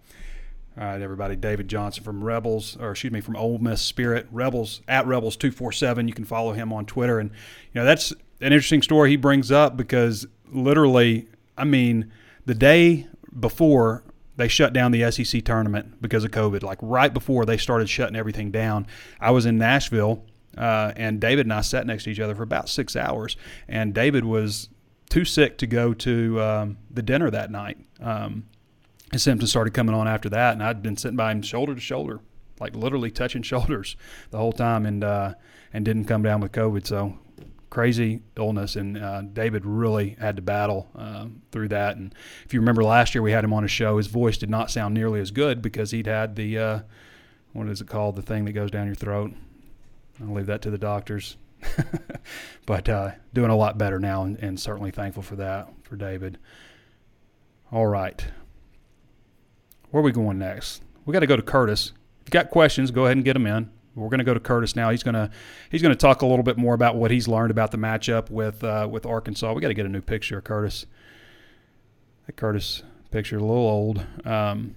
All 0.79 0.85
right, 0.85 1.03
everybody. 1.03 1.37
David 1.37 1.69
Johnson 1.69 2.03
from 2.03 2.25
Rebels, 2.25 2.79
or 2.81 2.93
excuse 2.93 3.13
me, 3.13 3.21
from 3.21 3.37
Ole 3.37 3.59
Miss 3.59 3.83
Spirit 3.83 4.27
Rebels 4.33 4.81
at 4.89 5.07
Rebels 5.07 5.37
two 5.37 5.51
four 5.51 5.71
seven. 5.71 6.09
You 6.09 6.15
can 6.15 6.25
follow 6.25 6.53
him 6.53 6.73
on 6.73 6.87
Twitter, 6.87 7.19
and 7.19 7.31
you 7.31 7.81
know 7.81 7.85
that's 7.85 8.11
an 8.41 8.53
interesting 8.53 8.81
story 8.81 9.11
he 9.11 9.17
brings 9.17 9.53
up 9.53 9.77
because 9.77 10.27
literally, 10.51 11.29
I 11.59 11.65
mean, 11.65 12.11
the 12.47 12.55
day 12.55 13.07
before 13.39 14.03
they 14.37 14.49
shut 14.49 14.73
down 14.73 14.93
the 14.93 15.11
SEC 15.11 15.45
tournament 15.45 16.01
because 16.01 16.25
of 16.25 16.31
COVID. 16.31 16.63
Like 16.63 16.79
right 16.81 17.13
before 17.13 17.45
they 17.45 17.59
started 17.59 17.91
shutting 17.91 18.17
everything 18.17 18.51
down, 18.51 18.87
I 19.21 19.31
was 19.31 19.45
in 19.45 19.59
Nashville, 19.59 20.25
uh, 20.57 20.93
and 20.97 21.21
David 21.21 21.45
and 21.45 21.53
I 21.53 21.61
sat 21.61 21.87
next 21.87 22.05
to 22.05 22.11
each 22.11 22.21
other 22.21 22.35
for 22.35 22.43
about 22.43 22.71
six 22.71 22.97
hours. 22.97 23.37
And 23.69 23.93
David 23.93 24.25
was 24.25 24.71
too 25.11 25.27
sick 25.27 25.59
to 25.59 25.67
go 25.67 25.93
to 25.93 26.41
um, 26.41 26.79
the 26.91 27.03
dinner 27.03 27.31
that 27.31 27.51
night. 27.51 27.77
Um, 28.01 28.45
his 29.13 29.23
symptoms 29.23 29.51
started 29.51 29.75
coming 29.75 29.95
on 29.95 30.09
after 30.09 30.29
that, 30.31 30.55
and 30.55 30.63
I'd 30.63 30.83
been 30.83 30.97
sitting 30.97 31.17
by 31.17 31.31
him 31.31 31.43
shoulder 31.43 31.75
to 31.75 31.81
shoulder, 31.81 32.21
like 32.59 32.75
literally 32.75 33.11
touching 33.11 33.43
shoulders 33.43 33.97
the 34.31 34.39
whole 34.39 34.53
time, 34.53 34.87
and 34.87 35.05
uh, 35.05 35.35
and 35.73 35.85
didn't 35.85 36.07
come 36.07 36.23
down 36.23 36.41
with 36.41 36.53
COVID. 36.53 36.87
So 36.87 37.19
crazy 37.71 38.21
illness, 38.37 38.77
and 38.77 38.99
uh, 38.99 39.23
David 39.23 39.65
really 39.65 40.17
had 40.21 40.37
to 40.37 40.43
battle 40.43 40.91
uh, 40.95 41.27
through 41.51 41.69
that. 41.69 41.97
And 41.97 42.15
if 42.45 42.53
you 42.53 42.61
remember 42.61 42.85
last 42.85 43.15
year, 43.15 43.23
we 43.23 43.33
had 43.33 43.45
him 43.45 43.53
on 43.53 43.65
a 43.65 43.69
show. 43.69 43.97
His 43.97 44.09
voice 44.09 44.37
did 44.37 44.51
not 44.51 44.71
sound 44.71 44.95
nearly 44.95 45.21
as 45.21 45.31
good 45.31 45.63
because 45.63 45.91
he'd 45.91 46.07
had 46.07 46.37
the 46.37 46.59
uh, 46.59 46.81
what 47.53 47.69
is 47.69 47.81
it 47.81 47.89
called? 47.89 48.17
The 48.17 48.23
thing 48.23 48.45
that 48.47 48.53
goes 48.53 48.71
down 48.71 48.87
your 48.87 48.95
throat. 48.95 49.33
I'll 50.21 50.35
leave 50.35 50.47
that 50.47 50.63
to 50.63 50.71
the 50.71 50.79
doctors. 50.79 51.37
but 52.67 52.89
uh, 52.89 53.13
doing 53.33 53.51
a 53.51 53.57
lot 53.57 53.79
better 53.79 53.99
now, 53.99 54.25
and, 54.25 54.39
and 54.39 54.59
certainly 54.59 54.91
thankful 54.91 55.23
for 55.23 55.37
that 55.37 55.69
for 55.83 55.97
David. 55.97 56.39
All 57.71 57.87
right, 57.87 58.25
where 59.93 60.01
are 60.01 60.05
we 60.05 60.11
going 60.11 60.39
next? 60.39 60.83
We 61.05 61.13
got 61.13 61.21
to 61.21 61.27
go 61.27 61.37
to 61.37 61.43
Curtis. 61.43 61.93
If 62.23 62.29
you 62.29 62.31
got 62.31 62.51
questions, 62.51 62.91
go 62.91 63.05
ahead 63.05 63.17
and 63.17 63.25
get 63.25 63.35
them 63.35 63.47
in. 63.47 63.71
We're 63.95 64.09
going 64.09 64.19
to 64.19 64.25
go 64.25 64.33
to 64.33 64.41
Curtis 64.41 64.75
now. 64.75 64.89
He's 64.91 65.03
going 65.03 65.15
to 65.15 65.31
he's 65.71 65.83
going 65.83 65.93
to 65.93 65.99
talk 65.99 66.23
a 66.23 66.27
little 66.27 66.43
bit 66.43 66.57
more 66.57 66.75
about 66.75 66.97
what 66.97 67.11
he's 67.11 67.29
learned 67.29 67.51
about 67.51 67.73
the 67.73 67.77
matchup 67.77 68.31
with 68.31 68.65
uh, 68.65 68.89
with 68.91 69.05
Arkansas. 69.05 69.53
We 69.53 69.61
got 69.61 69.69
to 69.69 69.75
get 69.75 69.85
a 69.85 69.91
new 69.91 70.01
picture 70.01 70.39
of 70.39 70.45
Curtis. 70.45 70.87
That 72.27 72.37
Curtis 72.37 72.83
picture 73.11 73.37
a 73.37 73.41
little 73.41 73.57
old, 73.57 74.07
um, 74.25 74.77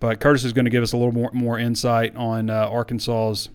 but 0.00 0.18
Curtis 0.18 0.42
is 0.42 0.52
going 0.52 0.64
to 0.64 0.70
give 0.70 0.82
us 0.82 0.92
a 0.92 0.96
little 0.96 1.12
more 1.12 1.30
more 1.32 1.58
insight 1.60 2.16
on 2.16 2.50
uh, 2.50 2.68
Arkansas's 2.68 3.48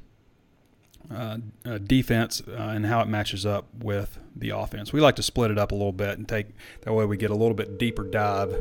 uh, 1.11 1.37
uh 1.65 1.77
defense 1.79 2.41
uh, 2.47 2.53
and 2.53 2.85
how 2.85 3.01
it 3.01 3.09
matches 3.09 3.45
up 3.45 3.65
with 3.77 4.19
the 4.33 4.51
offense. 4.51 4.93
We 4.93 5.01
like 5.01 5.17
to 5.17 5.23
split 5.23 5.51
it 5.51 5.57
up 5.57 5.73
a 5.73 5.75
little 5.75 5.91
bit 5.91 6.17
and 6.17 6.29
take 6.29 6.47
that 6.83 6.93
way 6.93 7.03
we 7.03 7.17
get 7.17 7.31
a 7.31 7.35
little 7.35 7.55
bit 7.55 7.77
deeper 7.77 8.05
dive 8.05 8.55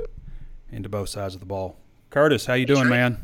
into 0.70 0.88
both 0.88 1.09
sides 1.09 1.35
of 1.35 1.40
the 1.40 1.46
ball. 1.46 1.76
Curtis, 2.11 2.46
how 2.46 2.55
you 2.55 2.66
doing, 2.66 2.88
man? 2.88 3.18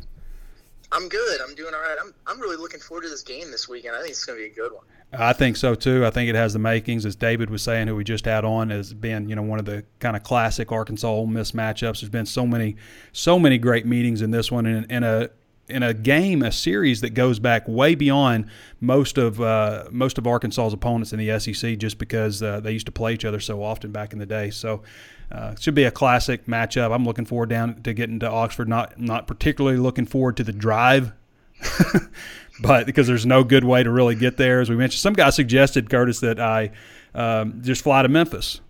I'm 0.93 1.09
good. 1.09 1.41
I'm 1.41 1.55
doing 1.55 1.75
all 1.75 1.81
right. 1.81 1.97
I'm 2.01 2.13
I'm 2.27 2.41
really 2.41 2.57
looking 2.57 2.81
forward 2.81 3.03
to 3.03 3.09
this 3.09 3.23
game 3.23 3.51
this 3.51 3.69
weekend. 3.69 3.97
I 3.97 4.01
think 4.01 4.11
it's 4.11 4.25
going 4.25 4.39
to 4.39 4.45
be 4.45 4.51
a 4.51 4.55
good 4.55 4.73
one. 4.73 4.85
I 5.15 5.33
think 5.33 5.57
so 5.57 5.75
too. 5.75 6.07
I 6.07 6.11
think 6.11 6.29
it 6.29 6.35
has 6.35 6.53
the 6.53 6.59
makings, 6.59 7.05
as 7.05 7.17
David 7.17 7.51
was 7.51 7.63
saying, 7.63 7.89
who 7.89 7.97
we 7.97 8.05
just 8.05 8.25
had 8.25 8.45
on, 8.45 8.71
as 8.71 8.93
being 8.95 9.29
you 9.29 9.35
know 9.35 9.43
one 9.43 9.59
of 9.59 9.65
the 9.65 9.85
kind 10.01 10.17
of 10.17 10.23
classic 10.23 10.71
Arkansas 10.71 11.09
Ole 11.09 11.27
Miss 11.27 11.53
matchups. 11.53 12.01
There's 12.01 12.11
been 12.11 12.27
so 12.27 12.47
many, 12.47 12.77
so 13.13 13.39
many 13.39 13.59
great 13.59 13.87
meetings 13.87 14.23
in 14.23 14.31
this 14.31 14.51
one, 14.51 14.67
and 14.67 14.91
in 14.91 15.03
a 15.03 15.31
in 15.69 15.83
a 15.83 15.95
game, 15.95 16.43
a 16.43 16.53
series 16.53 17.01
that 17.01 17.11
goes 17.11 17.39
back 17.39 17.67
way 17.67 17.95
beyond 17.95 18.47
most 18.81 19.17
of 19.19 19.41
uh, 19.41 19.85
most 19.91 20.19
of 20.19 20.27
Arkansas's 20.27 20.73
opponents 20.73 21.13
in 21.13 21.19
the 21.19 21.39
SEC, 21.39 21.79
just 21.79 21.99
because 21.99 22.43
uh, 22.43 22.61
they 22.61 22.73
used 22.73 22.87
to 22.87 22.93
play 22.93 23.15
each 23.15 23.25
other 23.25 23.41
so 23.41 23.63
often 23.63 23.93
back 23.93 24.13
in 24.13 24.19
the 24.19 24.27
day. 24.27 24.51
So 24.51 24.83
uh, 25.33 25.55
should 25.57 25.75
be 25.75 25.85
a 25.85 25.91
classic 25.91 26.45
matchup. 26.45 26.95
I'm 26.95 27.07
looking 27.07 27.25
forward 27.25 27.49
down 27.49 27.83
to 27.83 27.95
getting 27.95 28.21
to 28.21 28.31
Oxford. 28.31 28.69
Not 28.69 29.01
not 29.01 29.27
particularly 29.27 29.79
looking 29.79 30.05
forward 30.05 30.37
to 30.37 30.45
the 30.45 30.53
drive, 30.53 31.13
but 32.63 32.85
because 32.85 33.07
there's 33.07 33.25
no 33.25 33.43
good 33.43 33.65
way 33.65 33.83
to 33.83 33.91
really 33.91 34.15
get 34.15 34.37
there. 34.37 34.61
As 34.61 34.69
we 34.69 34.77
mentioned, 34.77 35.01
some 35.01 35.15
guy 35.15 35.31
suggested 35.31 35.89
Curtis 35.89 36.21
that 36.21 36.39
I 36.39 36.73
um, 37.15 37.63
just 37.63 37.83
fly 37.83 38.03
to 38.03 38.09
Memphis 38.09 38.61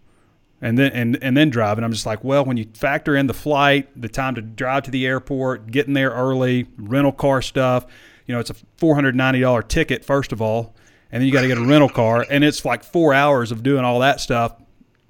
and 0.60 0.78
then 0.78 0.92
and, 0.92 1.18
and 1.20 1.36
then 1.36 1.50
drive. 1.50 1.78
And 1.78 1.84
I'm 1.84 1.92
just 1.92 2.06
like, 2.06 2.22
well, 2.22 2.44
when 2.44 2.56
you 2.56 2.66
factor 2.74 3.16
in 3.16 3.26
the 3.26 3.34
flight, 3.34 3.88
the 4.00 4.08
time 4.08 4.36
to 4.36 4.42
drive 4.42 4.84
to 4.84 4.92
the 4.92 5.04
airport, 5.04 5.72
getting 5.72 5.94
there 5.94 6.10
early, 6.10 6.68
rental 6.78 7.12
car 7.12 7.42
stuff, 7.42 7.86
you 8.26 8.34
know, 8.34 8.40
it's 8.40 8.50
a 8.50 8.54
$490 8.78 9.66
ticket 9.66 10.04
first 10.04 10.30
of 10.30 10.40
all, 10.40 10.76
and 11.10 11.20
then 11.20 11.26
you 11.26 11.32
got 11.32 11.42
to 11.42 11.48
get 11.48 11.58
a 11.58 11.66
rental 11.66 11.88
car, 11.88 12.24
and 12.30 12.44
it's 12.44 12.64
like 12.64 12.84
four 12.84 13.12
hours 13.12 13.50
of 13.50 13.64
doing 13.64 13.84
all 13.84 13.98
that 13.98 14.20
stuff 14.20 14.54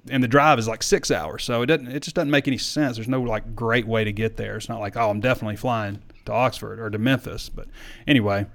and 0.09 0.23
the 0.23 0.27
drive 0.27 0.59
is 0.59 0.67
like 0.67 0.83
six 0.83 1.11
hours. 1.11 1.43
So 1.43 1.61
it 1.61 1.67
doesn't 1.67 1.87
it 1.87 2.03
just 2.03 2.15
doesn't 2.15 2.31
make 2.31 2.47
any 2.47 2.57
sense. 2.57 2.97
There's 2.97 3.07
no 3.07 3.21
like 3.21 3.55
great 3.55 3.87
way 3.87 4.03
to 4.03 4.11
get 4.11 4.37
there. 4.37 4.57
It's 4.57 4.69
not 4.69 4.79
like 4.79 4.97
oh 4.97 5.09
I'm 5.09 5.19
definitely 5.19 5.55
flying 5.55 6.01
to 6.25 6.33
Oxford 6.33 6.79
or 6.79 6.89
to 6.89 6.97
Memphis. 6.97 7.49
But 7.49 7.67
anyway, 8.07 8.45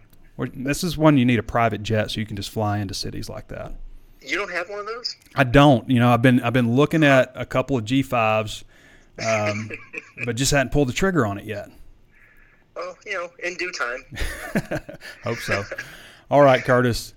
this 0.55 0.85
is 0.85 0.97
one 0.97 1.17
you 1.19 1.25
need 1.25 1.39
a 1.39 1.45
private 1.45 1.83
jet 1.83 2.11
so 2.11 2.21
you 2.21 2.27
can 2.27 2.37
just 2.37 2.51
fly 2.51 2.79
into 2.79 2.95
cities 2.95 3.29
like 3.29 3.49
that. 3.49 3.73
You 4.21 4.37
don't 4.37 4.53
have 4.53 4.69
one 4.69 4.81
of 4.81 4.87
those? 4.87 5.17
I 5.35 5.45
don't. 5.45 5.89
You 5.89 6.01
know 6.01 6.11
I've 6.11 6.23
been 6.23 6.41
I've 6.43 6.53
been 6.53 6.75
looking 6.75 7.05
at 7.05 7.33
a 7.35 7.47
couple 7.47 7.77
of 7.77 7.85
G5s, 7.85 8.65
um, 9.27 9.71
but 10.25 10.37
just 10.37 10.53
hadn't 10.53 10.73
pulled 10.73 10.89
the 10.89 10.93
trigger 10.93 11.25
on 11.27 11.39
it 11.39 11.45
yet. 11.45 11.71
Oh, 12.77 12.95
you 13.05 13.15
know, 13.15 13.31
in 13.43 13.55
due 13.57 13.73
time. 13.73 14.05
Hope 15.25 15.39
so. 15.39 15.65
All 16.31 16.43
right, 16.43 16.63
Curtis. 16.63 17.15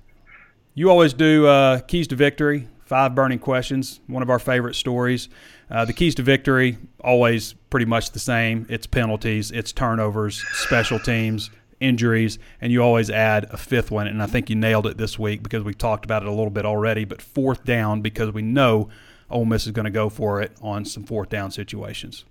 You 0.73 0.89
always 0.89 1.13
do 1.13 1.45
uh, 1.45 1.81
keys 1.81 2.07
to 2.07 2.15
victory 2.15 2.67
Five 2.91 3.15
burning 3.15 3.39
questions, 3.39 4.01
one 4.07 4.21
of 4.21 4.29
our 4.29 4.37
favorite 4.37 4.73
stories. 4.73 5.29
Uh, 5.69 5.85
the 5.85 5.93
keys 5.93 6.13
to 6.15 6.23
victory, 6.23 6.77
always 6.99 7.53
pretty 7.69 7.85
much 7.85 8.11
the 8.11 8.19
same. 8.19 8.65
It's 8.67 8.85
penalties, 8.85 9.49
it's 9.49 9.71
turnovers, 9.71 10.43
special 10.55 10.99
teams, 10.99 11.51
injuries, 11.79 12.37
and 12.59 12.69
you 12.69 12.83
always 12.83 13.09
add 13.09 13.45
a 13.45 13.55
fifth 13.55 13.91
one. 13.91 14.07
And 14.07 14.21
I 14.21 14.25
think 14.25 14.49
you 14.49 14.57
nailed 14.57 14.87
it 14.87 14.97
this 14.97 15.17
week 15.17 15.41
because 15.41 15.63
we 15.63 15.73
talked 15.73 16.03
about 16.03 16.23
it 16.23 16.27
a 16.27 16.31
little 16.31 16.49
bit 16.49 16.65
already. 16.65 17.05
But 17.05 17.21
fourth 17.21 17.63
down, 17.63 18.01
because 18.01 18.33
we 18.33 18.41
know 18.41 18.89
Ole 19.29 19.45
Miss 19.45 19.65
is 19.65 19.71
going 19.71 19.85
to 19.85 19.89
go 19.89 20.09
for 20.09 20.41
it 20.41 20.51
on 20.61 20.83
some 20.83 21.05
fourth 21.05 21.29
down 21.29 21.49
situations. 21.51 22.25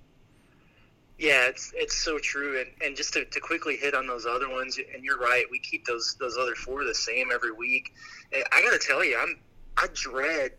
Yeah, 1.19 1.47
it's 1.47 1.73
it's 1.75 1.97
so 1.97 2.19
true, 2.19 2.61
and, 2.61 2.69
and 2.85 2.95
just 2.95 3.15
to, 3.15 3.25
to 3.25 3.41
quickly 3.41 3.79
hit 3.79 3.95
on 3.95 4.07
those 4.07 4.27
other 4.27 4.51
ones, 4.51 4.79
and 4.95 5.03
you're 5.03 5.19
right, 5.19 5.47
we 5.51 5.59
keep 5.59 5.87
those 5.87 6.19
those 6.21 6.37
other 6.37 6.55
four 6.55 6.85
the 6.85 6.95
same 6.95 7.29
every 7.33 7.53
week. 7.53 7.95
I 8.35 8.63
got 8.63 8.79
to 8.79 8.87
tell 8.87 9.03
you, 9.03 9.19
I'm 9.19 9.39
I 9.77 9.89
dread 9.93 10.53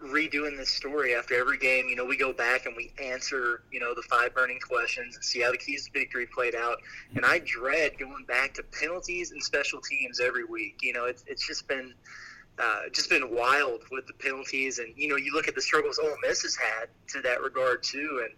redoing 0.00 0.56
this 0.56 0.70
story 0.70 1.14
after 1.14 1.38
every 1.38 1.58
game. 1.58 1.88
You 1.88 1.96
know, 1.96 2.04
we 2.04 2.16
go 2.16 2.32
back 2.32 2.66
and 2.66 2.74
we 2.76 2.92
answer, 3.02 3.62
you 3.70 3.80
know, 3.80 3.94
the 3.94 4.02
five 4.02 4.34
burning 4.34 4.58
questions 4.58 5.14
and 5.14 5.24
see 5.24 5.40
how 5.40 5.52
the 5.52 5.58
keys 5.58 5.86
to 5.86 5.92
victory 5.92 6.26
played 6.26 6.54
out. 6.54 6.78
And 7.14 7.24
I 7.24 7.40
dread 7.40 7.98
going 7.98 8.24
back 8.26 8.54
to 8.54 8.62
penalties 8.62 9.30
and 9.30 9.42
special 9.42 9.80
teams 9.80 10.20
every 10.20 10.44
week. 10.44 10.78
You 10.82 10.92
know, 10.92 11.04
it's, 11.04 11.24
it's 11.26 11.46
just 11.46 11.68
been 11.68 11.94
uh, 12.58 12.82
just 12.92 13.08
been 13.08 13.34
wild 13.34 13.80
with 13.90 14.06
the 14.06 14.12
penalties, 14.14 14.78
and 14.78 14.92
you 14.94 15.08
know, 15.08 15.16
you 15.16 15.32
look 15.32 15.48
at 15.48 15.54
the 15.54 15.60
struggles 15.60 15.98
Ole 15.98 16.14
Miss 16.22 16.42
has 16.42 16.54
had 16.54 16.88
to 17.08 17.22
that 17.22 17.40
regard 17.42 17.82
too, 17.82 18.24
and 18.24 18.34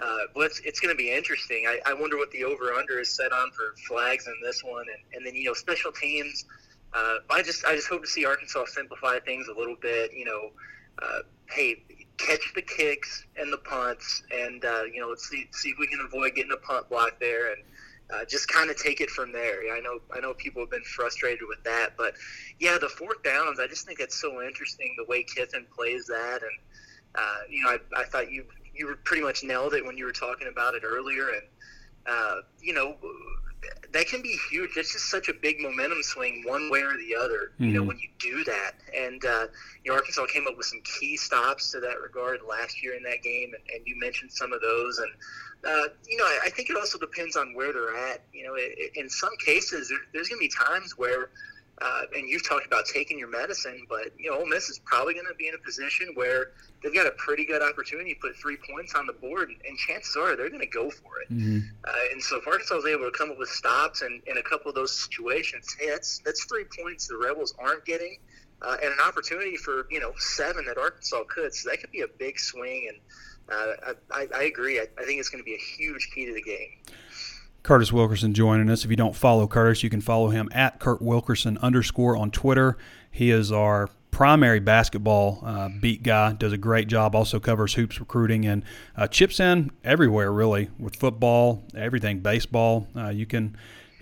uh, 0.00 0.42
it's, 0.44 0.60
it's 0.60 0.78
going 0.78 0.94
to 0.94 0.96
be 0.96 1.10
interesting. 1.10 1.66
I, 1.66 1.80
I 1.84 1.94
wonder 1.94 2.16
what 2.16 2.30
the 2.30 2.44
over 2.44 2.72
under 2.72 3.00
is 3.00 3.14
set 3.14 3.32
on 3.32 3.50
for 3.50 3.74
flags 3.88 4.26
in 4.26 4.34
this 4.42 4.62
one, 4.62 4.84
and, 4.88 5.16
and 5.16 5.26
then 5.26 5.34
you 5.34 5.44
know, 5.44 5.54
special 5.54 5.90
teams. 5.90 6.44
Uh, 6.92 7.16
I 7.30 7.42
just 7.42 7.64
I 7.64 7.74
just 7.74 7.88
hope 7.88 8.02
to 8.02 8.08
see 8.08 8.24
Arkansas 8.24 8.66
simplify 8.66 9.18
things 9.20 9.48
a 9.48 9.58
little 9.58 9.76
bit. 9.80 10.12
You 10.14 10.24
know, 10.24 10.50
uh, 11.02 11.18
hey, 11.50 11.82
catch 12.16 12.52
the 12.54 12.62
kicks 12.62 13.24
and 13.36 13.52
the 13.52 13.58
punts, 13.58 14.22
and 14.32 14.64
uh, 14.64 14.84
you 14.84 15.00
know, 15.00 15.08
let's 15.08 15.28
see 15.28 15.48
see 15.52 15.70
if 15.70 15.78
we 15.78 15.86
can 15.86 16.00
avoid 16.00 16.34
getting 16.34 16.52
a 16.52 16.66
punt 16.66 16.88
block 16.88 17.18
there, 17.20 17.52
and 17.52 17.62
uh, 18.14 18.24
just 18.24 18.48
kind 18.48 18.70
of 18.70 18.76
take 18.76 19.00
it 19.00 19.10
from 19.10 19.32
there. 19.32 19.60
I 19.74 19.80
know 19.80 19.98
I 20.14 20.20
know 20.20 20.34
people 20.34 20.62
have 20.62 20.70
been 20.70 20.84
frustrated 20.84 21.46
with 21.48 21.62
that, 21.64 21.90
but 21.96 22.14
yeah, 22.58 22.78
the 22.80 22.88
fourth 22.88 23.22
downs. 23.22 23.58
I 23.60 23.66
just 23.66 23.86
think 23.86 24.00
it's 24.00 24.20
so 24.20 24.42
interesting 24.42 24.94
the 24.96 25.04
way 25.04 25.22
Kiffin 25.24 25.66
plays 25.74 26.06
that, 26.06 26.40
and 26.42 26.58
uh, 27.14 27.38
you 27.48 27.62
know, 27.62 27.70
I, 27.70 28.00
I 28.00 28.04
thought 28.04 28.30
you 28.30 28.44
you 28.74 28.86
were 28.86 28.96
pretty 28.96 29.22
much 29.22 29.42
nailed 29.42 29.74
it 29.74 29.84
when 29.84 29.96
you 29.96 30.04
were 30.04 30.12
talking 30.12 30.48
about 30.48 30.74
it 30.74 30.82
earlier, 30.84 31.30
and 31.30 31.42
uh, 32.06 32.36
you 32.60 32.72
know 32.72 32.96
that 33.92 34.06
can 34.06 34.22
be 34.22 34.36
huge. 34.50 34.76
It's 34.76 34.92
just 34.92 35.10
such 35.10 35.28
a 35.28 35.34
big 35.34 35.60
momentum 35.60 36.02
swing 36.02 36.42
one 36.46 36.70
way 36.70 36.80
or 36.80 36.96
the 36.96 37.16
other. 37.16 37.52
Mm-hmm. 37.54 37.64
You 37.64 37.72
know, 37.72 37.80
mm-hmm. 37.80 37.88
when 37.88 37.98
you 37.98 38.08
do 38.18 38.44
that, 38.44 38.72
and 38.94 39.24
uh, 39.24 39.46
you 39.84 39.90
know, 39.90 39.94
Arkansas 39.94 40.26
came 40.26 40.46
up 40.46 40.56
with 40.56 40.66
some 40.66 40.80
key 40.82 41.16
stops 41.16 41.72
to 41.72 41.80
that 41.80 42.00
regard 42.00 42.40
last 42.48 42.82
year 42.82 42.94
in 42.94 43.02
that 43.04 43.22
game, 43.22 43.52
and, 43.54 43.62
and 43.74 43.86
you 43.86 43.98
mentioned 43.98 44.32
some 44.32 44.52
of 44.52 44.60
those, 44.60 44.98
and 44.98 45.12
uh, 45.64 45.88
you 46.08 46.16
know, 46.16 46.24
I, 46.24 46.40
I, 46.44 46.50
think 46.50 46.70
it 46.70 46.76
also 46.76 46.98
depends 46.98 47.36
on 47.36 47.54
where 47.54 47.72
they're 47.72 47.96
at. 48.10 48.22
You 48.32 48.46
know, 48.46 48.54
it, 48.54 48.74
it, 48.76 48.90
in 48.96 49.08
some 49.08 49.36
cases, 49.44 49.88
there, 49.88 49.98
there's 50.12 50.28
going 50.28 50.38
to 50.38 50.46
be 50.46 50.52
times 50.66 50.96
where 50.98 51.30
uh, 51.82 52.02
and 52.16 52.28
you've 52.28 52.46
talked 52.46 52.66
about 52.66 52.86
taking 52.86 53.18
your 53.18 53.28
medicine, 53.28 53.84
but 53.88 54.10
you 54.18 54.30
know, 54.30 54.38
Ole 54.38 54.46
Miss 54.46 54.70
is 54.70 54.78
probably 54.78 55.12
going 55.12 55.26
to 55.26 55.34
be 55.34 55.48
in 55.48 55.54
a 55.54 55.58
position 55.58 56.08
where 56.14 56.52
they've 56.82 56.94
got 56.94 57.06
a 57.06 57.10
pretty 57.12 57.44
good 57.44 57.60
opportunity 57.60 58.14
to 58.14 58.20
put 58.20 58.36
three 58.36 58.56
points 58.70 58.94
on 58.94 59.06
the 59.06 59.12
board, 59.12 59.50
and 59.50 59.78
chances 59.78 60.16
are 60.16 60.36
they're 60.36 60.48
going 60.48 60.60
to 60.60 60.66
go 60.66 60.90
for 60.90 61.20
it. 61.20 61.30
Mm-hmm. 61.30 61.58
Uh, 61.84 61.92
and 62.12 62.22
so, 62.22 62.38
if 62.38 62.46
Arkansas 62.46 62.76
is 62.76 62.86
able 62.86 63.04
to 63.04 63.10
come 63.10 63.30
up 63.30 63.38
with 63.38 63.50
stops 63.50 64.00
and 64.00 64.22
in 64.26 64.38
a 64.38 64.42
couple 64.42 64.70
of 64.70 64.74
those 64.74 64.96
situations, 64.96 65.76
hey, 65.78 65.90
that's 65.90 66.20
that's 66.24 66.44
three 66.44 66.64
points 66.80 67.08
the 67.08 67.18
Rebels 67.18 67.54
aren't 67.58 67.84
getting, 67.84 68.16
uh, 68.62 68.78
and 68.82 68.92
an 68.92 69.00
opportunity 69.06 69.56
for 69.56 69.86
you 69.90 70.00
know 70.00 70.12
seven 70.16 70.64
that 70.64 70.78
Arkansas 70.78 71.24
could. 71.28 71.54
So 71.54 71.68
that 71.68 71.80
could 71.80 71.92
be 71.92 72.00
a 72.00 72.08
big 72.08 72.38
swing, 72.38 72.88
and 72.88 72.98
uh, 73.54 73.92
I, 74.10 74.28
I, 74.34 74.42
agree. 74.44 74.80
I, 74.80 74.86
I 74.98 75.04
think 75.04 75.20
it's 75.20 75.28
going 75.28 75.42
to 75.42 75.46
be 75.46 75.54
a 75.54 75.58
huge 75.58 76.10
key 76.14 76.26
to 76.26 76.32
the 76.32 76.42
game. 76.42 76.70
Curtis 77.66 77.92
Wilkerson 77.92 78.32
joining 78.32 78.70
us. 78.70 78.84
If 78.84 78.90
you 78.90 78.96
don't 78.96 79.16
follow 79.16 79.48
Curtis, 79.48 79.82
you 79.82 79.90
can 79.90 80.00
follow 80.00 80.28
him 80.28 80.48
at 80.52 80.78
Kurt 80.78 81.02
Wilkerson 81.02 81.58
underscore 81.58 82.16
on 82.16 82.30
Twitter. 82.30 82.78
He 83.10 83.32
is 83.32 83.50
our 83.50 83.88
primary 84.12 84.60
basketball 84.60 85.42
uh, 85.44 85.68
beat 85.80 86.04
guy. 86.04 86.34
Does 86.34 86.52
a 86.52 86.58
great 86.58 86.86
job. 86.86 87.16
Also 87.16 87.40
covers 87.40 87.74
hoops 87.74 87.98
recruiting 87.98 88.46
and 88.46 88.62
uh, 88.96 89.08
chips 89.08 89.40
in 89.40 89.72
everywhere 89.82 90.32
really 90.32 90.70
with 90.78 90.94
football, 90.94 91.64
everything, 91.74 92.20
baseball. 92.20 92.86
Uh, 92.94 93.08
you 93.08 93.26
can 93.26 93.56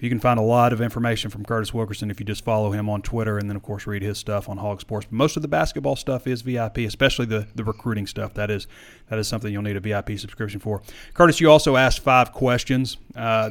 you 0.05 0.11
can 0.11 0.21
find 0.21 0.39
a 0.39 0.43
lot 0.43 0.75
of 0.75 0.83
information 0.83 1.31
from 1.31 1.47
Curtis 1.47 1.73
Wilkerson 1.73 2.11
if 2.11 2.21
you 2.21 2.27
just 2.27 2.45
follow 2.45 2.73
him 2.73 2.91
on 2.91 3.01
Twitter 3.01 3.39
and 3.39 3.49
then, 3.49 3.57
of 3.57 3.63
course, 3.63 3.87
read 3.87 4.03
his 4.03 4.19
stuff 4.19 4.51
on 4.51 4.59
Hawg 4.59 4.83
Sports. 4.83 5.07
But 5.07 5.17
most 5.17 5.37
of 5.37 5.43
the 5.43 5.49
basketball 5.49 5.97
stuff 5.97 6.27
is 6.27 6.43
VIP, 6.43 6.79
especially 6.79 7.25
the, 7.25 7.49
the 7.55 7.65
recruiting 7.65 8.07
stuff. 8.07 8.35
That 8.35 8.51
is 8.51 8.67
that 9.09 9.19
is 9.19 9.27
something 9.27 9.51
you'll 9.51 9.63
need 9.63 9.77
a 9.77 9.81
VIP 9.81 10.19
subscription 10.19 10.61
for. 10.61 10.83
Curtis, 11.15 11.41
you 11.41 11.51
also 11.51 11.77
asked 11.77 12.01
five 12.01 12.33
questions. 12.33 12.99
Uh, 13.17 13.51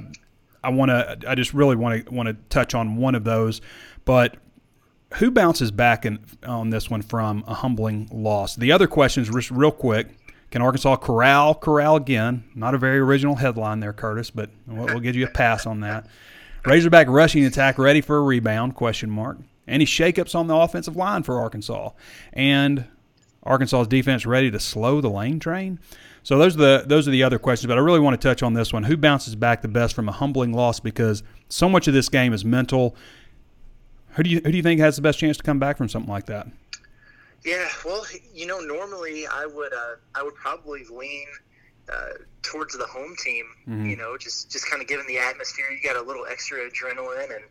I 0.64 0.70
want 0.70 0.89
to. 0.89 1.18
I 1.28 1.34
just 1.34 1.56
really 1.56 1.76
want 1.76 2.06
to 2.06 2.14
want 2.14 2.28
to 2.28 2.36
touch 2.49 2.76
on 2.76 2.97
one 2.97 3.16
of 3.16 3.24
those, 3.24 3.60
but 4.06 4.38
who 5.16 5.32
bounces 5.32 5.72
back 5.72 6.06
in, 6.06 6.20
on 6.45 6.70
this 6.70 6.89
one 6.89 7.01
from 7.01 7.43
a 7.47 7.54
humbling 7.56 8.10
loss? 8.12 8.56
The 8.56 8.72
other 8.72 8.88
questions, 8.88 9.30
just 9.30 9.51
real 9.51 9.72
quick. 9.72 10.08
Can 10.51 10.62
Arkansas 10.62 10.97
corral 10.97 11.56
corral 11.56 11.95
again? 11.95 12.43
Not 12.54 12.76
a 12.76 12.78
very 12.78 12.99
original 12.99 13.36
headline 13.36 13.80
there, 13.80 13.91
Curtis, 13.91 14.30
but 14.30 14.51
we'll, 14.68 14.86
we'll 14.86 14.99
give 14.99 15.16
you 15.16 15.26
a 15.26 15.30
pass 15.30 15.66
on 15.66 15.80
that. 15.80 16.06
Razorback 16.66 17.07
rushing 17.07 17.45
attack 17.45 17.78
ready 17.78 18.01
for 18.01 18.18
a 18.18 18.22
rebound? 18.22 18.76
Question 18.76 19.09
mark. 19.09 19.38
Any 19.68 19.86
shakeups 19.86 20.36
on 20.36 20.47
the 20.47 20.55
offensive 20.55 20.95
line 20.95 21.24
for 21.24 21.39
Arkansas? 21.39 21.91
And 22.32 22.86
Arkansas's 23.43 23.88
defense 23.88 24.26
ready 24.26 24.49
to 24.49 24.59
slow 24.59 25.01
the 25.01 25.09
lane 25.09 25.39
train? 25.39 25.80
So 26.24 26.38
those 26.38 26.55
are 26.55 26.59
the 26.59 26.84
those 26.88 27.05
are 27.05 27.11
the 27.11 27.24
other 27.24 27.38
questions, 27.38 27.68
but 27.68 27.78
I 27.78 27.82
really 27.82 27.99
want 27.99 28.20
to 28.20 28.28
touch 28.28 28.43
on 28.43 28.53
this 28.53 28.72
one. 28.72 28.84
Who 28.84 28.95
bounces 28.95 29.36
back 29.36 29.61
the 29.61 29.68
best 29.68 29.93
from 29.93 30.07
a 30.07 30.14
humbling 30.14 30.53
loss? 30.53 30.80
Because 30.80 31.22
so 31.49 31.68
much 31.68 31.88
of 31.89 31.93
this 31.93 32.07
game 32.07 32.32
is 32.32 32.45
mental. 32.45 32.95
Who 34.11 34.24
do 34.24 34.30
you 34.30 34.41
who 34.43 34.51
do 34.51 34.57
you 34.57 34.64
think 34.64 34.80
has 34.80 34.95
the 34.95 35.01
best 35.01 35.20
chance 35.20 35.36
to 35.38 35.43
come 35.43 35.59
back 35.59 35.78
from 35.78 35.89
something 35.89 36.11
like 36.11 36.28
that? 36.28 36.47
Yeah, 37.43 37.68
well, 37.84 38.05
you 38.34 38.47
know, 38.47 38.61
normally 38.61 39.28
I 39.28 39.45
would 39.45 39.74
uh, 39.74 39.95
I 40.16 40.24
would 40.24 40.36
probably 40.36 40.86
lean 40.86 41.28
uh, 41.92 42.14
towards 42.42 42.78
the 42.78 42.86
home 42.86 43.16
team. 43.18 43.46
Mm-hmm. 43.68 43.86
You 43.88 43.98
know, 43.98 44.18
just 44.18 44.52
just 44.52 44.70
kind 44.70 44.82
of 44.82 44.88
given 44.88 45.06
the 45.08 45.18
atmosphere, 45.20 45.66
you 45.72 45.82
got 45.88 46.02
a 46.02 46.06
little 46.06 46.26
extra 46.30 46.60
adrenaline, 46.60 47.36
and 47.36 47.46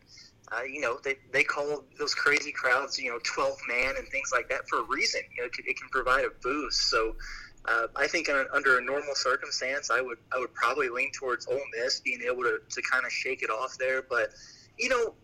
uh, 0.52 0.62
you 0.62 0.80
know 0.80 0.98
they 1.02 1.16
they 1.32 1.44
call 1.44 1.84
those 1.98 2.14
crazy 2.14 2.52
crowds, 2.52 2.98
you 2.98 3.10
know, 3.10 3.18
twelve 3.22 3.56
man 3.68 3.94
and 3.98 4.08
things 4.08 4.30
like 4.32 4.48
that 4.48 4.68
for 4.68 4.80
a 4.80 4.84
reason. 4.84 5.20
You 5.36 5.42
know, 5.42 5.46
it 5.46 5.52
can, 5.52 5.64
it 5.66 5.78
can 5.78 5.88
provide 5.90 6.24
a 6.24 6.30
boost. 6.42 6.90
So. 6.90 7.16
Uh, 7.64 7.86
I 7.94 8.08
think 8.08 8.28
under 8.28 8.78
a 8.78 8.82
normal 8.82 9.14
circumstance, 9.14 9.88
I 9.88 10.00
would 10.00 10.18
I 10.34 10.40
would 10.40 10.52
probably 10.52 10.88
lean 10.88 11.12
towards 11.12 11.46
Ole 11.46 11.60
Miss 11.78 12.00
being 12.00 12.20
able 12.22 12.42
to, 12.42 12.58
to 12.68 12.82
kind 12.82 13.06
of 13.06 13.12
shake 13.12 13.44
it 13.44 13.50
off 13.50 13.78
there. 13.78 14.02
But 14.02 14.30
you 14.76 14.88
know, 14.88 15.14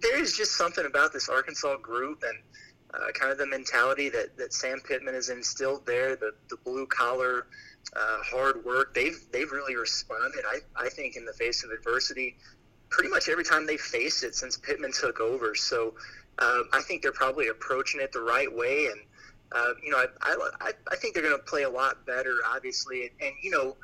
there 0.00 0.20
is 0.20 0.36
just 0.36 0.56
something 0.56 0.86
about 0.86 1.12
this 1.12 1.28
Arkansas 1.28 1.76
group 1.78 2.22
and 2.22 2.38
uh, 2.94 3.12
kind 3.12 3.32
of 3.32 3.38
the 3.38 3.46
mentality 3.46 4.08
that, 4.10 4.36
that 4.36 4.52
Sam 4.52 4.80
Pittman 4.80 5.14
has 5.14 5.28
instilled 5.28 5.86
there, 5.86 6.16
the, 6.16 6.32
the 6.48 6.56
blue 6.56 6.86
collar 6.86 7.46
uh, 7.94 8.18
hard 8.22 8.64
work. 8.64 8.94
They've 8.94 9.18
they've 9.32 9.50
really 9.50 9.76
responded. 9.76 10.44
I 10.46 10.58
I 10.76 10.88
think 10.88 11.16
in 11.16 11.24
the 11.24 11.32
face 11.32 11.64
of 11.64 11.70
adversity, 11.70 12.36
pretty 12.90 13.08
much 13.08 13.28
every 13.28 13.44
time 13.44 13.66
they 13.66 13.76
face 13.76 14.22
it 14.22 14.34
since 14.34 14.56
Pittman 14.56 14.92
took 14.92 15.20
over. 15.20 15.54
So 15.54 15.94
uh, 16.38 16.62
I 16.72 16.80
think 16.82 17.02
they're 17.02 17.12
probably 17.12 17.48
approaching 17.48 18.00
it 18.00 18.12
the 18.12 18.20
right 18.20 18.54
way, 18.54 18.86
and 18.86 19.00
uh, 19.52 19.72
you 19.82 19.90
know 19.90 20.04
I, 20.22 20.36
I 20.60 20.72
I 20.90 20.96
think 20.96 21.14
they're 21.14 21.22
going 21.22 21.38
to 21.38 21.44
play 21.44 21.62
a 21.62 21.70
lot 21.70 22.04
better, 22.06 22.34
obviously, 22.46 23.02
and, 23.02 23.10
and 23.20 23.32
you 23.42 23.50
know. 23.50 23.76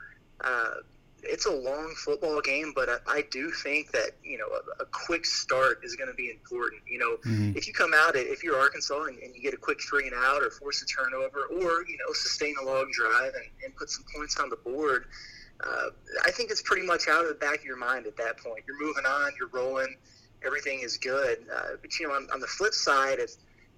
It's 1.23 1.47
a 1.47 1.53
long 1.53 1.95
football 1.97 2.41
game, 2.41 2.73
but 2.75 2.89
I, 2.89 2.99
I 3.09 3.25
do 3.31 3.51
think 3.51 3.93
that 3.93 4.13
you 4.25 4.39
know 4.39 4.47
a, 4.47 4.83
a 4.83 4.87
quick 4.87 5.25
start 5.25 5.81
is 5.85 5.95
going 5.97 6.11
to 6.11 6.15
be 6.15 6.31
important. 6.31 6.83
You 6.89 6.99
know, 6.99 7.17
mm-hmm. 7.17 7.57
if 7.57 7.67
you 7.67 7.73
come 7.73 7.93
out 7.95 8.17
if 8.17 8.43
you're 8.43 8.59
Arkansas 8.59 9.05
and, 9.05 9.19
and, 9.19 9.35
you 9.35 9.43
get 9.43 9.55
a 9.55 9.59
quick 9.59 9.81
three 9.81 10.07
and 10.07 10.15
out, 10.15 10.43
or 10.43 10.51
force 10.51 10.83
a 10.83 10.87
turnover, 10.87 11.47
or 11.51 11.87
you 11.87 11.97
know 11.99 12.13
sustain 12.13 12.55
a 12.61 12.65
long 12.65 12.91
drive 12.93 13.33
and, 13.35 13.45
and 13.65 13.77
put 13.77 13.91
some 13.91 14.05
points 14.15 14.39
on 14.39 14.51
the 14.51 14.57
board, 14.57 15.07
uh, 15.65 15.91
I 16.25 16.31
think 16.31 16.51
it's 16.51 16.63
pretty 16.63 16.87
much 16.87 17.09
out 17.09 17.23
of 17.23 17.29
the 17.29 17.35
back 17.35 17.59
of 17.59 17.65
your 17.65 17.77
mind 17.77 18.07
at 18.07 18.17
that 18.17 18.39
point. 18.39 18.65
You're 18.67 18.81
moving 18.81 19.05
on, 19.07 19.33
you're 19.39 19.49
rolling, 19.49 19.97
everything 20.45 20.81
is 20.81 20.97
good. 20.99 21.47
Uh, 21.55 21.77
but 21.81 21.99
you 21.99 22.09
know, 22.09 22.15
on, 22.15 22.29
on 22.33 22.41
the 22.41 22.47
flip 22.47 22.75
side, 22.75 23.19
if 23.19 23.33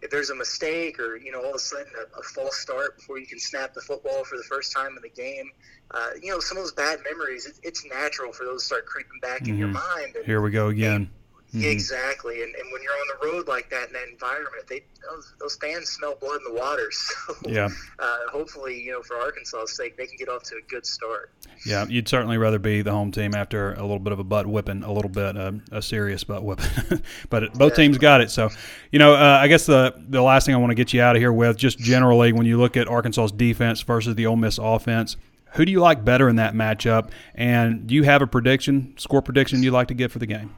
if 0.05 0.11
there's 0.11 0.29
a 0.29 0.35
mistake 0.35 1.01
or 1.01 1.17
you 1.17 1.33
know 1.33 1.41
all 1.41 1.51
of 1.51 1.57
a 1.57 1.59
sudden 1.59 1.91
a, 1.99 2.21
a, 2.21 2.23
false 2.23 2.59
start 2.59 2.99
before 2.99 3.19
you 3.19 3.27
can 3.27 3.41
snap 3.41 3.73
the 3.73 3.81
football 3.81 4.23
for 4.23 4.37
the 4.37 4.45
first 4.45 4.71
time 4.71 4.95
in 4.97 5.03
the 5.03 5.09
game, 5.09 5.51
uh, 5.91 6.11
you 6.23 6.31
know 6.31 6.39
some 6.41 6.59
of 6.59 6.63
those 6.63 6.73
bad 6.73 7.01
memories. 7.11 7.47
It, 7.47 7.55
it's 7.63 7.85
natural 7.87 8.33
for 8.33 8.45
those 8.45 8.63
to 8.63 8.67
start 8.67 8.87
creeping 8.87 9.19
back 9.21 9.43
mm-hmm. 9.43 9.53
in 9.53 9.59
your 9.59 9.69
mm-hmm. 9.69 10.01
mind. 10.03 10.17
And, 10.17 10.27
Here 10.27 10.43
we 10.43 10.51
go 10.51 10.69
again. 10.69 11.11
Mm-hmm. 11.55 11.71
Exactly, 11.71 12.43
and, 12.43 12.53
and 12.53 12.73
when 12.73 12.83
you're 12.83 12.93
on 12.93 13.07
the 13.21 13.29
road 13.29 13.47
like 13.47 13.71
that 13.71 13.87
in 13.87 13.93
that 13.93 14.09
environment, 14.09 14.67
they 14.69 14.83
those, 15.09 15.33
those 15.39 15.57
fans 15.57 15.89
smell 15.89 16.17
blood 16.21 16.41
in 16.47 16.53
the 16.53 16.61
water. 16.61 16.91
So 17.25 17.35
yeah, 17.47 17.69
uh, 17.99 18.17
hopefully, 18.31 18.83
you 18.83 18.93
know, 18.93 19.03
for 19.03 19.17
Arkansas's 19.17 19.77
sake, 19.77 19.97
they 19.97 20.07
can 20.07 20.17
get 20.17 20.29
off 20.29 20.43
to 20.45 20.57
a 20.57 20.69
good 20.69 20.85
start. 20.85 21.31
Yeah, 21.65 21.87
you'd 21.89 22.09
certainly 22.09 22.39
rather 22.39 22.59
be 22.59 22.83
the 22.83 22.91
home 22.91 23.13
team 23.13 23.35
after 23.35 23.75
a 23.75 23.83
little 23.83 23.99
bit 23.99 24.13
of 24.13 24.19
a 24.19 24.25
butt 24.25 24.47
whipping, 24.47 24.83
a 24.83 24.93
little 24.93 25.11
bit 25.11 25.37
uh, 25.37 25.53
a 25.71 25.81
serious 25.81 26.25
butt 26.25 26.43
whipping. 26.43 27.03
but 27.31 27.55
both 27.55 27.77
teams 27.77 27.99
got 27.99 28.21
it. 28.21 28.31
So, 28.31 28.51
you 28.91 28.99
know, 28.99 29.15
uh, 29.15 29.39
I 29.41 29.49
guess 29.49 29.67
the 29.67 29.95
the 30.09 30.23
last 30.23 30.47
thing 30.47 30.55
I 30.55 30.59
want 30.59 30.73
to 30.73 30.75
get 30.75 30.93
you 30.93 31.01
out 31.01 31.15
of 31.15 31.23
here 31.23 31.33
with, 31.33 31.57
just 31.57 31.79
generally, 31.79 32.33
when 32.33 32.47
you 32.47 32.59
look 32.59 32.77
at 32.77 32.89
Arkansas's 32.89 33.33
defense 33.33 33.81
versus 33.81 34.15
the 34.17 34.27
Ole 34.27 34.37
Miss 34.37 34.59
offense. 34.59 35.17
Who 35.55 35.65
do 35.65 35.71
you 35.71 35.79
like 35.79 36.05
better 36.05 36.29
in 36.29 36.37
that 36.37 36.55
matchup? 36.55 37.11
And 37.37 37.87
do 37.87 37.95
you 37.95 38.03
have 38.03 38.23
a 38.23 38.27
prediction, 38.27 38.93
score 38.99 39.23
prediction 39.23 39.63
you'd 39.63 39.73
like 39.73 39.87
to 39.87 39.95
get 39.95 40.11
for 40.11 40.19
the 40.19 40.27
game? 40.27 40.53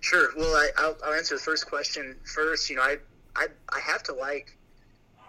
Sure. 0.00 0.28
Well, 0.36 0.54
I, 0.54 0.70
will 0.82 0.96
I'll 1.04 1.14
answer 1.14 1.36
the 1.36 1.40
first 1.40 1.66
question 1.66 2.16
first. 2.24 2.68
You 2.70 2.76
know, 2.76 2.82
I, 2.82 2.96
I, 3.36 3.46
I 3.72 3.80
have 3.80 4.02
to 4.04 4.12
like 4.12 4.56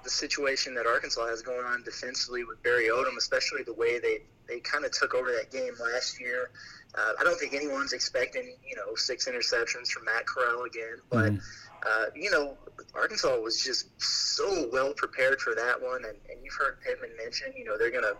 the 0.03 0.09
situation 0.09 0.75
that 0.75 0.85
Arkansas 0.85 1.27
has 1.27 1.41
going 1.41 1.65
on 1.65 1.83
defensively 1.83 2.43
with 2.43 2.61
Barry 2.63 2.87
Odom, 2.87 3.17
especially 3.17 3.63
the 3.63 3.73
way 3.73 3.99
they, 3.99 4.19
they 4.47 4.59
kind 4.59 4.83
of 4.85 4.91
took 4.91 5.13
over 5.13 5.31
that 5.31 5.51
game 5.51 5.73
last 5.79 6.19
year. 6.19 6.49
Uh, 6.95 7.13
I 7.19 7.23
don't 7.23 7.39
think 7.39 7.53
anyone's 7.53 7.93
expecting, 7.93 8.55
you 8.67 8.75
know, 8.75 8.95
six 8.95 9.27
interceptions 9.27 9.87
from 9.87 10.05
Matt 10.05 10.27
Corral 10.27 10.63
again, 10.63 10.97
but, 11.09 11.33
mm. 11.33 11.41
uh, 11.87 12.05
you 12.15 12.29
know, 12.29 12.55
Arkansas 12.93 13.35
was 13.39 13.63
just 13.63 13.87
so 13.99 14.69
well 14.71 14.93
prepared 14.93 15.39
for 15.39 15.55
that 15.55 15.81
one. 15.81 16.03
And, 16.05 16.17
and 16.29 16.43
you've 16.43 16.53
heard 16.53 16.81
Pittman 16.81 17.09
mention, 17.17 17.53
you 17.57 17.65
know, 17.65 17.77
they're 17.77 17.91
going 17.91 18.03
to 18.03 18.15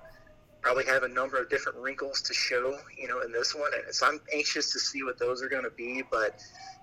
probably 0.64 0.86
have 0.86 1.04
a 1.04 1.08
number 1.10 1.38
of 1.38 1.50
different 1.50 1.78
wrinkles 1.78 2.22
to 2.24 2.34
show, 2.34 2.80
you 2.98 3.08
know, 3.08 3.22
in 3.22 3.32
this 3.32 3.54
one. 3.54 3.72
And 3.86 3.94
so 3.94 4.08
I'm 4.08 4.20
anxious 4.34 4.72
to 4.74 4.80
see 4.80 5.04
what 5.04 5.20
those 5.20 5.44
are 5.44 5.50
going 5.50 5.66
to 5.66 5.76
be. 5.86 6.04
But, 6.10 6.40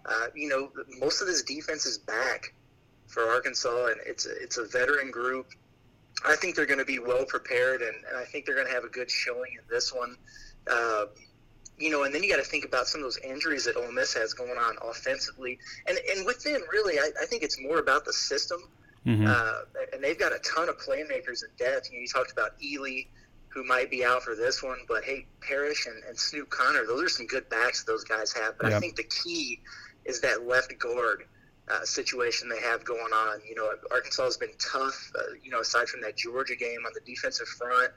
uh, 0.07 0.27
you 0.37 0.49
know, 0.49 0.71
most 0.99 1.21
of 1.23 1.27
this 1.27 1.43
defense 1.43 1.87
is 1.87 1.99
back. 1.99 2.53
for 3.11 3.25
Arkansas, 3.25 3.87
and 3.87 3.97
it's 4.07 4.27
a, 4.27 4.43
it's 4.43 4.57
a 4.57 4.65
veteran 4.65 5.11
group. 5.11 5.49
I 6.25 6.37
think 6.37 6.55
they're 6.55 6.67
going 6.67 6.79
to 6.79 6.85
be 6.85 6.99
well 6.99 7.25
prepared, 7.25 7.83
and, 7.83 7.95
and 8.09 8.17
I 8.17 8.25
think 8.25 8.47
they're 8.47 8.55
going 8.55 8.69
to 8.69 8.73
have 8.73 8.85
a 8.85 8.89
good 8.89 9.11
showing 9.11 9.53
in 9.53 9.65
this 9.69 9.93
one. 9.93 10.17
Uh, 10.71 11.07
you 11.79 11.91
know, 11.91 12.05
and 12.05 12.15
then 12.15 12.23
you 12.23 12.31
got 12.31 12.37
to 12.37 12.49
think 12.49 12.65
about 12.65 12.87
some 12.87 13.01
of 13.01 13.05
those 13.05 13.19
injuries 13.19 13.65
that 13.65 13.77
Ole 13.77 13.91
Miss 13.91 14.15
has 14.15 14.35
going 14.35 14.57
on 14.59 14.77
offensively, 14.83 15.59
and 15.87 15.99
and 16.15 16.27
with 16.27 16.43
them, 16.45 16.61
really, 16.71 16.99
I, 16.99 17.11
I 17.23 17.27
think 17.27 17.43
it's 17.43 17.61
more 17.61 17.79
about 17.79 18.05
the 18.05 18.13
system. 18.13 18.61
Mm-hmm. 19.07 19.27
Uh, 19.27 19.61
and 19.95 20.05
they've 20.05 20.19
got 20.19 20.33
a 20.33 20.39
ton 20.41 20.69
of 20.69 20.77
playmakers 20.77 21.43
in 21.43 21.49
depth. 21.59 21.89
You, 21.91 21.97
know, 21.97 22.03
you 22.03 22.07
talked 22.07 22.33
about 22.33 22.61
Ealy, 22.61 23.07
who 23.51 23.65
might 23.65 23.91
be 23.91 24.05
out 24.05 24.23
for 24.23 24.35
this 24.35 24.63
one, 24.63 24.79
but 24.89 25.05
hey, 25.05 25.27
Parrish 25.41 25.87
and, 25.87 26.03
and 26.05 26.19
Snoop 26.19 26.49
Conner, 26.51 26.87
those 26.87 27.03
are 27.03 27.09
some 27.09 27.27
good 27.27 27.49
backs 27.49 27.85
those 27.85 28.05
guys 28.05 28.33
have. 28.33 28.57
But 28.59 28.69
yep. 28.69 28.77
I 28.77 28.81
think 28.81 28.97
the 28.97 29.05
key 29.05 29.61
is 30.05 30.21
that 30.21 30.47
left 30.47 30.77
guard 30.79 31.25
uh, 31.69 31.85
situation 31.85 32.49
they 32.49 32.61
have 32.61 32.85
going 32.85 33.13
on. 33.13 33.41
You 33.49 33.57
know, 33.57 33.71
Arkansas 33.91 34.25
has 34.25 34.37
been 34.37 34.53
tough. 34.59 35.13
Uh, 35.19 35.35
you 35.43 35.51
know, 35.51 35.61
aside 35.61 35.89
from 35.89 36.01
that 36.03 36.17
Georgia 36.17 36.57
game 36.57 36.81
on 36.87 36.93
the 36.95 37.01
defensive 37.05 37.49
front, 37.49 37.91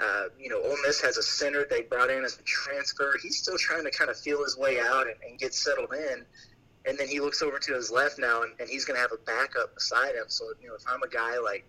uh, 0.00 0.24
you 0.38 0.48
know, 0.48 0.60
Ole 0.62 0.76
Miss 0.86 1.00
has 1.02 1.18
a 1.18 1.22
center 1.22 1.66
they 1.68 1.82
brought 1.82 2.10
in 2.10 2.24
as 2.24 2.38
a 2.38 2.42
transfer. 2.42 3.14
He's 3.22 3.38
still 3.38 3.58
trying 3.58 3.84
to 3.84 3.90
kind 3.90 4.10
of 4.10 4.18
feel 4.18 4.42
his 4.42 4.56
way 4.56 4.80
out 4.80 5.06
and, 5.06 5.16
and 5.28 5.38
get 5.38 5.54
settled 5.54 5.92
in. 5.92 6.24
And 6.86 6.98
then 6.98 7.08
he 7.08 7.20
looks 7.20 7.42
over 7.42 7.58
to 7.58 7.74
his 7.74 7.90
left 7.90 8.18
now, 8.18 8.42
and, 8.42 8.52
and 8.58 8.68
he's 8.68 8.84
going 8.84 8.96
to 8.96 9.00
have 9.00 9.12
a 9.12 9.24
backup 9.24 9.74
beside 9.74 10.14
him. 10.14 10.24
So, 10.28 10.44
you 10.60 10.68
know, 10.68 10.74
if 10.74 10.82
I'm 10.86 11.02
a 11.02 11.08
guy 11.08 11.38
like, 11.38 11.64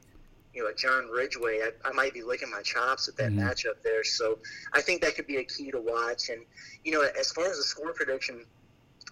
you 0.56 0.64
know, 0.64 0.72
John 0.74 1.10
Ridgeway, 1.10 1.60
I, 1.62 1.90
I 1.90 1.92
might 1.92 2.14
be 2.14 2.24
licking 2.24 2.50
my 2.50 2.62
chops 2.62 3.08
at 3.08 3.18
that 3.18 3.32
mm-hmm. 3.32 3.42
matchup 3.42 3.84
there. 3.84 4.04
So 4.04 4.40
I 4.74 4.82
think 4.82 5.02
that 5.02 5.16
could 5.16 5.28
be 5.28 5.38
a 5.38 5.44
key 5.44 5.70
to 5.72 5.80
watch. 5.80 6.30
And, 6.30 6.42
you 6.84 6.92
know, 6.92 7.08
as 7.20 7.32
far 7.32 7.46
as 7.46 7.58
the 7.58 7.64
score 7.64 7.94
prediction, 7.94 8.46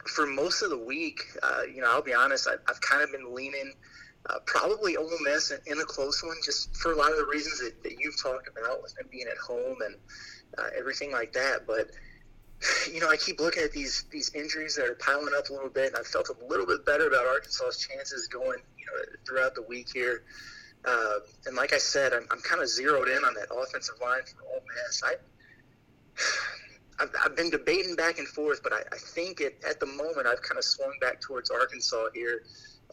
for 0.07 0.25
most 0.25 0.61
of 0.63 0.69
the 0.69 0.77
week, 0.77 1.21
uh, 1.43 1.63
you 1.63 1.81
know, 1.81 1.91
I'll 1.91 2.01
be 2.01 2.13
honest, 2.13 2.47
I, 2.47 2.55
I've 2.69 2.81
kind 2.81 3.03
of 3.03 3.11
been 3.11 3.33
leaning– 3.33 3.73
uh, 4.29 4.39
probably 4.45 4.95
Ole 4.95 5.11
Miss 5.21 5.51
in, 5.51 5.59
in, 5.65 5.79
a 5.79 5.85
close 5.85 6.23
one, 6.23 6.37
just 6.43 6.75
for 6.75 6.93
a 6.93 6.95
lot 6.95 7.11
of 7.11 7.17
the 7.17 7.25
reasons 7.25 7.59
that, 7.59 7.83
that 7.83 7.99
you've 7.99 8.21
talked 8.21 8.47
about 8.47 8.81
with 8.81 8.95
them 8.95 9.07
being 9.11 9.27
at 9.29 9.37
home 9.37 9.77
and 9.83 9.95
uh, 10.57 10.69
everything 10.77 11.11
like 11.11 11.33
that. 11.33 11.67
But 11.67 11.91
you 12.91 13.01
know, 13.01 13.09
I 13.09 13.17
keep 13.17 13.41
looking 13.41 13.63
at 13.63 13.73
these 13.73 14.05
these 14.11 14.33
injuries 14.33 14.75
that 14.77 14.87
are 14.87 14.95
piling 14.95 15.33
up 15.37 15.49
a 15.49 15.53
little 15.53 15.69
bit, 15.69 15.87
and 15.87 15.97
I 15.97 16.03
felt 16.03 16.29
a 16.29 16.45
little 16.45 16.65
bit 16.65 16.85
better 16.85 17.07
about 17.07 17.27
Arkansas's 17.27 17.85
chances 17.85 18.27
going, 18.27 18.59
you 18.77 18.85
know, 18.85 19.03
throughout 19.27 19.55
the 19.55 19.63
week 19.63 19.89
here. 19.93 20.23
Uh, 20.85 21.19
and 21.45 21.55
like 21.55 21.73
I 21.73 21.77
said, 21.77 22.13
I'm, 22.13 22.27
I'm 22.31 22.41
kind 22.41 22.61
of 22.61 22.67
zeroed 22.67 23.07
in 23.07 23.23
on 23.23 23.33
that 23.35 23.47
offensive 23.53 23.95
line 24.01 24.21
for 24.23 24.43
Ole 24.53 24.63
Miss. 24.87 25.01
I, 25.03 25.15
I've, 27.03 27.09
I've 27.25 27.35
been 27.35 27.49
debating 27.49 27.95
back 27.95 28.19
and 28.19 28.27
forth, 28.27 28.61
but 28.61 28.73
I, 28.73 28.81
I 28.91 28.97
think 28.97 29.41
it, 29.41 29.63
at 29.67 29.79
the 29.79 29.85
moment 29.85 30.27
I've 30.27 30.41
kind 30.41 30.57
of 30.57 30.63
swung 30.63 30.93
back 31.01 31.21
towards 31.21 31.49
Arkansas 31.49 32.07
here 32.13 32.43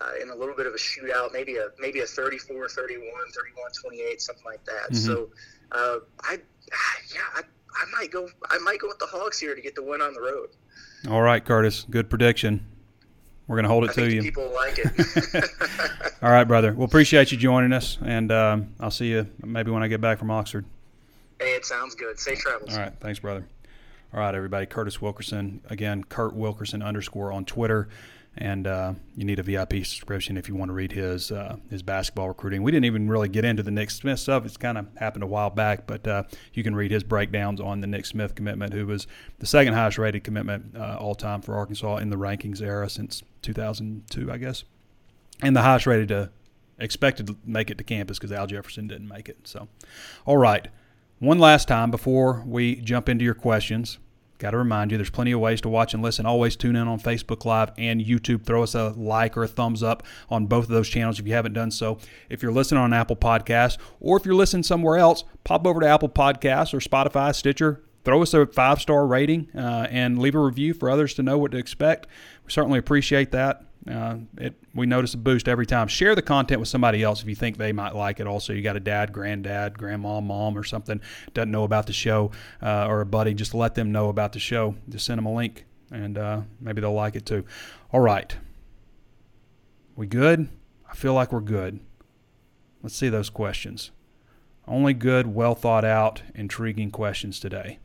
uh, 0.00 0.12
in 0.20 0.30
a 0.30 0.34
little 0.34 0.54
bit 0.54 0.66
of 0.66 0.74
a 0.74 0.78
shootout, 0.78 1.32
maybe 1.32 1.56
a 1.56 1.68
maybe 1.78 2.00
a 2.00 2.06
34, 2.06 2.68
31, 2.68 3.04
31, 3.34 3.70
28, 3.82 4.22
something 4.22 4.44
like 4.44 4.64
that. 4.64 4.90
Mm-hmm. 4.90 4.94
So 4.94 5.28
uh, 5.72 5.98
I 6.22 6.38
yeah, 7.14 7.20
I, 7.34 7.40
I 7.40 7.84
might 7.98 8.10
go 8.10 8.28
I 8.48 8.58
might 8.58 8.80
go 8.80 8.88
with 8.88 8.98
the 8.98 9.06
Hogs 9.06 9.38
here 9.38 9.54
to 9.54 9.60
get 9.60 9.74
the 9.74 9.82
win 9.82 10.00
on 10.00 10.14
the 10.14 10.20
road. 10.20 10.50
All 11.08 11.22
right, 11.22 11.44
Curtis, 11.44 11.86
good 11.90 12.08
prediction. 12.08 12.66
We're 13.50 13.56
going 13.56 13.64
to 13.64 13.70
hold 13.70 13.82
it 13.82 13.90
I 13.90 13.94
to 13.94 14.14
you. 14.14 14.22
People 14.22 14.48
like 14.54 14.78
it. 14.78 15.50
All 16.22 16.30
right, 16.30 16.44
brother. 16.44 16.72
Well, 16.72 16.84
appreciate 16.84 17.32
you 17.32 17.38
joining 17.50 17.72
us, 17.72 17.98
and 18.00 18.30
um, 18.30 18.74
I'll 18.78 18.92
see 18.92 19.10
you 19.10 19.26
maybe 19.44 19.72
when 19.72 19.82
I 19.82 19.88
get 19.88 20.00
back 20.00 20.20
from 20.20 20.30
Oxford. 20.30 20.64
Hey, 21.40 21.56
it 21.56 21.64
sounds 21.64 21.96
good. 21.96 22.16
Safe 22.20 22.38
travels. 22.38 22.72
All 22.72 22.78
right, 22.78 22.92
thanks, 23.00 23.18
brother. 23.18 23.44
All 24.14 24.20
right, 24.20 24.36
everybody. 24.36 24.66
Curtis 24.66 25.02
Wilkerson 25.02 25.62
again. 25.68 26.04
Kurt 26.04 26.32
Wilkerson 26.32 26.80
underscore 26.80 27.32
on 27.32 27.44
Twitter 27.44 27.88
and 28.36 28.66
uh, 28.66 28.94
you 29.16 29.24
need 29.24 29.38
a 29.38 29.42
VIP 29.42 29.84
subscription 29.84 30.36
if 30.36 30.48
you 30.48 30.54
want 30.54 30.68
to 30.68 30.72
read 30.72 30.92
his 30.92 31.32
uh, 31.32 31.56
his 31.68 31.82
basketball 31.82 32.28
recruiting. 32.28 32.62
We 32.62 32.70
didn't 32.70 32.84
even 32.84 33.08
really 33.08 33.28
get 33.28 33.44
into 33.44 33.62
the 33.62 33.70
Nick 33.70 33.90
Smith 33.90 34.20
stuff; 34.20 34.46
it's 34.46 34.56
kind 34.56 34.78
of 34.78 34.86
happened 34.96 35.24
a 35.24 35.26
while 35.26 35.50
back, 35.50 35.86
but 35.86 36.06
uh, 36.06 36.22
you 36.54 36.62
can 36.62 36.74
read 36.74 36.90
his 36.90 37.02
breakdowns 37.02 37.60
on 37.60 37.80
the 37.80 37.86
Nick 37.86 38.06
Smith 38.06 38.34
commitment, 38.34 38.72
who 38.72 38.86
was 38.86 39.06
the 39.40 39.46
second 39.46 39.74
highest 39.74 39.98
rated 39.98 40.22
commitment 40.22 40.76
uh, 40.76 40.96
all 41.00 41.14
time 41.14 41.42
for 41.42 41.56
Arkansas 41.56 41.96
in 41.96 42.10
the 42.10 42.16
rankings 42.16 42.62
era 42.62 42.88
since 42.88 43.22
2002, 43.42 44.30
I 44.30 44.36
guess, 44.38 44.64
and 45.42 45.54
the 45.56 45.62
highest 45.62 45.86
rated 45.86 46.08
to 46.08 46.30
expected 46.78 47.26
to 47.26 47.36
make 47.44 47.70
it 47.70 47.78
to 47.78 47.84
campus 47.84 48.18
because 48.18 48.32
Al 48.32 48.46
Jefferson 48.46 48.88
didn't 48.88 49.08
make 49.08 49.28
it. 49.28 49.36
So, 49.44 49.68
all 50.24 50.38
right, 50.38 50.66
one 51.18 51.38
last 51.38 51.68
time 51.68 51.90
before 51.90 52.42
we 52.46 52.76
jump 52.76 53.08
into 53.08 53.24
your 53.24 53.34
questions. 53.34 53.98
Got 54.38 54.52
to 54.52 54.56
remind 54.56 54.90
you, 54.90 54.96
there's 54.96 55.10
plenty 55.10 55.32
of 55.32 55.40
ways 55.40 55.60
to 55.60 55.68
watch 55.68 55.92
and 55.92 56.02
listen. 56.02 56.24
Always 56.24 56.56
tune 56.56 56.74
in 56.74 56.88
on 56.88 56.98
Facebook 56.98 57.44
Live 57.44 57.72
and 57.76 58.00
YouTube. 58.00 58.42
Throw 58.46 58.62
us 58.62 58.74
a 58.74 58.88
like 58.96 59.36
or 59.36 59.42
a 59.42 59.48
thumbs 59.48 59.82
up 59.82 60.02
on 60.30 60.46
both 60.46 60.64
of 60.64 60.70
those 60.70 60.88
channels 60.88 61.20
if 61.20 61.26
you 61.26 61.34
haven't 61.34 61.52
done 61.52 61.70
so. 61.70 61.98
If 62.30 62.42
you're 62.42 62.50
listening 62.50 62.80
on 62.80 62.94
Apple 62.94 63.16
Podcasts 63.16 63.76
or 64.00 64.16
if 64.16 64.24
you're 64.24 64.34
listening 64.34 64.62
somewhere 64.62 64.96
else, 64.96 65.24
pop 65.44 65.66
over 65.66 65.80
to 65.80 65.86
Apple 65.86 66.08
Podcasts 66.08 66.72
or 66.72 66.78
Spotify, 66.78 67.34
Stitcher. 67.34 67.82
Throw 68.02 68.22
us 68.22 68.32
a 68.32 68.46
five 68.46 68.80
star 68.80 69.06
rating 69.06 69.50
uh, 69.54 69.88
and 69.90 70.18
leave 70.18 70.34
a 70.34 70.40
review 70.40 70.72
for 70.72 70.88
others 70.88 71.12
to 71.14 71.22
know 71.22 71.36
what 71.36 71.50
to 71.50 71.58
expect. 71.58 72.06
Certainly 72.50 72.80
appreciate 72.80 73.30
that. 73.30 73.64
Uh, 73.88 74.16
it, 74.36 74.54
we 74.74 74.86
notice 74.86 75.14
a 75.14 75.18
boost 75.18 75.48
every 75.48 75.64
time. 75.64 75.88
Share 75.88 76.14
the 76.14 76.22
content 76.22 76.60
with 76.60 76.68
somebody 76.68 77.02
else 77.02 77.22
if 77.22 77.28
you 77.28 77.34
think 77.34 77.56
they 77.56 77.72
might 77.72 77.94
like 77.94 78.20
it. 78.20 78.26
Also, 78.26 78.52
you 78.52 78.60
got 78.60 78.76
a 78.76 78.80
dad, 78.80 79.12
granddad, 79.12 79.78
grandma, 79.78 80.20
mom, 80.20 80.58
or 80.58 80.64
something 80.64 81.00
doesn't 81.32 81.50
know 81.50 81.64
about 81.64 81.86
the 81.86 81.92
show, 81.92 82.32
uh, 82.60 82.86
or 82.86 83.00
a 83.00 83.06
buddy, 83.06 83.34
just 83.34 83.54
let 83.54 83.74
them 83.76 83.92
know 83.92 84.08
about 84.08 84.32
the 84.32 84.40
show. 84.40 84.74
Just 84.88 85.06
send 85.06 85.18
them 85.18 85.26
a 85.26 85.32
link, 85.32 85.64
and 85.90 86.18
uh, 86.18 86.42
maybe 86.60 86.80
they'll 86.80 86.92
like 86.92 87.14
it 87.14 87.24
too. 87.24 87.44
All 87.92 88.00
right, 88.00 88.36
we 89.96 90.06
good? 90.06 90.48
I 90.90 90.94
feel 90.94 91.14
like 91.14 91.32
we're 91.32 91.40
good. 91.40 91.78
Let's 92.82 92.96
see 92.96 93.08
those 93.08 93.30
questions. 93.30 93.92
Only 94.66 94.92
good, 94.92 95.28
well 95.28 95.54
thought 95.54 95.84
out, 95.84 96.22
intriguing 96.34 96.90
questions 96.90 97.38
today. 97.40 97.78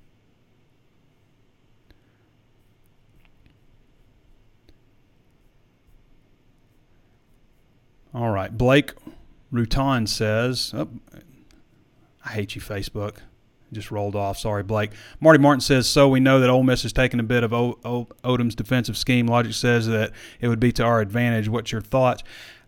All 8.16 8.30
right. 8.32 8.58
Blake 8.58 8.94
Rutan 9.54 10.08
says, 10.08 10.72
oh, 10.74 10.88
I 12.26 12.30
hate 12.30 12.56
you, 12.56 12.62
Facebook. 12.62 13.18
Just 13.74 13.92
rolled 13.92 14.16
off. 14.16 14.38
Sorry, 14.38 14.64
Blake. 14.64 14.92
Marty 15.20 15.38
Martin 15.38 15.60
says, 15.60 15.86
so 15.86 16.08
we 16.08 16.22
know 16.22 16.40
that 16.40 16.50
Ole 16.50 16.64
Miss 16.64 16.84
has 16.84 16.94
taken 16.94 17.20
a 17.20 17.24
bit 17.24 17.44
of 17.44 17.52
o- 17.54 17.78
o- 17.84 18.08
Odom's 18.24 18.56
defensive 18.56 18.96
scheme. 18.96 19.28
Logic 19.28 19.54
says 19.54 19.88
that 19.88 20.12
it 20.40 20.48
would 20.48 20.62
be 20.62 20.72
to 20.72 20.84
our 20.84 21.02
advantage. 21.02 21.50
What's 21.50 21.74
your 21.74 21.82
thoughts? 21.82 22.24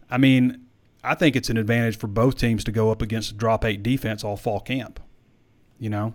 I 0.10 0.18
mean, 0.18 0.66
I 1.04 1.16
think 1.16 1.38
it's 1.38 1.50
an 1.50 1.56
advantage 1.56 1.98
for 1.98 2.08
both 2.08 2.38
teams 2.38 2.66
to 2.66 2.72
go 2.74 2.92
up 2.92 3.02
against 3.02 3.32
a 3.32 3.34
drop 3.36 3.64
eight 3.64 3.84
defense 3.84 4.24
all 4.24 4.36
fall 4.36 4.60
camp. 4.60 5.00
You 5.80 5.90
know, 5.92 6.14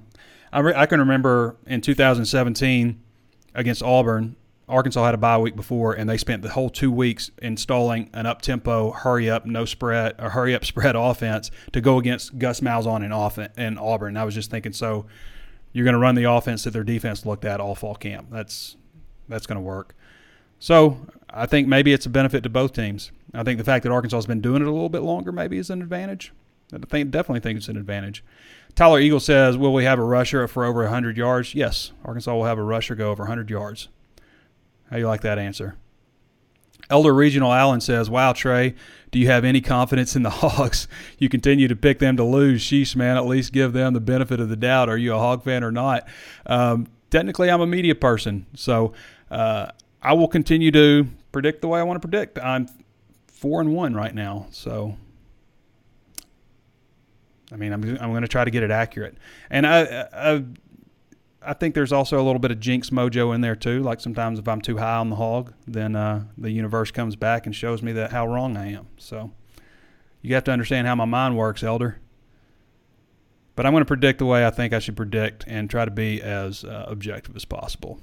I, 0.53 0.61
re- 0.61 0.75
I 0.77 0.85
can 0.85 1.01
remember 1.01 1.57
in 1.67 1.81
2017 1.81 3.01
against 3.55 3.83
Auburn, 3.83 4.37
Arkansas 4.73 5.05
had 5.05 5.15
a 5.15 5.19
bye 5.19 5.39
week 5.39 5.55
before, 5.55 5.93
and 5.93 6.09
they 6.09 6.17
spent 6.17 6.43
the 6.43 6.51
whole 6.51 6.71
two 6.71 6.91
weeks 6.91 7.31
installing 7.41 8.09
an 8.15 8.27
up 8.27 8.41
tempo, 8.43 8.91
hurry 8.91 9.29
up, 9.29 9.45
no 9.45 9.65
spread, 9.65 10.15
or 10.19 10.31
hurry 10.31 10.55
up 10.55 10.65
spread 10.73 10.97
offense 10.97 11.51
to 11.73 11.81
go 11.81 11.99
against 11.99 12.39
Gus 12.39 12.61
Malzahn 12.61 13.05
in, 13.05 13.13
off- 13.13 13.39
in 13.39 13.79
Auburn. 13.79 14.09
And 14.09 14.19
I 14.19 14.25
was 14.25 14.35
just 14.35 14.51
thinking, 14.51 14.73
so 14.73 15.07
you're 15.73 15.85
going 15.85 15.95
to 15.95 16.01
run 16.01 16.15
the 16.15 16.25
offense 16.25 16.65
that 16.65 16.73
their 16.73 16.85
defense 16.85 17.27
looked 17.27 17.45
at 17.45 17.61
all 17.61 17.75
fall 17.75 17.95
camp. 17.95 18.29
That's 18.31 18.77
that's 19.29 19.47
going 19.47 19.57
to 19.57 19.63
work. 19.63 19.95
So 20.59 20.99
I 21.31 21.47
think 21.47 21.69
maybe 21.69 21.93
it's 21.93 22.07
a 22.07 22.11
benefit 22.11 22.43
to 22.43 22.49
both 22.49 22.73
teams. 22.73 23.11
I 23.35 23.43
think 23.43 23.59
the 23.59 23.65
fact 23.65 23.83
that 23.85 23.93
Arkansas 23.93 24.19
has 24.19 24.27
been 24.27 24.41
doing 24.41 24.63
it 24.63 24.69
a 24.69 24.73
little 24.73 24.89
bit 24.89 25.03
longer 25.03 25.33
maybe 25.33 25.59
is 25.59 25.71
an 25.71 25.83
advantage. 25.83 26.33
I 26.73 26.79
think, 26.79 27.11
definitely 27.11 27.41
think 27.41 27.59
it's 27.59 27.69
an 27.69 27.77
advantage. 27.77 28.25
Tyler 28.75 28.99
Eagle 28.99 29.21
says, 29.21 29.57
"Will 29.59 29.75
we 29.75 29.85
have 29.85 29.99
a 29.99 30.05
rusher 30.05 30.47
for 30.49 30.65
over 30.65 30.83
100 30.83 31.17
yards?" 31.17 31.55
Yes, 31.55 31.93
Arkansas 32.05 32.35
will 32.35 32.45
have 32.45 32.59
a 32.59 32.63
rusher 32.63 32.95
go 32.95 33.11
over 33.11 33.25
100 33.25 33.51
yards. 33.51 33.89
How 34.93 34.99
you 34.99 35.07
like 35.07 35.23
that 35.23 35.39
answer? 35.39 35.77
Elder 36.91 37.15
Regional 37.15 37.51
Allen 37.51 37.81
says, 37.81 38.11
Wow, 38.11 38.35
Trey, 38.35 38.75
do 39.11 39.19
you 39.19 39.27
have 39.29 39.43
any 39.43 39.63
confidence 39.63 40.15
in 40.15 40.23
the 40.23 40.29
Hogs? 40.31 40.87
You 41.19 41.31
continue 41.31 41.67
to 41.67 41.75
pick 41.75 41.99
them 41.99 42.19
to 42.19 42.25
lose. 42.25 42.63
Sheesh, 42.63 42.95
man, 42.95 43.17
at 43.17 43.25
least 43.25 43.55
give 43.55 43.73
them 43.73 43.95
the 43.95 44.01
benefit 44.01 44.39
of 44.39 44.51
the 44.51 44.57
doubt. 44.57 44.91
Are 44.91 44.99
you 44.99 45.15
a 45.15 45.19
Hog 45.19 45.45
fan 45.45 45.65
or 45.65 45.73
not? 45.73 46.07
Um, 46.45 46.89
technically, 47.09 47.51
I'm 47.51 47.63
a 47.63 47.67
media 47.67 47.95
person, 47.95 48.45
so 48.55 48.93
uh, 49.31 49.69
I 50.03 50.13
will 50.13 50.29
continue 50.29 50.71
to 50.73 51.09
predict 51.33 51.63
the 51.63 51.69
way 51.69 51.81
I 51.81 51.85
want 51.85 52.03
to 52.03 52.07
predict. 52.07 52.39
I'm 52.39 52.69
four 53.29 53.63
and 53.63 53.75
one 53.75 53.95
right 53.95 54.15
now, 54.15 54.49
so 54.51 54.99
I 57.51 57.57
mean, 57.57 57.73
I'm 57.73 57.83
I'm 57.83 58.11
going 58.11 58.23
to 58.23 58.29
try 58.29 58.45
to 58.45 58.51
get 58.51 58.63
it 58.63 58.71
accurate. 58.71 59.17
And 59.49 59.67
I, 59.67 60.07
I 60.13 60.45
I 61.45 61.55
think 61.55 61.75
there's 61.75 61.93
also 61.93 62.21
a 62.21 62.25
little 62.25 62.39
bit 62.39 62.51
of 62.51 62.61
jinx 62.61 62.91
mojo 62.91 63.35
in 63.35 63.41
there 63.41 63.57
too. 63.57 63.83
Like 63.83 64.01
sometimes 64.01 64.39
if 64.39 64.49
I'm 64.49 64.61
too 64.61 64.79
high 64.79 64.97
on 64.97 65.11
the 65.11 65.17
hog, 65.17 65.53
then 65.67 65.97
uh, 65.97 66.25
the 66.39 66.51
universe 66.51 66.91
comes 66.91 67.17
back 67.17 67.47
and 67.47 67.55
shows 67.55 67.83
me 67.83 67.93
that 67.93 68.13
how 68.13 68.27
wrong 68.27 68.57
I 68.57 68.73
am. 68.73 68.89
So 68.97 69.33
you 70.21 70.35
have 70.35 70.45
to 70.45 70.53
understand 70.53 70.87
how 70.87 70.95
my 70.95 71.05
mind 71.05 71.37
works, 71.37 71.63
Elder. 71.63 71.99
But 73.55 73.67
I'm 73.67 73.73
going 73.73 73.83
to 73.83 73.87
predict 73.89 74.19
the 74.19 74.27
way 74.27 74.47
I 74.47 74.51
think 74.51 74.73
I 74.73 74.79
should 74.79 74.97
predict 74.97 75.45
and 75.47 75.69
try 75.69 75.85
to 75.85 75.91
be 75.91 76.23
as 76.23 76.65
uh, 76.65 76.87
objective 76.89 77.37
as 77.37 77.45
possible. 77.45 78.01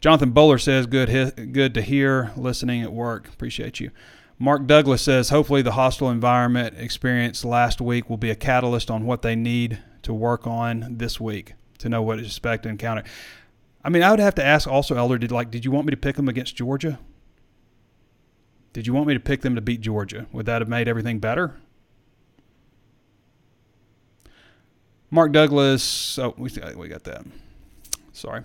Jonathan 0.00 0.30
Bowler 0.30 0.58
says, 0.58 0.86
"Good, 0.86 1.52
good 1.52 1.74
to 1.74 1.82
hear. 1.82 2.30
Listening 2.36 2.82
at 2.82 2.92
work. 2.92 3.28
Appreciate 3.28 3.80
you." 3.80 3.90
Mark 4.38 4.66
Douglas 4.66 5.00
says, 5.00 5.30
hopefully 5.30 5.62
the 5.62 5.72
hostile 5.72 6.10
environment 6.10 6.76
experience 6.76 7.42
last 7.42 7.80
week 7.80 8.10
will 8.10 8.18
be 8.18 8.28
a 8.28 8.34
catalyst 8.34 8.90
on 8.90 9.06
what 9.06 9.22
they 9.22 9.34
need 9.34 9.78
to 10.02 10.12
work 10.12 10.46
on 10.46 10.98
this 10.98 11.18
week 11.18 11.54
to 11.78 11.88
know 11.88 12.02
what 12.02 12.16
to 12.16 12.24
expect 12.24 12.66
and 12.66 12.72
encounter. 12.72 13.04
I 13.84 13.88
mean, 13.88 14.02
I 14.02 14.10
would 14.10 14.20
have 14.20 14.34
to 14.36 14.44
ask 14.44 14.68
also, 14.68 14.96
Elder, 14.96 15.18
did 15.18 15.30
like, 15.30 15.50
did 15.50 15.64
you 15.64 15.70
want 15.70 15.86
me 15.86 15.92
to 15.92 15.96
pick 15.96 16.16
them 16.16 16.28
against 16.28 16.56
Georgia? 16.56 16.98
Did 18.72 18.86
you 18.86 18.92
want 18.92 19.06
me 19.06 19.14
to 19.14 19.20
pick 19.20 19.42
them 19.42 19.54
to 19.54 19.60
beat 19.60 19.80
Georgia? 19.80 20.26
Would 20.32 20.46
that 20.46 20.60
have 20.60 20.68
made 20.68 20.88
everything 20.88 21.18
better? 21.18 21.56
Mark 25.10 25.32
Douglas, 25.32 26.18
oh, 26.18 26.34
we, 26.36 26.50
we 26.76 26.88
got 26.88 27.04
that. 27.04 27.24
Sorry. 28.12 28.42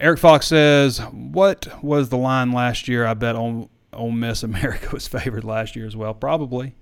Eric 0.00 0.18
Fox 0.18 0.48
says, 0.48 0.98
"What 0.98 1.82
was 1.82 2.08
the 2.08 2.16
line 2.16 2.52
last 2.52 2.88
year? 2.88 3.06
I 3.06 3.14
bet 3.14 3.36
Ole, 3.36 3.70
Ole 3.92 4.10
Miss 4.10 4.42
America 4.42 4.88
was 4.92 5.06
favored 5.06 5.44
last 5.44 5.76
year 5.76 5.86
as 5.86 5.94
well. 5.94 6.14
Probably. 6.14 6.74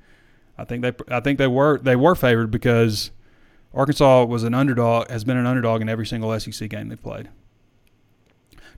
I 0.56 0.64
think 0.64 0.82
they 0.82 0.92
I 1.08 1.20
think 1.20 1.38
they 1.38 1.46
were 1.46 1.78
they 1.78 1.96
were 1.96 2.14
favored 2.14 2.50
because 2.50 3.10
Arkansas 3.74 4.24
was 4.24 4.44
an 4.44 4.54
underdog 4.54 5.08
has 5.08 5.24
been 5.24 5.36
an 5.36 5.46
underdog 5.46 5.80
in 5.80 5.88
every 5.88 6.06
single 6.06 6.38
SEC 6.38 6.68
game 6.68 6.88
they 6.88 6.96
played." 6.96 7.28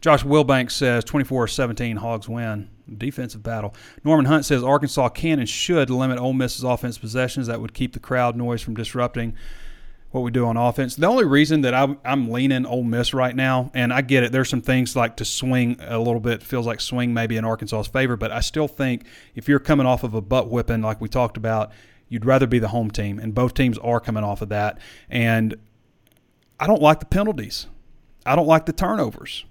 Josh 0.00 0.22
Wilbanks 0.22 0.72
says 0.72 1.02
24-17 1.04 1.96
Hogs 1.96 2.28
win. 2.28 2.68
Defensive 2.98 3.42
battle. 3.42 3.74
Norman 4.04 4.26
Hunt 4.26 4.44
says 4.44 4.62
Arkansas 4.62 5.08
can 5.08 5.38
and 5.38 5.48
should 5.48 5.88
limit 5.88 6.18
Ole 6.18 6.34
Miss's 6.34 6.62
offense 6.62 6.98
possessions. 6.98 7.46
That 7.46 7.62
would 7.62 7.72
keep 7.72 7.94
the 7.94 8.00
crowd 8.00 8.36
noise 8.36 8.60
from 8.60 8.74
disrupting 8.74 9.34
what 10.10 10.20
we 10.20 10.30
do 10.30 10.46
on 10.46 10.56
offense. 10.56 10.94
The 10.94 11.06
only 11.06 11.24
reason 11.24 11.62
that 11.62 11.74
I'm, 11.74 11.98
I'm 12.04 12.30
leaning 12.30 12.66
Ole 12.66 12.84
Miss 12.84 13.12
right 13.12 13.34
now, 13.34 13.70
and 13.74 13.92
I 13.92 14.00
get 14.00 14.22
it, 14.22 14.30
there's 14.30 14.48
some 14.48 14.60
things 14.60 14.94
like 14.94 15.16
to 15.16 15.24
swing 15.24 15.76
a 15.80 15.98
little 15.98 16.20
bit, 16.20 16.42
feels 16.42 16.66
like 16.66 16.80
swing 16.80 17.12
maybe 17.12 17.36
in 17.36 17.44
Arkansas's 17.44 17.90
favor, 17.90 18.16
but 18.16 18.30
I 18.30 18.40
still 18.40 18.68
think 18.68 19.06
if 19.34 19.48
you're 19.48 19.58
coming 19.58 19.86
off 19.86 20.04
of 20.04 20.14
a 20.14 20.20
butt 20.20 20.50
whipping 20.50 20.82
like 20.82 21.00
we 21.00 21.08
talked 21.08 21.36
about, 21.36 21.72
you'd 22.14 22.24
rather 22.24 22.46
be 22.46 22.58
the 22.58 22.68
home 22.68 22.90
team, 22.90 23.18
and 23.18 23.34
both 23.34 23.54
teams 23.54 23.76
are 23.78 24.00
coming 24.00 24.24
off 24.24 24.40
of 24.40 24.48
that. 24.48 24.78
And 25.10 25.56
I 26.58 26.66
don't 26.66 26.80
like 26.80 27.00
the 27.00 27.06
penalties. 27.06 27.66
I 28.24 28.34
don't 28.36 28.46
like 28.46 28.64
the 28.64 28.72
turnovers 28.72 29.44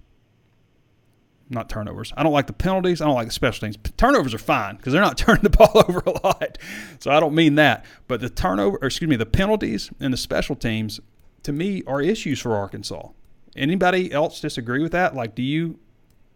not 1.53 1.69
turnovers. 1.69 2.13
I 2.17 2.23
don't 2.23 2.33
like 2.33 2.47
the 2.47 2.53
penalties. 2.53 3.01
I 3.01 3.05
don't 3.05 3.15
like 3.15 3.27
the 3.27 3.33
special 3.33 3.67
teams. 3.67 3.77
Turnovers 3.97 4.33
are 4.33 4.39
fine 4.39 4.75
because 4.75 4.93
they're 4.93 5.01
not 5.01 5.17
turning 5.17 5.43
the 5.43 5.49
ball 5.49 5.71
over 5.87 6.01
a 6.05 6.25
lot. 6.25 6.57
So 6.99 7.11
I 7.11 7.19
don't 7.19 7.35
mean 7.35 7.55
that. 7.55 7.85
But 8.07 8.21
the 8.21 8.29
turnover, 8.29 8.77
or 8.81 8.87
excuse 8.87 9.09
me, 9.09 9.15
the 9.15 9.25
penalties 9.25 9.91
and 9.99 10.13
the 10.13 10.17
special 10.17 10.55
teams, 10.55 10.99
to 11.43 11.51
me, 11.51 11.83
are 11.87 12.01
issues 12.01 12.39
for 12.39 12.55
Arkansas. 12.55 13.09
Anybody 13.55 14.11
else 14.11 14.39
disagree 14.39 14.81
with 14.81 14.91
that? 14.93 15.15
Like, 15.15 15.35
do 15.35 15.43
you 15.43 15.79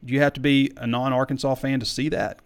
do 0.06 0.14
you 0.14 0.22
have 0.22 0.34
to 0.34 0.40
be 0.40 0.72
a 0.78 0.86
non-Arkansas 0.86 1.56
fan 1.56 1.80
to 1.80 1.86
see 1.86 2.08
that? 2.10 2.40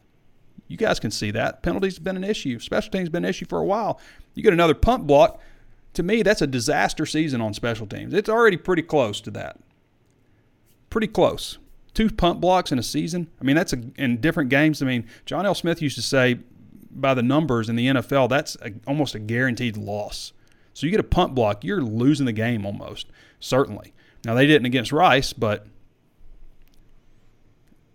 You 0.72 0.78
guys 0.78 0.99
can 0.99 1.11
see 1.11 1.32
that 1.32 1.61
penalties 1.61 1.95
have 1.95 2.03
been 2.03 2.17
an 2.17 2.24
issue. 2.24 2.59
Special 2.59 2.91
teams 2.91 3.09
been 3.09 3.26
an 3.26 3.30
issue 3.30 3.45
for 3.45 3.59
a 3.59 3.65
while. 3.65 3.99
You 4.34 4.43
get 4.43 4.53
another 4.53 4.74
punt 4.74 5.05
block. 5.05 5.39
To 5.95 6.03
me, 6.03 6.24
that's 6.24 6.41
a 6.41 6.47
disaster 6.47 7.05
season 7.05 7.41
on 7.41 7.53
special 7.53 7.86
teams. 7.86 8.13
It's 8.13 8.30
already 8.30 8.55
pretty 8.55 8.82
close 8.82 9.19
to 9.22 9.32
that. 9.32 9.59
Pretty 10.89 11.07
close 11.07 11.57
two 11.93 12.09
punt 12.09 12.39
blocks 12.39 12.72
in 12.72 12.80
a 12.80 12.84
season. 12.84 13.28
I 13.39 13.43
mean, 13.43 13.55
that's 13.55 13.74
a, 13.74 13.82
in 13.97 14.22
different 14.22 14.49
games. 14.49 14.82
I 14.82 14.86
mean, 14.86 15.07
John 15.26 15.45
L. 15.45 15.55
Smith 15.55 15.82
used 15.82 15.95
to 15.95 16.01
say 16.01 16.39
by 16.89 17.13
the 17.13 17.24
numbers 17.24 17.69
in 17.69 17.76
the 17.76 17.88
NFL, 17.88 18.30
that's 18.30 18.55
a, 18.61 18.72
almost 18.88 19.15
a 19.15 19.19
guaranteed 19.19 19.78
loss. 19.78 20.34
So 20.74 20.86
you 20.86 20.91
get 20.91 20.99
a 20.99 21.03
punt 21.03 21.36
block, 21.36 21.63
you're 21.63 21.82
losing 21.82 22.26
the 22.26 22.32
game 22.34 22.65
almost, 22.65 23.07
certainly. 23.39 23.93
Now, 24.24 24.36
they 24.36 24.47
didn't 24.47 24.65
against 24.65 24.91
Rice, 24.91 25.34
but 25.34 25.67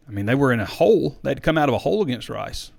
I 0.08 0.12
mean, 0.12 0.26
they 0.26 0.34
were 0.34 0.52
in 0.52 0.60
a 0.60 0.66
hole. 0.66 1.18
They'd 1.22 1.42
come 1.42 1.58
out 1.58 1.68
of 1.68 1.74
a 1.74 1.78
hole 1.78 2.02
against 2.02 2.28
Rice. 2.28 2.70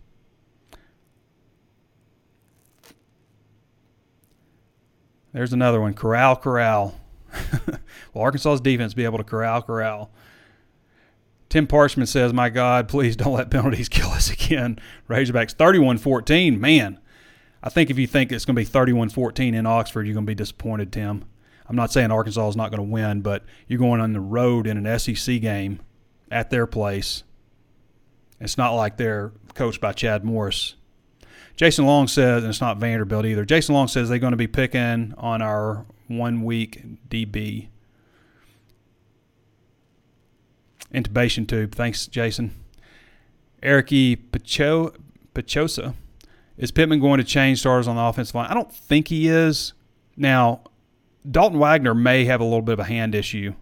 There's 5.34 5.54
another 5.54 5.82
one. 5.82 5.94
Corral, 5.94 6.36
corral. 6.36 7.00
well, 7.68 8.24
Arkansas's 8.24 8.62
defense 8.62 8.94
be 8.94 9.04
able 9.04 9.18
to 9.18 9.24
corral, 9.24 9.62
corral. 9.62 10.10
Tim 11.50 11.68
Parchman 11.68 12.08
says, 12.08 12.34
My 12.34 12.50
God, 12.50 12.88
please 12.88 13.16
don't 13.16 13.34
let 13.34 13.52
penalties 13.52 13.90
kill 13.90 14.10
us 14.10 14.32
again. 14.32 14.80
Razorbacks 15.10 15.52
31 15.52 15.98
14. 15.98 16.60
Man, 16.60 17.00
I 17.62 17.70
think 17.70 17.90
if 17.90 18.00
you 18.00 18.08
think 18.08 18.32
it's 18.32 18.46
going 18.46 18.56
to 18.56 18.62
be 18.62 18.66
31 18.66 19.10
14 19.10 19.54
in 19.54 19.66
Oxford, 19.66 20.08
you're 20.08 20.14
going 20.14 20.26
to 20.26 20.32
be 20.32 20.36
disappointed, 20.36 20.92
Tim. 20.92 21.26
I'm 21.70 21.76
not 21.76 21.92
saying 21.92 22.12
Arkansas 22.12 22.48
is 22.48 22.56
not 22.56 22.72
going 22.72 22.86
to 22.86 22.92
win, 22.92 23.22
but 23.22 23.44
you're 23.68 23.80
going 23.80 24.00
on 24.00 24.14
the 24.14 24.22
road 24.22 24.68
in 24.68 24.84
an 24.84 25.00
SEC 25.00 25.42
game 25.42 25.82
at 26.32 26.50
their 26.50 26.68
place. 26.68 27.24
It's 28.40 28.58
not 28.58 28.74
like 28.74 28.98
they're 28.98 29.32
coached 29.54 29.82
by 29.82 29.94
Chad 29.94 30.24
Morris. 30.24 30.76
Jason 31.56 31.86
Long 31.86 32.08
says, 32.08 32.44
and 32.44 32.50
it's 32.50 32.62
not 32.62 32.78
Vanderbilt 32.78 33.26
either. 33.26 33.44
Jason 33.44 33.74
Long 33.74 33.88
says 33.88 34.10
they're 34.10 34.20
going 34.20 34.32
to 34.32 34.38
be 34.38 34.48
picking 34.48 35.14
on 35.18 35.42
our 35.42 35.86
one 36.08 36.44
week 36.44 36.84
DB 37.10 37.70
intubation 40.94 41.48
tube. 41.48 41.74
Thanks, 41.76 42.08
Jason. 42.08 42.54
Eric 43.62 43.92
E. 43.92 44.16
Pacho, 44.16 44.94
Pachosa. 45.34 45.96
Is 46.58 46.72
Pittman 46.72 47.00
going 47.00 47.20
to 47.20 47.24
change 47.24 47.60
starters 47.60 47.88
on 47.88 47.96
the 47.96 48.02
offensive 48.02 48.36
line? 48.36 48.50
I 48.50 48.54
don't 48.54 48.72
think 48.72 49.10
he 49.10 49.28
is. 49.28 49.74
Now, 50.16 50.62
Dalton 51.30 51.60
Wagner 51.60 51.94
may 51.94 52.26
have 52.26 52.42
a 52.42 52.44
little 52.44 52.62
bit 52.62 52.74
of 52.74 52.80
a 52.80 52.86
hand 52.86 53.14
issue. 53.14 53.54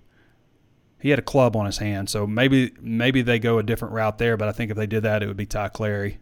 He 1.00 1.10
had 1.10 1.20
a 1.20 1.24
club 1.24 1.56
on 1.56 1.66
his 1.66 1.78
hand, 1.78 2.10
so 2.10 2.26
maybe 2.26 2.72
maybe 2.82 3.22
they 3.22 3.38
go 3.38 3.60
a 3.60 3.64
different 3.64 3.93
route 3.93 4.18
there. 4.18 4.38
But 4.38 4.48
I 4.48 4.52
think 4.52 4.72
if 4.72 4.78
they 4.78 4.88
did 4.88 5.04
that, 5.04 5.22
it 5.22 5.28
would 5.28 5.38
be 5.38 5.46
Ty 5.46 5.70
Clary. 5.70 6.20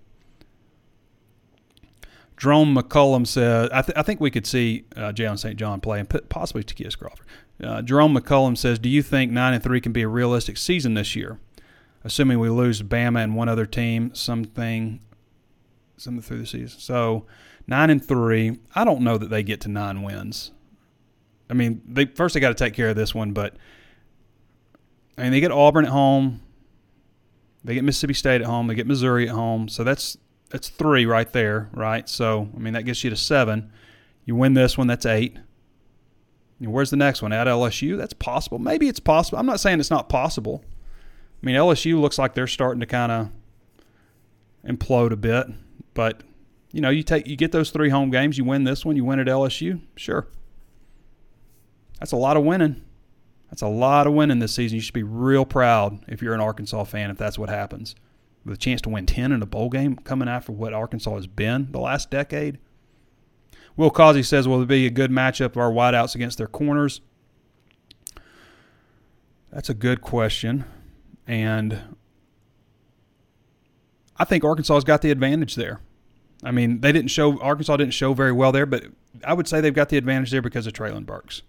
Jerome 2.37 2.75
McCullum 2.75 3.25
said, 3.25 3.71
I, 3.71 3.81
th- 3.83 3.97
I 3.97 4.01
think 4.01 4.19
we 4.19 4.31
could 4.31 4.45
see 4.45 4.85
uh, 4.97 5.13
Jalen 5.13 5.39
St. 5.39 5.55
John 5.55 5.79
play 5.79 5.99
and 5.99 6.29
possibly 6.29 6.63
Ty'Kieast 6.63 6.97
Crawford. 6.97 7.25
Uh, 7.63 7.81
Jerome 7.81 8.15
McCullum 8.15 8.57
says, 8.57 8.79
"Do 8.79 8.89
you 8.89 9.01
think 9.01 9.31
nine 9.31 9.53
and 9.53 9.63
three 9.63 9.79
can 9.79 9.91
be 9.91 10.01
a 10.01 10.07
realistic 10.07 10.57
season 10.57 10.95
this 10.95 11.15
year, 11.15 11.39
assuming 12.03 12.39
we 12.39 12.49
lose 12.49 12.81
Bama 12.81 13.23
and 13.23 13.35
one 13.35 13.47
other 13.47 13.65
team, 13.65 14.13
something, 14.13 14.99
something 15.95 16.21
through 16.21 16.39
the 16.39 16.45
season?" 16.45 16.79
So 16.79 17.25
nine 17.67 17.89
and 17.89 18.03
three. 18.03 18.59
I 18.75 18.83
don't 18.83 19.01
know 19.01 19.17
that 19.17 19.29
they 19.29 19.43
get 19.43 19.61
to 19.61 19.69
nine 19.69 20.01
wins. 20.01 20.51
I 21.49 21.53
mean, 21.53 21.81
they 21.87 22.05
first 22.05 22.33
they 22.33 22.39
got 22.39 22.49
to 22.49 22.55
take 22.55 22.73
care 22.73 22.89
of 22.89 22.95
this 22.95 23.13
one, 23.13 23.31
but 23.31 23.55
I 25.17 25.23
mean 25.23 25.31
they 25.31 25.39
get 25.39 25.51
Auburn 25.51 25.85
at 25.85 25.91
home, 25.91 26.41
they 27.63 27.73
get 27.73 27.83
Mississippi 27.83 28.13
State 28.13 28.41
at 28.41 28.47
home, 28.47 28.67
they 28.67 28.75
get 28.75 28.87
Missouri 28.87 29.27
at 29.29 29.35
home. 29.35 29.67
So 29.67 29.83
that's 29.83 30.17
that's 30.49 30.69
three 30.69 31.05
right 31.05 31.31
there, 31.31 31.69
right? 31.73 32.07
So 32.07 32.49
I 32.55 32.59
mean 32.59 32.73
that 32.73 32.83
gets 32.83 33.03
you 33.03 33.09
to 33.09 33.15
seven. 33.15 33.71
You 34.25 34.35
win 34.35 34.53
this 34.53 34.77
one, 34.77 34.87
that's 34.87 35.05
eight. 35.05 35.37
Where's 36.59 36.91
the 36.91 36.97
next 36.97 37.21
one? 37.21 37.33
At 37.33 37.47
LSU? 37.47 37.97
That's 37.97 38.13
possible. 38.13 38.57
Maybe 38.57 38.87
it's 38.87 38.99
possible. 38.99 39.37
I'm 39.37 39.45
not 39.45 39.59
saying 39.59 39.79
it's 39.81 39.91
not 39.91 40.07
possible. 40.07 40.63
I 41.41 41.45
mean, 41.45 41.55
LSU 41.55 41.99
looks 41.99 42.17
like 42.17 42.35
they're 42.35 42.47
starting 42.47 42.79
to 42.79 42.85
kind 42.85 43.11
of 43.11 43.29
implode 44.65 45.11
a 45.11 45.17
bit, 45.17 45.47
but 45.93 46.23
you 46.71 46.79
know, 46.79 46.89
you 46.89 47.03
take 47.03 47.27
you 47.27 47.35
get 47.35 47.51
those 47.51 47.69
three 47.69 47.89
home 47.89 48.11
games, 48.11 48.37
you 48.37 48.45
win 48.45 48.63
this 48.63 48.85
one, 48.85 48.95
you 48.95 49.03
win 49.03 49.19
at 49.19 49.27
LSU, 49.27 49.81
sure. 49.95 50.27
That's 51.99 52.13
a 52.13 52.17
lot 52.17 52.37
of 52.37 52.43
winning. 52.43 52.81
That's 53.53 53.61
a 53.61 53.67
lot 53.67 54.07
of 54.07 54.13
winning 54.13 54.39
this 54.39 54.55
season. 54.55 54.77
You 54.77 54.81
should 54.81 54.95
be 54.95 55.03
real 55.03 55.45
proud 55.45 56.03
if 56.07 56.23
you're 56.23 56.33
an 56.33 56.41
Arkansas 56.41 56.85
fan 56.85 57.11
if 57.11 57.19
that's 57.19 57.37
what 57.37 57.49
happens. 57.49 57.93
With 58.43 58.55
a 58.55 58.57
chance 58.57 58.81
to 58.81 58.89
win 58.89 59.05
10 59.05 59.31
in 59.31 59.43
a 59.43 59.45
bowl 59.45 59.69
game 59.69 59.95
coming 59.95 60.27
after 60.27 60.51
what 60.51 60.73
Arkansas 60.73 61.13
has 61.13 61.27
been 61.27 61.71
the 61.71 61.79
last 61.79 62.09
decade. 62.09 62.57
Will 63.77 63.91
Causey 63.91 64.23
says, 64.23 64.47
will 64.47 64.63
it 64.63 64.67
be 64.67 64.87
a 64.87 64.89
good 64.89 65.11
matchup 65.11 65.51
of 65.51 65.57
our 65.57 65.69
wideouts 65.69 66.15
against 66.15 66.39
their 66.39 66.47
corners? 66.47 67.01
That's 69.51 69.69
a 69.69 69.75
good 69.75 70.01
question. 70.01 70.65
And 71.27 71.79
I 74.17 74.25
think 74.25 74.43
Arkansas's 74.43 74.83
got 74.83 75.03
the 75.03 75.11
advantage 75.11 75.53
there. 75.53 75.79
I 76.43 76.49
mean, 76.49 76.81
they 76.81 76.91
didn't 76.91 77.11
show 77.11 77.39
Arkansas 77.39 77.77
didn't 77.77 77.93
show 77.93 78.15
very 78.15 78.31
well 78.31 78.51
there, 78.51 78.65
but 78.65 78.85
I 79.23 79.35
would 79.35 79.47
say 79.47 79.61
they've 79.61 79.71
got 79.71 79.89
the 79.89 79.97
advantage 79.97 80.31
there 80.31 80.41
because 80.41 80.65
of 80.65 80.73
Treylon 80.73 81.05
Burks. 81.05 81.43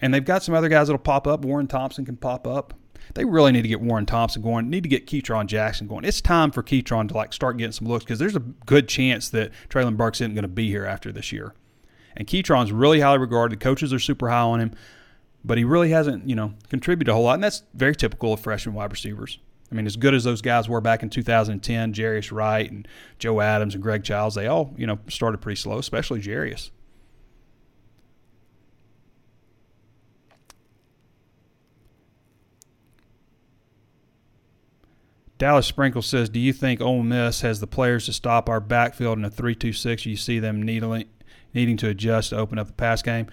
And 0.00 0.12
they've 0.12 0.24
got 0.24 0.42
some 0.42 0.54
other 0.54 0.68
guys 0.68 0.88
that'll 0.88 0.98
pop 0.98 1.26
up. 1.26 1.44
Warren 1.44 1.66
Thompson 1.66 2.04
can 2.04 2.16
pop 2.16 2.46
up 2.46 2.74
they 3.14 3.24
really 3.24 3.52
need 3.52 3.62
to 3.62 3.68
get 3.68 3.80
Warren 3.80 4.06
Thompson 4.06 4.42
going. 4.42 4.68
Need 4.68 4.82
to 4.82 4.88
get 4.88 5.06
Ketron 5.06 5.46
Jackson 5.46 5.86
going. 5.86 6.04
It's 6.04 6.20
time 6.20 6.50
for 6.50 6.62
Ketron 6.62 7.08
to 7.08 7.14
like 7.14 7.32
start 7.32 7.56
getting 7.56 7.72
some 7.72 7.88
looks 7.88 8.04
because 8.04 8.18
there's 8.18 8.36
a 8.36 8.40
good 8.40 8.88
chance 8.88 9.28
that 9.30 9.52
Treylon 9.68 9.96
Burks 9.96 10.20
isn't 10.20 10.34
going 10.34 10.42
to 10.42 10.48
be 10.48 10.68
here 10.68 10.84
after 10.84 11.12
this 11.12 11.32
year. 11.32 11.54
And 12.16 12.26
Ketron's 12.26 12.72
really 12.72 13.00
highly 13.00 13.18
regarded. 13.18 13.58
The 13.58 13.62
coaches 13.62 13.92
are 13.92 13.98
super 13.98 14.30
high 14.30 14.40
on 14.40 14.60
him, 14.60 14.72
but 15.44 15.58
he 15.58 15.64
really 15.64 15.90
hasn't, 15.90 16.28
you 16.28 16.34
know, 16.34 16.54
contributed 16.68 17.10
a 17.10 17.14
whole 17.14 17.24
lot. 17.24 17.34
And 17.34 17.44
that's 17.44 17.62
very 17.74 17.94
typical 17.94 18.32
of 18.32 18.40
freshman 18.40 18.74
wide 18.74 18.90
receivers. 18.90 19.38
I 19.70 19.74
mean, 19.74 19.86
as 19.86 19.96
good 19.96 20.14
as 20.14 20.24
those 20.24 20.42
guys 20.42 20.68
were 20.68 20.80
back 20.80 21.02
in 21.02 21.10
2010, 21.10 21.92
Jarius 21.92 22.30
Wright 22.30 22.70
and 22.70 22.86
Joe 23.18 23.40
Adams 23.40 23.74
and 23.74 23.82
Greg 23.82 24.04
Childs, 24.04 24.36
they 24.36 24.46
all, 24.46 24.72
you 24.76 24.86
know, 24.86 24.98
started 25.08 25.38
pretty 25.38 25.60
slow, 25.60 25.78
especially 25.78 26.20
Jarius. 26.20 26.70
Dallas 35.38 35.66
Sprinkle 35.66 36.02
says, 36.02 36.28
"Do 36.28 36.40
you 36.40 36.52
think 36.52 36.80
Ole 36.80 37.02
Miss 37.02 37.42
has 37.42 37.60
the 37.60 37.66
players 37.66 38.06
to 38.06 38.12
stop 38.12 38.48
our 38.48 38.60
backfield 38.60 39.18
in 39.18 39.24
a 39.24 39.30
three-two-six? 39.30 40.06
You 40.06 40.16
see 40.16 40.38
them 40.38 40.62
needling, 40.62 41.06
needing 41.52 41.76
to 41.78 41.88
adjust 41.88 42.30
to 42.30 42.36
open 42.36 42.58
up 42.58 42.68
the 42.68 42.72
pass 42.72 43.02
game." 43.02 43.26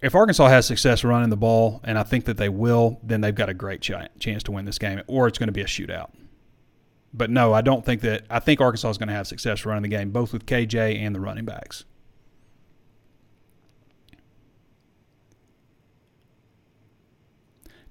If 0.00 0.16
Arkansas 0.16 0.48
has 0.48 0.66
success 0.66 1.04
running 1.04 1.30
the 1.30 1.36
ball, 1.36 1.80
and 1.84 1.96
I 1.96 2.02
think 2.02 2.24
that 2.24 2.36
they 2.36 2.48
will, 2.48 2.98
then 3.04 3.20
they've 3.20 3.34
got 3.34 3.48
a 3.48 3.54
great 3.54 3.80
ch- 3.80 3.92
chance 4.18 4.42
to 4.42 4.50
win 4.50 4.64
this 4.64 4.78
game, 4.78 5.00
or 5.06 5.28
it's 5.28 5.38
going 5.38 5.46
to 5.46 5.52
be 5.52 5.60
a 5.60 5.66
shootout. 5.66 6.10
But 7.14 7.30
no, 7.30 7.52
I 7.52 7.60
don't 7.60 7.84
think 7.84 8.00
that. 8.00 8.24
I 8.28 8.40
think 8.40 8.60
Arkansas 8.60 8.90
is 8.90 8.98
going 8.98 9.08
to 9.08 9.14
have 9.14 9.28
success 9.28 9.64
running 9.64 9.82
the 9.82 9.88
game, 9.88 10.10
both 10.10 10.32
with 10.32 10.46
KJ 10.46 10.98
and 10.98 11.14
the 11.14 11.20
running 11.20 11.44
backs. 11.44 11.84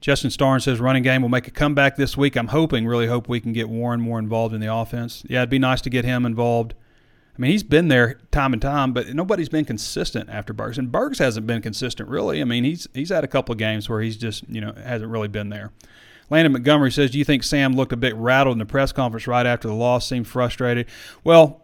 Justin 0.02 0.32
Starnes 0.32 0.64
says 0.64 0.80
running 0.80 1.04
game 1.04 1.22
will 1.22 1.30
make 1.30 1.47
a 1.47 1.52
comeback 1.52 1.95
this 1.95 2.18
week. 2.18 2.36
I'm 2.36 2.47
hoping, 2.47 2.88
really 2.88 3.08
hope 3.08 3.30
we 3.30 3.39
can 3.39 3.54
get 3.54 3.70
Warren 3.70 4.02
more 4.02 4.18
involved 4.18 4.54
in 4.54 4.60
the 4.60 4.74
offense. 4.74 5.24
Yeah, 5.30 5.39
it'd 5.39 5.52
be 5.52 5.60
nice 5.60 5.80
to 5.82 5.91
get 5.91 6.04
him 6.04 6.26
involved. 6.26 6.74
I 7.38 7.41
mean, 7.41 7.52
he's 7.52 7.64
been 7.64 7.88
there 7.88 8.20
time 8.32 8.52
and 8.52 8.62
time, 8.62 8.93
but 8.93 9.14
nobody's 9.14 9.47
been 9.47 9.64
consistent 9.64 10.30
after 10.30 10.54
Burks. 10.54 10.78
And 10.78 10.91
Burks 10.91 11.20
hasn't 11.20 11.47
been 11.47 11.62
consistent 11.62 12.10
really. 12.10 12.41
I 12.41 12.43
mean, 12.43 12.64
he's 12.64 12.88
he's 12.93 13.10
had 13.10 13.24
a 13.24 13.28
couple 13.28 13.54
of 13.54 13.60
games 13.60 13.88
where 13.88 14.02
he's 14.02 14.18
just 14.18 14.43
you 14.49 14.60
know 14.60 14.74
hasn't 14.74 15.10
really 15.10 15.28
been 15.28 15.49
there. 15.49 15.72
Landon 16.30 16.52
Montgomery 16.52 16.91
says, 16.91 17.12
"Do 17.12 17.20
you 17.20 17.26
think 17.26 17.43
Sam 17.43 17.74
looked 17.74 17.93
a 17.93 17.97
bit 17.97 18.16
rattled 18.16 18.56
in 18.56 18.60
the 18.60 18.66
press 18.66 18.91
conference 18.91 19.28
right 19.28 19.45
after 19.45 19.68
the 19.68 19.74
loss? 19.74 20.08
Seemed 20.08 20.28
frustrated." 20.28 20.88
Well, 21.24 21.64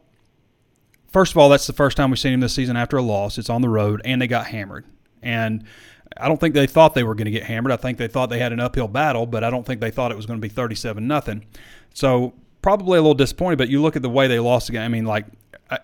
first 1.08 1.32
of 1.32 1.38
all, 1.38 1.50
that's 1.50 1.68
the 1.68 1.74
first 1.74 1.98
time 1.98 2.12
we've 2.12 2.20
seen 2.20 2.34
him 2.34 2.40
this 2.40 2.54
season 2.54 2.78
after 2.78 2.98
a 2.98 3.02
loss. 3.02 3.38
It's 3.38 3.50
on 3.50 3.62
the 3.62 3.70
road, 3.70 4.02
and 4.06 4.22
they 4.22 4.28
got 4.28 4.48
hammered. 4.48 4.86
And 5.22 5.64
I 6.16 6.28
don't 6.28 6.40
think 6.40 6.54
they 6.54 6.68
thought 6.68 6.94
they 6.94 7.04
were 7.04 7.16
going 7.16 7.26
to 7.26 7.32
get 7.32 7.44
hammered. 7.44 7.72
I 7.72 7.78
think 7.78 7.98
they 7.98 8.08
thought 8.08 8.30
they 8.30 8.40
had 8.40 8.54
an 8.54 8.60
uphill 8.60 8.88
battle, 8.88 9.26
but 9.26 9.44
I 9.44 9.50
don't 9.50 9.66
think 9.66 9.82
they 9.82 9.92
thought 9.92 10.12
it 10.12 10.18
was 10.18 10.26
going 10.26 10.40
to 10.40 10.42
be 10.42 10.54
37 10.54 11.06
nothing. 11.08 11.46
So 11.94 12.34
probably 12.62 12.98
a 12.98 13.02
little 13.02 13.14
disappointed. 13.14 13.58
But 13.58 13.70
you 13.70 13.82
look 13.82 13.96
at 13.96 14.02
the 14.02 14.10
way 14.10 14.28
they 14.28 14.40
lost 14.40 14.68
the 14.68 14.74
game. 14.74 14.84
I 14.84 14.88
mean, 14.88 15.06
like 15.06 15.26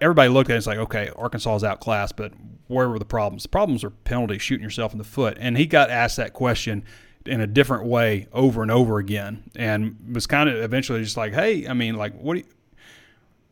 everybody 0.01 0.29
looked 0.29 0.49
at 0.49 0.55
it, 0.55 0.57
it's 0.57 0.67
like, 0.67 0.77
okay, 0.77 1.09
Arkansas 1.15 1.55
is 1.57 1.63
outclassed, 1.63 2.15
but 2.15 2.33
where 2.67 2.89
were 2.89 2.99
the 2.99 3.05
problems? 3.05 3.43
The 3.43 3.49
problems 3.49 3.83
are 3.83 3.89
penalties, 3.89 4.41
shooting 4.41 4.63
yourself 4.63 4.93
in 4.93 4.97
the 4.97 5.03
foot. 5.03 5.37
And 5.39 5.57
he 5.57 5.65
got 5.65 5.89
asked 5.89 6.17
that 6.17 6.33
question 6.33 6.83
in 7.25 7.41
a 7.41 7.47
different 7.47 7.85
way 7.85 8.27
over 8.33 8.61
and 8.61 8.71
over 8.71 8.97
again, 8.97 9.43
and 9.55 9.97
was 10.13 10.27
kind 10.27 10.49
of 10.49 10.55
eventually 10.57 11.01
just 11.01 11.15
like, 11.15 11.33
hey, 11.33 11.67
I 11.67 11.73
mean, 11.73 11.95
like, 11.95 12.13
what 12.19 12.33
do 12.33 12.39
you, 12.39 12.45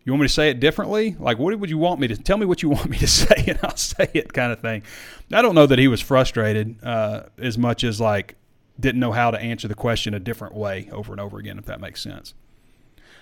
you 0.04 0.12
want 0.12 0.22
me 0.22 0.28
to 0.28 0.34
say 0.34 0.50
it 0.50 0.60
differently? 0.60 1.16
Like, 1.20 1.38
what 1.38 1.58
would 1.60 1.70
you 1.70 1.78
want 1.78 2.00
me 2.00 2.08
to 2.08 2.18
tell 2.18 2.38
me 2.38 2.46
what 2.46 2.64
you 2.64 2.70
want 2.78 2.90
me 2.90 2.98
to 2.98 3.08
say, 3.08 3.44
and 3.48 3.60
I'll 3.64 3.78
say 3.78 4.10
it, 4.14 4.34
kind 4.34 4.52
of 4.52 4.60
thing. 4.60 4.84
I 5.32 5.42
don't 5.42 5.56
know 5.56 5.68
that 5.68 5.80
he 5.80 5.88
was 5.88 6.02
frustrated 6.02 6.84
uh, 6.84 7.24
as 7.38 7.58
much 7.58 7.84
as 7.84 8.02
like 8.02 8.36
didn't 8.80 9.00
know 9.00 9.12
how 9.12 9.32
to 9.32 9.40
answer 9.40 9.68
the 9.68 9.76
question 9.76 10.14
a 10.14 10.20
different 10.20 10.56
way 10.56 10.90
over 10.92 11.12
and 11.12 11.22
over 11.22 11.38
again, 11.38 11.60
if 11.60 11.66
that 11.66 11.80
makes 11.80 12.02
sense. 12.02 12.34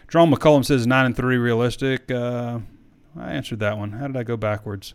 Jerome 0.07 0.33
McCullum 0.33 0.65
says 0.65 0.87
nine 0.87 1.05
and 1.05 1.15
three 1.15 1.37
realistic. 1.37 2.09
Uh, 2.09 2.59
I 3.17 3.33
answered 3.33 3.59
that 3.59 3.77
one. 3.77 3.91
How 3.91 4.07
did 4.07 4.17
I 4.17 4.23
go 4.23 4.37
backwards? 4.37 4.93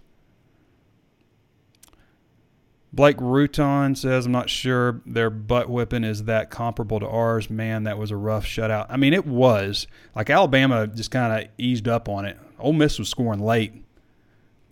Blake 2.94 3.20
Ruton 3.20 3.96
says, 3.96 4.26
I'm 4.26 4.32
not 4.32 4.48
sure 4.48 5.02
their 5.04 5.28
butt 5.28 5.68
whipping 5.68 6.04
is 6.04 6.24
that 6.24 6.48
comparable 6.48 7.00
to 7.00 7.08
ours. 7.08 7.50
Man, 7.50 7.82
that 7.84 7.98
was 7.98 8.12
a 8.12 8.16
rough 8.16 8.46
shutout. 8.46 8.86
I 8.88 8.96
mean, 8.96 9.12
it 9.12 9.26
was. 9.26 9.88
Like 10.14 10.30
Alabama 10.30 10.86
just 10.86 11.10
kind 11.10 11.42
of 11.44 11.50
eased 11.58 11.88
up 11.88 12.08
on 12.08 12.24
it. 12.24 12.38
Ole 12.56 12.72
Miss 12.72 13.00
was 13.00 13.08
scoring 13.08 13.40
late. 13.40 13.74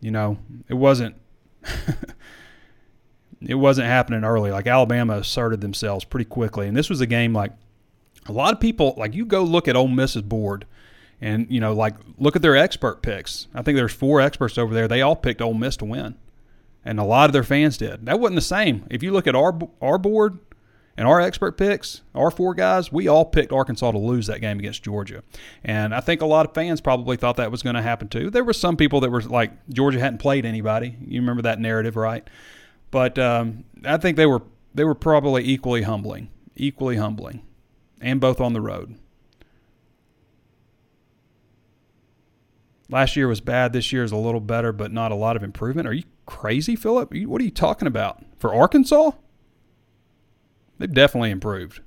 You 0.00 0.12
know, 0.12 0.38
it 0.68 0.74
wasn't 0.74 1.16
it 3.40 3.56
wasn't 3.56 3.88
happening 3.88 4.22
early. 4.22 4.52
Like 4.52 4.68
Alabama 4.68 5.14
asserted 5.14 5.60
themselves 5.60 6.04
pretty 6.04 6.26
quickly. 6.26 6.68
And 6.68 6.76
this 6.76 6.88
was 6.88 7.00
a 7.00 7.06
game 7.06 7.32
like 7.32 7.50
a 8.26 8.32
lot 8.32 8.54
of 8.54 8.60
people 8.60 8.94
like 8.96 9.14
you 9.14 9.24
go 9.26 9.42
look 9.42 9.66
at 9.66 9.74
Ole 9.74 9.88
Miss's 9.88 10.22
board 10.22 10.64
and 11.20 11.48
you 11.50 11.58
know 11.58 11.72
like 11.72 11.96
look 12.18 12.36
at 12.36 12.42
their 12.42 12.56
expert 12.56 13.02
picks. 13.02 13.48
I 13.52 13.62
think 13.62 13.74
there's 13.74 13.92
four 13.92 14.20
experts 14.20 14.58
over 14.58 14.72
there. 14.72 14.86
They 14.86 15.02
all 15.02 15.16
picked 15.16 15.42
Ole 15.42 15.54
Miss 15.54 15.76
to 15.78 15.84
win 15.84 16.16
and 16.84 16.98
a 16.98 17.04
lot 17.04 17.28
of 17.28 17.32
their 17.32 17.42
fans 17.44 17.76
did. 17.76 18.06
That 18.06 18.20
wasn't 18.20 18.36
the 18.36 18.42
same. 18.42 18.86
If 18.90 19.02
you 19.02 19.12
look 19.12 19.26
at 19.26 19.34
our 19.34 19.58
our 19.80 19.98
board 19.98 20.38
and 20.96 21.08
our 21.08 21.20
expert 21.20 21.56
picks, 21.56 22.02
our 22.14 22.30
four 22.30 22.54
guys, 22.54 22.92
we 22.92 23.08
all 23.08 23.24
picked 23.24 23.52
Arkansas 23.52 23.92
to 23.92 23.98
lose 23.98 24.26
that 24.26 24.40
game 24.40 24.58
against 24.58 24.82
Georgia. 24.82 25.22
And 25.64 25.94
I 25.94 26.00
think 26.00 26.20
a 26.20 26.26
lot 26.26 26.46
of 26.46 26.54
fans 26.54 26.80
probably 26.80 27.16
thought 27.16 27.36
that 27.36 27.50
was 27.50 27.62
going 27.62 27.76
to 27.76 27.82
happen 27.82 28.08
too. 28.08 28.30
There 28.30 28.44
were 28.44 28.52
some 28.52 28.76
people 28.76 29.00
that 29.00 29.10
were 29.10 29.22
like 29.22 29.52
Georgia 29.68 30.00
hadn't 30.00 30.18
played 30.18 30.44
anybody. 30.44 30.96
You 31.06 31.20
remember 31.20 31.42
that 31.42 31.60
narrative, 31.60 31.96
right? 31.96 32.28
But 32.90 33.18
um, 33.18 33.64
I 33.84 33.96
think 33.96 34.16
they 34.16 34.26
were 34.26 34.42
they 34.74 34.84
were 34.84 34.94
probably 34.94 35.44
equally 35.44 35.82
humbling, 35.82 36.28
equally 36.56 36.96
humbling, 36.96 37.42
and 38.00 38.20
both 38.20 38.40
on 38.40 38.52
the 38.52 38.60
road. 38.60 38.96
Last 42.88 43.16
year 43.16 43.26
was 43.26 43.40
bad. 43.40 43.72
This 43.72 43.90
year 43.90 44.04
is 44.04 44.12
a 44.12 44.16
little 44.16 44.40
better, 44.40 44.70
but 44.70 44.92
not 44.92 45.12
a 45.12 45.14
lot 45.14 45.34
of 45.34 45.42
improvement. 45.42 45.88
Are 45.88 45.94
you 45.94 46.04
crazy, 46.26 46.76
Philip? 46.76 47.12
What 47.26 47.40
are 47.40 47.44
you 47.44 47.50
talking 47.50 47.88
about? 47.88 48.24
For 48.38 48.54
Arkansas? 48.54 49.12
They've 50.78 50.92
definitely 50.92 51.30
improved. 51.30 51.80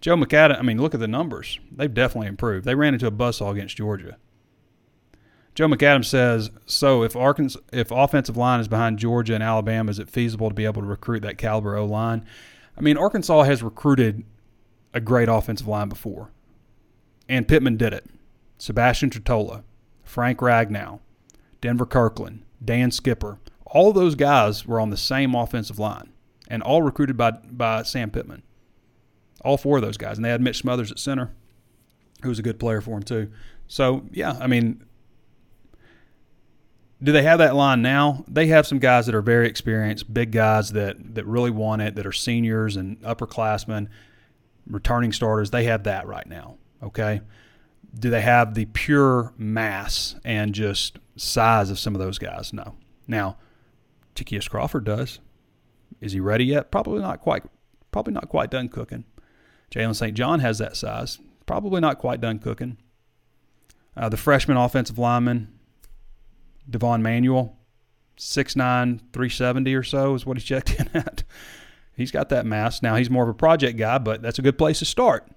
Joe 0.00 0.16
McAdam, 0.16 0.58
I 0.58 0.62
mean, 0.62 0.80
look 0.80 0.94
at 0.94 1.00
the 1.00 1.08
numbers. 1.08 1.60
They've 1.70 1.92
definitely 1.92 2.28
improved. 2.28 2.64
They 2.64 2.74
ran 2.74 2.94
into 2.94 3.06
a 3.06 3.12
buzzsaw 3.12 3.52
against 3.52 3.76
Georgia. 3.76 4.16
Joe 5.54 5.66
McAdam 5.66 6.04
says, 6.04 6.50
so 6.64 7.02
if 7.02 7.16
Arkansas, 7.16 7.58
if 7.72 7.90
offensive 7.90 8.36
line 8.36 8.60
is 8.60 8.68
behind 8.68 8.98
Georgia 8.98 9.34
and 9.34 9.42
Alabama, 9.42 9.90
is 9.90 9.98
it 9.98 10.08
feasible 10.08 10.48
to 10.48 10.54
be 10.54 10.64
able 10.64 10.80
to 10.80 10.88
recruit 10.88 11.20
that 11.20 11.38
caliber 11.38 11.76
O 11.76 11.84
line? 11.84 12.24
I 12.78 12.80
mean, 12.80 12.96
Arkansas 12.96 13.42
has 13.42 13.62
recruited 13.62 14.24
a 14.94 15.00
great 15.00 15.28
offensive 15.28 15.66
line 15.66 15.88
before, 15.88 16.30
and 17.28 17.46
Pittman 17.46 17.76
did 17.76 17.92
it. 17.92 18.06
Sebastian 18.58 19.10
Tretola, 19.10 19.64
Frank 20.02 20.38
Ragnow, 20.38 21.00
Denver 21.60 21.86
Kirkland, 21.86 22.42
Dan 22.64 22.90
Skipper, 22.90 23.38
all 23.66 23.92
those 23.92 24.14
guys 24.14 24.66
were 24.66 24.80
on 24.80 24.90
the 24.90 24.96
same 24.96 25.34
offensive 25.34 25.78
line 25.78 26.12
and 26.48 26.62
all 26.62 26.82
recruited 26.82 27.16
by, 27.16 27.30
by 27.30 27.82
Sam 27.82 28.10
Pittman. 28.10 28.42
All 29.42 29.56
four 29.56 29.76
of 29.76 29.82
those 29.82 29.96
guys. 29.96 30.18
And 30.18 30.24
they 30.24 30.30
had 30.30 30.40
Mitch 30.40 30.58
Smothers 30.58 30.90
at 30.90 30.98
center, 30.98 31.32
who 32.22 32.28
was 32.28 32.38
a 32.38 32.42
good 32.42 32.58
player 32.58 32.80
for 32.80 32.96
him, 32.96 33.02
too. 33.02 33.30
So, 33.68 34.04
yeah, 34.10 34.36
I 34.40 34.48
mean, 34.48 34.84
do 37.02 37.12
they 37.12 37.22
have 37.22 37.38
that 37.38 37.54
line 37.54 37.80
now? 37.80 38.24
They 38.28 38.48
have 38.48 38.66
some 38.66 38.78
guys 38.78 39.06
that 39.06 39.14
are 39.14 39.22
very 39.22 39.46
experienced, 39.46 40.12
big 40.12 40.32
guys 40.32 40.72
that, 40.72 41.14
that 41.14 41.24
really 41.24 41.50
want 41.50 41.80
it, 41.80 41.94
that 41.94 42.04
are 42.04 42.12
seniors 42.12 42.76
and 42.76 43.00
upperclassmen, 43.02 43.88
returning 44.66 45.12
starters. 45.12 45.50
They 45.50 45.64
have 45.64 45.84
that 45.84 46.06
right 46.06 46.26
now, 46.26 46.58
okay? 46.82 47.22
Do 47.98 48.10
they 48.10 48.20
have 48.20 48.54
the 48.54 48.66
pure 48.66 49.32
mass 49.38 50.16
and 50.24 50.54
just 50.54 50.98
size 51.20 51.70
of 51.70 51.78
some 51.78 51.94
of 51.94 52.00
those 52.00 52.18
guys? 52.18 52.52
No. 52.52 52.76
Now, 53.06 53.36
Ty'Kieast 54.14 54.50
Crawford 54.50 54.84
does. 54.84 55.20
Is 56.00 56.12
he 56.12 56.20
ready 56.20 56.44
yet? 56.44 56.70
Probably 56.70 57.00
not 57.00 57.20
quite. 57.20 57.44
Probably 57.92 58.14
not 58.14 58.28
quite 58.28 58.50
done 58.50 58.68
cooking. 58.68 59.04
Jalen 59.70 59.96
St. 59.96 60.16
John 60.16 60.40
has 60.40 60.58
that 60.58 60.76
size. 60.76 61.18
Probably 61.46 61.80
not 61.80 61.98
quite 61.98 62.20
done 62.20 62.38
cooking. 62.38 62.76
Uh, 63.96 64.08
the 64.08 64.16
freshman 64.16 64.56
offensive 64.56 64.98
lineman, 64.98 65.48
Devon 66.68 67.02
Manuel, 67.02 67.56
6'9", 68.16 69.00
370 69.12 69.74
or 69.74 69.82
so 69.82 70.14
is 70.14 70.24
what 70.24 70.38
he 70.38 70.42
checked 70.42 70.70
in 70.78 70.88
at. 70.94 71.24
He's 71.96 72.12
got 72.12 72.28
that 72.28 72.46
mass. 72.46 72.82
Now 72.82 72.94
he's 72.96 73.10
more 73.10 73.24
of 73.24 73.28
a 73.28 73.34
project 73.34 73.76
guy, 73.76 73.98
but 73.98 74.22
that's 74.22 74.38
a 74.38 74.42
good 74.42 74.56
place 74.56 74.78
to 74.78 74.84
start. 74.84 75.28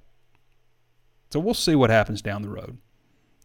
So 1.31 1.39
we'll 1.39 1.55
see 1.55 1.75
what 1.75 1.89
happens 1.89 2.21
down 2.21 2.43
the 2.43 2.49
road. 2.49 2.77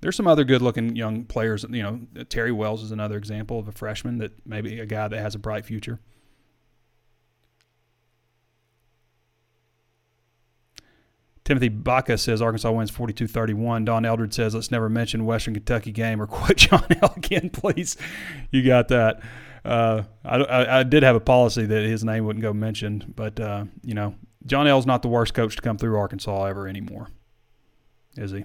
There's 0.01 0.17
some 0.17 0.27
other 0.27 0.45
good-looking 0.45 0.95
young 0.97 1.25
players. 1.25 1.65
You 1.69 1.83
know, 1.83 2.25
Terry 2.29 2.53
Wells 2.53 2.83
is 2.83 2.93
another 2.93 3.17
example 3.17 3.59
of 3.59 3.69
a 3.69 3.73
freshman 3.73 4.19
that 4.19 4.33
maybe 4.47 4.79
a 4.79 4.87
guy 4.87 5.09
that 5.09 5.19
has 5.19 5.35
a 5.35 5.39
bright 5.39 5.65
future. 5.65 6.01
Timothy 11.45 11.69
Baca 11.69 12.19
says 12.19 12.43
Arkansas 12.43 12.71
wins 12.71 12.91
42-31. 12.91 13.87
Don 13.87 14.05
Eldred 14.05 14.35
says 14.35 14.55
let's 14.55 14.71
never 14.71 14.89
mention 14.89 15.25
Western 15.25 15.55
Kentucky 15.55 15.93
game 15.93 16.21
or 16.21 16.27
quote 16.29 16.57
John 16.57 16.85
L 17.03 17.15
again, 17.17 17.51
please. 17.51 17.97
You 18.51 18.65
got 18.67 18.89
that. 18.89 19.23
Uh, 19.65 20.03
I, 20.25 20.37
I, 20.37 20.81
I, 20.81 20.83
did 20.83 21.03
have 21.03 21.17
a 21.17 21.21
policy 21.21 21.67
that 21.67 21.85
his 21.85 22.05
name 22.05 22.25
wouldn't 22.25 22.43
go 22.43 22.53
mentioned, 22.53 23.15
but 23.17 23.41
uh, 23.41 23.65
you 23.83 23.95
know 23.95 24.15
John 24.47 24.67
L's 24.67 24.87
not 24.87 25.03
the 25.03 25.09
worst 25.09 25.35
coach 25.35 25.57
to 25.57 25.63
come 25.63 25.77
through 25.77 25.99
Arkansas 25.99 26.45
ever 26.45 26.69
anymore 26.69 27.09
is 28.19 28.33
he? 28.33 28.45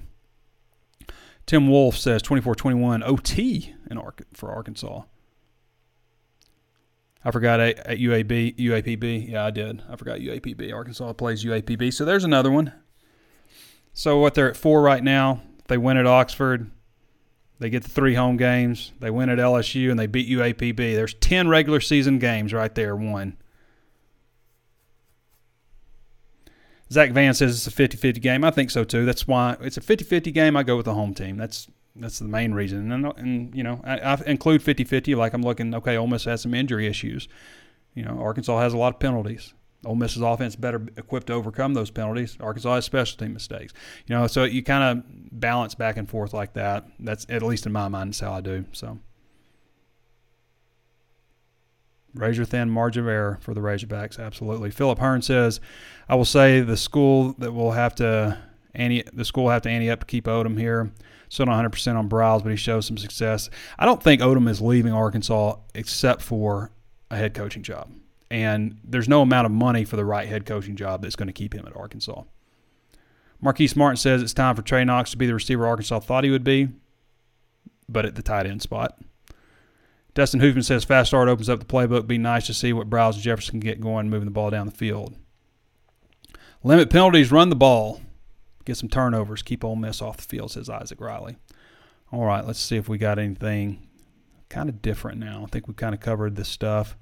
Tim 1.45 1.67
Wolf 1.67 1.97
says 1.97 2.21
24-21 2.23 3.03
OT 3.05 3.73
in 3.89 3.97
Ar- 3.97 4.15
for 4.33 4.51
Arkansas. 4.51 5.01
I 7.25 7.31
forgot 7.31 7.59
at 7.59 7.99
UAB 7.99 8.57
UAPB. 8.57 9.29
Yeah, 9.29 9.45
I 9.45 9.51
did. 9.51 9.81
I 9.89 9.95
forgot 9.95 10.19
UAPB. 10.19 10.73
Arkansas 10.73 11.13
plays 11.13 11.43
UAPB. 11.45 11.93
So 11.93 12.03
there's 12.03 12.25
another 12.25 12.51
one. 12.51 12.73
So 13.93 14.19
what 14.19 14.33
they're 14.33 14.49
at 14.49 14.57
four 14.57 14.81
right 14.81 15.03
now. 15.03 15.41
They 15.67 15.77
win 15.77 15.95
at 15.95 16.05
Oxford, 16.05 16.69
they 17.59 17.69
get 17.69 17.83
the 17.83 17.89
three 17.89 18.15
home 18.15 18.35
games. 18.35 18.91
They 18.99 19.09
win 19.09 19.29
at 19.29 19.37
LSU 19.37 19.89
and 19.89 19.97
they 19.97 20.07
beat 20.07 20.27
UAPB. 20.27 20.75
There's 20.75 21.13
ten 21.13 21.47
regular 21.47 21.79
season 21.79 22.19
games 22.19 22.51
right 22.51 22.75
there. 22.75 22.93
One. 22.93 23.37
Zach 26.93 27.11
Van 27.11 27.33
says 27.33 27.65
it's 27.65 27.79
a 27.79 27.87
50-50 27.87 28.21
game. 28.21 28.43
I 28.43 28.51
think 28.51 28.69
so 28.69 28.83
too. 28.83 29.03
That's 29.03 29.27
why 29.27 29.57
it's 29.61 29.77
a 29.77 29.81
50-50 29.81 30.31
game. 30.33 30.55
I 30.55 30.61
go 30.61 30.77
with 30.77 30.85
the 30.85 30.93
home 30.93 31.13
team. 31.13 31.37
That's 31.37 31.67
that's 31.95 32.19
the 32.19 32.25
main 32.25 32.53
reason. 32.53 32.91
And, 32.91 33.05
and 33.17 33.55
you 33.55 33.63
know, 33.63 33.81
I, 33.83 33.99
I 33.99 34.21
include 34.25 34.63
50-50 34.63 35.15
like 35.15 35.33
I'm 35.33 35.43
looking, 35.43 35.73
okay, 35.75 35.95
Ole 35.95 36.07
Miss 36.07 36.25
has 36.25 36.41
some 36.41 36.53
injury 36.53 36.87
issues. 36.87 37.27
You 37.93 38.03
know, 38.03 38.19
Arkansas 38.19 38.59
has 38.59 38.73
a 38.73 38.77
lot 38.77 38.93
of 38.95 38.99
penalties. 38.99 39.53
Ole 39.85 39.95
Miss's 39.95 40.21
offense 40.21 40.55
better 40.55 40.87
equipped 40.97 41.27
to 41.27 41.33
overcome 41.33 41.73
those 41.73 41.91
penalties. 41.91 42.37
Arkansas 42.39 42.75
has 42.75 42.85
special 42.85 43.17
team 43.17 43.33
mistakes. 43.33 43.73
You 44.07 44.15
know, 44.15 44.27
so 44.27 44.43
you 44.43 44.63
kind 44.63 44.83
of 44.83 45.03
balance 45.39 45.75
back 45.75 45.97
and 45.97 46.09
forth 46.09 46.33
like 46.33 46.53
that. 46.53 46.85
That's 46.99 47.25
at 47.29 47.43
least 47.43 47.65
in 47.65 47.71
my 47.71 47.87
mind, 47.89 48.11
that's 48.11 48.21
how 48.21 48.33
I 48.33 48.41
do. 48.41 48.65
So 48.71 48.99
razor 52.13 52.45
thin 52.45 52.69
margin 52.69 53.03
of 53.03 53.09
error 53.09 53.37
for 53.41 53.53
the 53.53 53.61
Razorbacks. 53.61 54.19
Absolutely. 54.19 54.71
Philip 54.71 54.99
Hearn 54.99 55.21
says, 55.21 55.59
"I 56.07 56.15
will 56.15 56.25
say 56.25 56.61
the 56.61 56.77
school 56.77 57.33
that 57.39 57.53
will 57.53 57.71
have 57.71 57.95
to 57.95 58.37
the 58.75 59.25
school 59.25 59.45
will 59.45 59.51
have 59.51 59.61
to 59.63 59.69
ante 59.69 59.89
up 59.89 59.99
to 60.01 60.05
keep 60.05 60.25
Odom 60.25 60.57
here. 60.57 60.91
Still 61.29 61.45
not 61.45 61.53
100 61.53 61.69
percent 61.69 61.97
on 61.97 62.09
Briles, 62.09 62.43
but 62.43 62.49
he 62.49 62.55
shows 62.55 62.85
some 62.85 62.97
success. 62.97 63.49
I 63.77 63.85
don't 63.85 64.01
think 64.01 64.21
Odom 64.21 64.49
is 64.49 64.61
leaving 64.61 64.93
Arkansas 64.93 65.57
except 65.75 66.21
for 66.21 66.71
a 67.09 67.17
head 67.17 67.33
coaching 67.33 67.63
job." 67.63 67.89
and 68.33 68.79
there's 68.83 69.07
no 69.07 69.21
amount 69.21 69.45
of 69.45 69.51
money 69.51 69.85
for 69.85 69.95
the 69.95 70.03
right 70.03 70.27
head 70.27 70.43
coaching 70.43 70.75
job 70.75 71.03
that's 71.03 71.15
going 71.15 71.27
to 71.27 71.33
keep 71.33 71.53
him 71.53 71.67
at 71.67 71.77
Arkansas. 71.77 72.23
Marquise 73.39 73.75
Martin 73.75 73.95
says 73.95 74.23
it's 74.23 74.33
time 74.33 74.55
for 74.55 74.63
Trey 74.63 74.83
Knox 74.83 75.11
to 75.11 75.17
be 75.17 75.27
the 75.27 75.35
receiver 75.35 75.67
Arkansas 75.67 75.99
thought 75.99 76.23
he 76.23 76.31
would 76.31 76.43
be, 76.43 76.69
but 77.87 78.05
at 78.05 78.15
the 78.15 78.23
tight 78.23 78.47
end 78.47 78.63
spot. 78.63 78.97
Dustin 80.13 80.39
Hoofman 80.41 80.63
says 80.63 80.83
fast 80.83 81.09
start 81.09 81.27
opens 81.27 81.49
up 81.49 81.59
the 81.59 81.65
playbook. 81.65 82.05
Be 82.05 82.17
nice 82.17 82.45
to 82.47 82.53
see 82.53 82.71
what 82.71 82.89
Briles 82.89 83.13
and 83.13 83.23
Jefferson 83.23 83.53
can 83.53 83.59
get 83.61 83.81
going, 83.81 84.09
moving 84.09 84.25
the 84.25 84.31
ball 84.31 84.49
down 84.49 84.67
the 84.67 84.71
field. 84.71 85.15
Limit 86.63 86.89
penalties, 86.89 87.31
run 87.31 87.49
the 87.49 87.55
ball, 87.55 88.01
get 88.63 88.77
some 88.77 88.89
turnovers, 88.89 89.41
keep 89.41 89.63
Ole 89.63 89.75
Miss 89.75 90.01
off 90.01 90.17
the 90.17 90.23
field, 90.23 90.51
says 90.51 90.69
Isaac 90.69 91.01
Riley. 91.01 91.35
All 92.11 92.25
right, 92.25 92.45
let's 92.45 92.59
see 92.59 92.77
if 92.77 92.87
we 92.87 92.97
got 92.97 93.17
anything 93.17 93.87
kind 94.49 94.69
of 94.69 94.81
different 94.81 95.19
now. 95.19 95.43
I 95.43 95.49
think 95.49 95.67
we 95.67 95.73
kind 95.73 95.95
of 95.95 95.99
covered 95.99 96.35
this 96.35 96.47
stuff. 96.47 96.95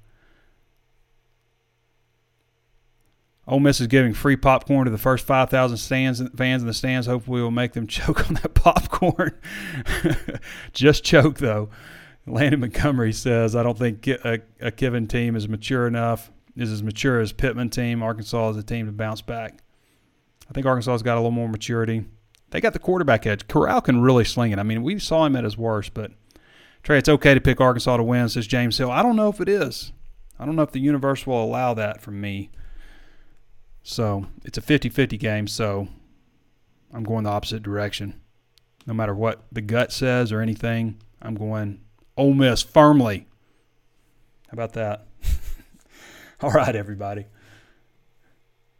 Ole 3.46 3.60
Miss 3.60 3.80
is 3.80 3.88
giving 3.88 4.14
free 4.14 4.36
popcorn 4.36 4.86
to 4.86 4.90
the 4.90 4.98
first 4.98 5.26
5,000 5.26 5.76
stands, 5.76 6.22
fans 6.36 6.62
in 6.62 6.68
the 6.68 6.74
stands. 6.74 7.06
Hopefully, 7.06 7.42
we'll 7.42 7.50
make 7.50 7.72
them 7.72 7.86
choke 7.88 8.28
on 8.28 8.34
that 8.34 8.54
popcorn. 8.54 9.38
Just 10.72 11.04
choke, 11.04 11.38
though. 11.38 11.68
Landon 12.26 12.60
Montgomery 12.60 13.12
says, 13.12 13.56
I 13.56 13.62
don't 13.62 13.78
think 13.78 14.06
a, 14.06 14.40
a 14.60 14.70
Kiffin 14.70 15.06
team 15.08 15.34
is 15.34 15.48
mature 15.48 15.86
enough, 15.86 16.30
is 16.56 16.70
as 16.70 16.82
mature 16.82 17.20
as 17.20 17.32
Pittman 17.32 17.70
team. 17.70 18.02
Arkansas 18.02 18.50
is 18.50 18.56
a 18.56 18.62
team 18.62 18.86
to 18.86 18.92
bounce 18.92 19.22
back. 19.22 19.58
I 20.48 20.52
think 20.52 20.66
Arkansas's 20.66 21.02
got 21.02 21.14
a 21.14 21.20
little 21.20 21.30
more 21.30 21.48
maturity. 21.48 22.04
They 22.50 22.60
got 22.60 22.74
the 22.74 22.78
quarterback 22.78 23.26
edge. 23.26 23.48
Corral 23.48 23.80
can 23.80 24.02
really 24.02 24.24
sling 24.24 24.52
it. 24.52 24.58
I 24.58 24.62
mean, 24.62 24.82
we 24.82 24.98
saw 24.98 25.24
him 25.24 25.34
at 25.36 25.44
his 25.44 25.56
worst, 25.56 25.94
but 25.94 26.12
Trey, 26.82 26.98
it's 26.98 27.08
okay 27.08 27.34
to 27.34 27.40
pick 27.40 27.60
Arkansas 27.60 27.96
to 27.96 28.02
win, 28.02 28.28
says 28.28 28.46
James 28.46 28.78
Hill. 28.78 28.90
I 28.90 29.02
don't 29.02 29.16
know 29.16 29.28
if 29.28 29.40
it 29.40 29.48
is. 29.48 29.92
I 30.38 30.44
don't 30.44 30.56
know 30.56 30.62
if 30.62 30.72
the 30.72 30.80
universe 30.80 31.26
will 31.26 31.42
allow 31.42 31.74
that 31.74 32.02
from 32.02 32.20
me. 32.20 32.50
So 33.82 34.26
it's 34.44 34.58
a 34.58 34.60
50 34.60 34.88
50 34.88 35.16
game. 35.16 35.46
So 35.46 35.88
I'm 36.92 37.04
going 37.04 37.24
the 37.24 37.30
opposite 37.30 37.62
direction. 37.62 38.20
No 38.86 38.94
matter 38.94 39.14
what 39.14 39.44
the 39.50 39.60
gut 39.60 39.92
says 39.92 40.32
or 40.32 40.40
anything, 40.40 41.00
I'm 41.20 41.36
going 41.36 41.80
Ole 42.16 42.34
Miss 42.34 42.62
firmly. 42.62 43.26
How 44.48 44.52
about 44.52 44.74
that? 44.74 45.06
All 46.40 46.50
right, 46.50 46.74
everybody. 46.74 47.26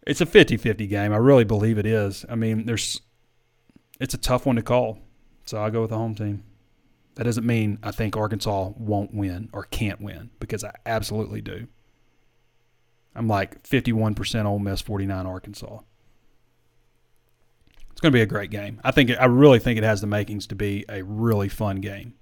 It's 0.07 0.20
a 0.20 0.26
50 0.26 0.57
50 0.57 0.87
game. 0.87 1.12
I 1.12 1.16
really 1.16 1.45
believe 1.45 1.78
it 1.78 1.87
is. 1.87 2.24
I 2.28 2.35
mean, 2.35 2.66
there's 2.66 3.01
it's 4.01 4.14
a 4.14 4.18
tough 4.18 4.47
one 4.47 4.57
to 4.57 4.62
call. 4.62 4.99
So 5.45 5.62
I 5.62 5.70
go 5.70 5.83
with 5.83 5.91
the 5.91 5.97
home 5.97 6.14
team. 6.14 6.45
That 7.14 7.24
doesn't 7.24 7.47
mean 7.47 7.78
I 7.83 7.91
think 7.91 8.16
Arkansas 8.16 8.72
won't 8.76 9.14
win 9.14 9.49
or 9.53 9.64
can't 9.64 10.01
win 10.01 10.30
because 10.41 10.64
I 10.64 10.72
absolutely 10.87 11.41
do. 11.41 11.68
I'm 13.14 13.28
like 13.28 13.62
51% 13.62 14.47
Ole 14.47 14.59
Miss, 14.59 14.80
49 14.80 15.26
Arkansas. 15.26 15.80
It's 17.91 18.01
going 18.01 18.12
to 18.12 18.16
be 18.16 18.22
a 18.22 18.26
great 18.26 18.51
game. 18.51 18.80
I 18.83 18.91
think 18.91 19.11
I 19.11 19.26
really 19.26 19.59
think 19.59 19.76
it 19.76 19.85
has 19.85 20.01
the 20.01 20.07
makings 20.07 20.47
to 20.49 20.55
be 20.55 20.85
a 20.89 21.03
really 21.03 21.49
fun 21.49 21.76
game. 21.76 22.14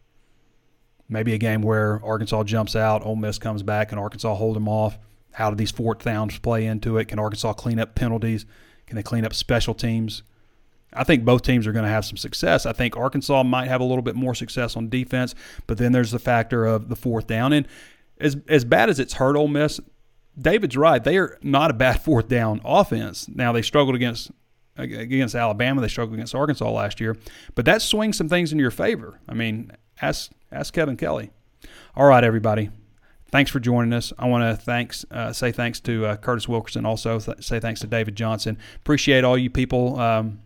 Maybe 1.11 1.35
a 1.35 1.39
game 1.39 1.61
where 1.61 2.01
Arkansas 2.05 2.45
jumps 2.45 2.77
out, 2.77 3.05
Ole 3.05 3.17
Miss 3.17 3.39
comes 3.39 3.65
back, 3.65 3.91
and 3.91 4.01
Arkansas 4.01 4.35
hold 4.35 4.55
them 4.55 4.69
off. 4.69 4.97
How 5.33 5.51
do 5.51 5.57
these 5.57 5.73
fourth 5.73 6.05
downs 6.05 6.39
play 6.39 6.65
into 6.65 6.99
it? 6.99 7.09
Can 7.09 7.19
Arkansas 7.19 7.53
clean 7.55 7.81
up 7.81 7.97
penalties? 7.97 8.47
Can 8.87 8.97
they 8.97 9.03
clean 9.03 9.25
up 9.25 9.35
special 9.35 9.75
teams? 9.75 10.23
I 10.93 11.05
think 11.05 11.25
both 11.25 11.43
teams 11.43 11.67
are 11.67 11.73
going 11.73 11.85
to 11.85 11.91
have 11.91 12.05
some 12.05 12.17
success. 12.17 12.67
I 12.67 12.73
think 12.73 12.97
Arkansas 12.97 13.43
might 13.43 13.69
have 13.69 13.81
a 13.81 13.85
little 13.85 14.03
bit 14.03 14.17
more 14.17 14.35
success 14.35 14.77
on 14.77 14.89
defense, 14.89 15.35
but 15.67 15.79
then 15.79 15.93
there's 15.93 16.11
the 16.11 16.19
factor 16.19 16.65
of 16.65 16.89
the 16.89 16.97
fourth 16.97 17.27
down. 17.27 17.53
And 17.53 17.67
as 18.19 18.37
as 18.49 18.65
bad 18.65 18.89
as 18.89 18.99
it's 18.99 19.15
hurt 19.15 19.37
Ole 19.37 19.49
Miss, 19.49 19.81
David's 20.39 20.77
right. 20.77 21.03
They 21.03 21.17
are 21.17 21.39
not 21.43 21.71
a 21.71 21.75
bad 21.75 22.03
fourth 22.03 22.29
down 22.29 22.61
offense. 22.65 23.29
Now 23.29 23.53
they 23.53 23.63
struggled 23.63 23.95
against 23.95 24.31
against 24.77 25.35
Alabama. 25.35 25.81
They 25.81 25.89
struggled 25.89 26.15
against 26.15 26.35
Arkansas 26.35 26.71
last 26.71 27.01
year, 27.01 27.17
but 27.55 27.65
that 27.67 27.83
swings 27.83 28.17
some 28.17 28.29
things 28.29 28.53
in 28.53 28.59
your 28.59 28.71
favor. 28.71 29.21
I 29.29 29.35
mean, 29.35 29.73
ask 30.03 30.31
ask 30.53 30.73
Kevin 30.75 30.97
Kelley. 30.97 31.31
All 31.95 32.07
right, 32.07 32.25
everybody. 32.25 32.71
Thanks 33.31 33.51
for 33.51 33.61
joining 33.61 33.93
us. 33.93 34.13
I 34.19 34.27
want 34.27 34.43
to 34.43 34.63
thanks 34.63 35.05
uh, 35.11 35.33
say 35.33 35.53
thanks 35.53 35.79
to 35.81 36.07
uh, 36.07 36.17
Curtis 36.17 36.49
Wilkerson. 36.49 36.85
Also, 36.85 37.21
th- 37.21 37.45
say 37.45 37.61
thanks 37.61 37.81
to 37.81 37.87
David 37.87 38.17
Johnson. 38.17 38.59
Appreciate 38.77 39.23
all 39.23 39.39
you 39.39 39.51
people 39.51 39.99
um, 40.01 40.41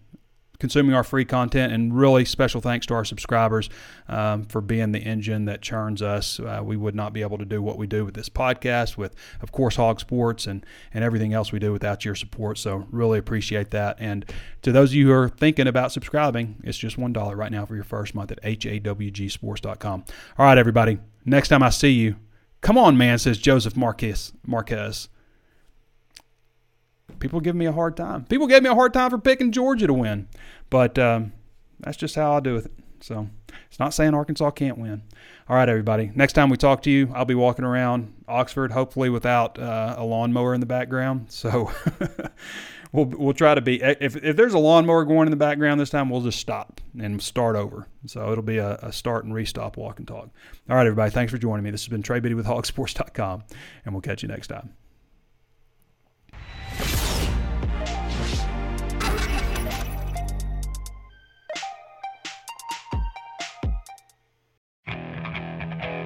consuming 0.58 0.94
our 0.94 1.04
free 1.04 1.24
content, 1.24 1.72
and 1.72 1.96
really 1.96 2.24
special 2.24 2.60
thanks 2.60 2.86
to 2.86 2.94
our 2.94 3.04
subscribers 3.04 3.68
um, 4.08 4.44
for 4.44 4.60
being 4.60 4.92
the 4.92 5.00
engine 5.00 5.44
that 5.46 5.62
churns 5.62 6.02
us. 6.02 6.38
Uh, 6.40 6.60
we 6.62 6.76
would 6.76 6.94
not 6.94 7.12
be 7.12 7.22
able 7.22 7.38
to 7.38 7.44
do 7.44 7.60
what 7.62 7.78
we 7.78 7.86
do 7.86 8.04
with 8.04 8.14
this 8.14 8.28
podcast, 8.28 8.96
with 8.96 9.14
of 9.40 9.52
course 9.52 9.76
Hawg 9.76 10.00
Sports 10.00 10.46
and 10.46 10.64
and 10.92 11.04
everything 11.04 11.32
else 11.32 11.52
we 11.52 11.58
do 11.58 11.72
without 11.72 12.04
your 12.04 12.14
support. 12.14 12.58
So 12.58 12.86
really 12.90 13.18
appreciate 13.18 13.70
that. 13.70 13.96
And 13.98 14.24
to 14.62 14.72
those 14.72 14.90
of 14.90 14.94
you 14.94 15.06
who 15.08 15.12
are 15.12 15.28
thinking 15.28 15.66
about 15.66 15.92
subscribing, 15.92 16.56
it's 16.64 16.78
just 16.78 16.98
one 16.98 17.12
dollar 17.12 17.36
right 17.36 17.52
now 17.52 17.66
for 17.66 17.74
your 17.74 17.84
first 17.84 18.14
month 18.14 18.32
at 18.32 18.42
hawgsports.com. 18.42 20.04
All 20.38 20.46
right, 20.46 20.58
everybody. 20.58 20.98
Next 21.24 21.48
time 21.48 21.62
I 21.62 21.70
see 21.70 21.90
you, 21.90 22.16
come 22.60 22.76
on, 22.76 22.96
man, 22.96 23.18
says 23.18 23.38
Joseph 23.38 23.76
Marquez. 23.76 24.32
Marquez 24.46 25.08
people 27.24 27.40
give 27.40 27.56
me 27.56 27.64
a 27.64 27.72
hard 27.72 27.96
time. 27.96 28.26
People 28.26 28.46
gave 28.46 28.62
me 28.62 28.68
a 28.68 28.74
hard 28.74 28.92
time 28.92 29.08
for 29.08 29.16
picking 29.16 29.50
Georgia 29.50 29.86
to 29.86 29.94
win, 29.94 30.28
but 30.68 30.98
um, 30.98 31.32
that's 31.80 31.96
just 31.96 32.14
how 32.16 32.34
I 32.34 32.40
do 32.40 32.56
it. 32.56 32.70
So 33.00 33.30
it's 33.66 33.78
not 33.78 33.94
saying 33.94 34.12
Arkansas 34.12 34.50
can't 34.50 34.76
win. 34.76 35.00
All 35.48 35.56
right, 35.56 35.66
everybody. 35.66 36.12
Next 36.14 36.34
time 36.34 36.50
we 36.50 36.58
talk 36.58 36.82
to 36.82 36.90
you, 36.90 37.10
I'll 37.14 37.24
be 37.24 37.34
walking 37.34 37.64
around 37.64 38.12
Oxford, 38.28 38.72
hopefully 38.72 39.08
without 39.08 39.58
uh, 39.58 39.94
a 39.96 40.04
lawnmower 40.04 40.52
in 40.52 40.60
the 40.60 40.66
background. 40.66 41.28
So 41.30 41.72
we'll 42.92 43.06
we'll 43.06 43.32
try 43.32 43.54
to 43.54 43.62
be. 43.62 43.80
If 43.82 44.16
if 44.16 44.36
there's 44.36 44.52
a 44.52 44.58
lawnmower 44.58 45.06
going 45.06 45.26
in 45.26 45.30
the 45.30 45.36
background 45.36 45.80
this 45.80 45.88
time, 45.88 46.10
we'll 46.10 46.20
just 46.20 46.38
stop 46.38 46.82
and 47.00 47.22
start 47.22 47.56
over. 47.56 47.88
So 48.04 48.32
it'll 48.32 48.44
be 48.44 48.58
a, 48.58 48.74
a 48.82 48.92
start 48.92 49.24
and 49.24 49.32
restop 49.32 49.78
walk 49.78 49.98
and 49.98 50.06
talk. 50.06 50.28
All 50.68 50.76
right, 50.76 50.86
everybody. 50.86 51.10
Thanks 51.10 51.32
for 51.32 51.38
joining 51.38 51.64
me. 51.64 51.70
This 51.70 51.84
has 51.84 51.88
been 51.88 52.02
Trey 52.02 52.20
Biddy 52.20 52.34
with 52.34 52.44
hawgsports.com, 52.44 53.44
and 53.86 53.94
we'll 53.94 54.02
catch 54.02 54.22
you 54.22 54.28
next 54.28 54.48
time. 54.48 54.74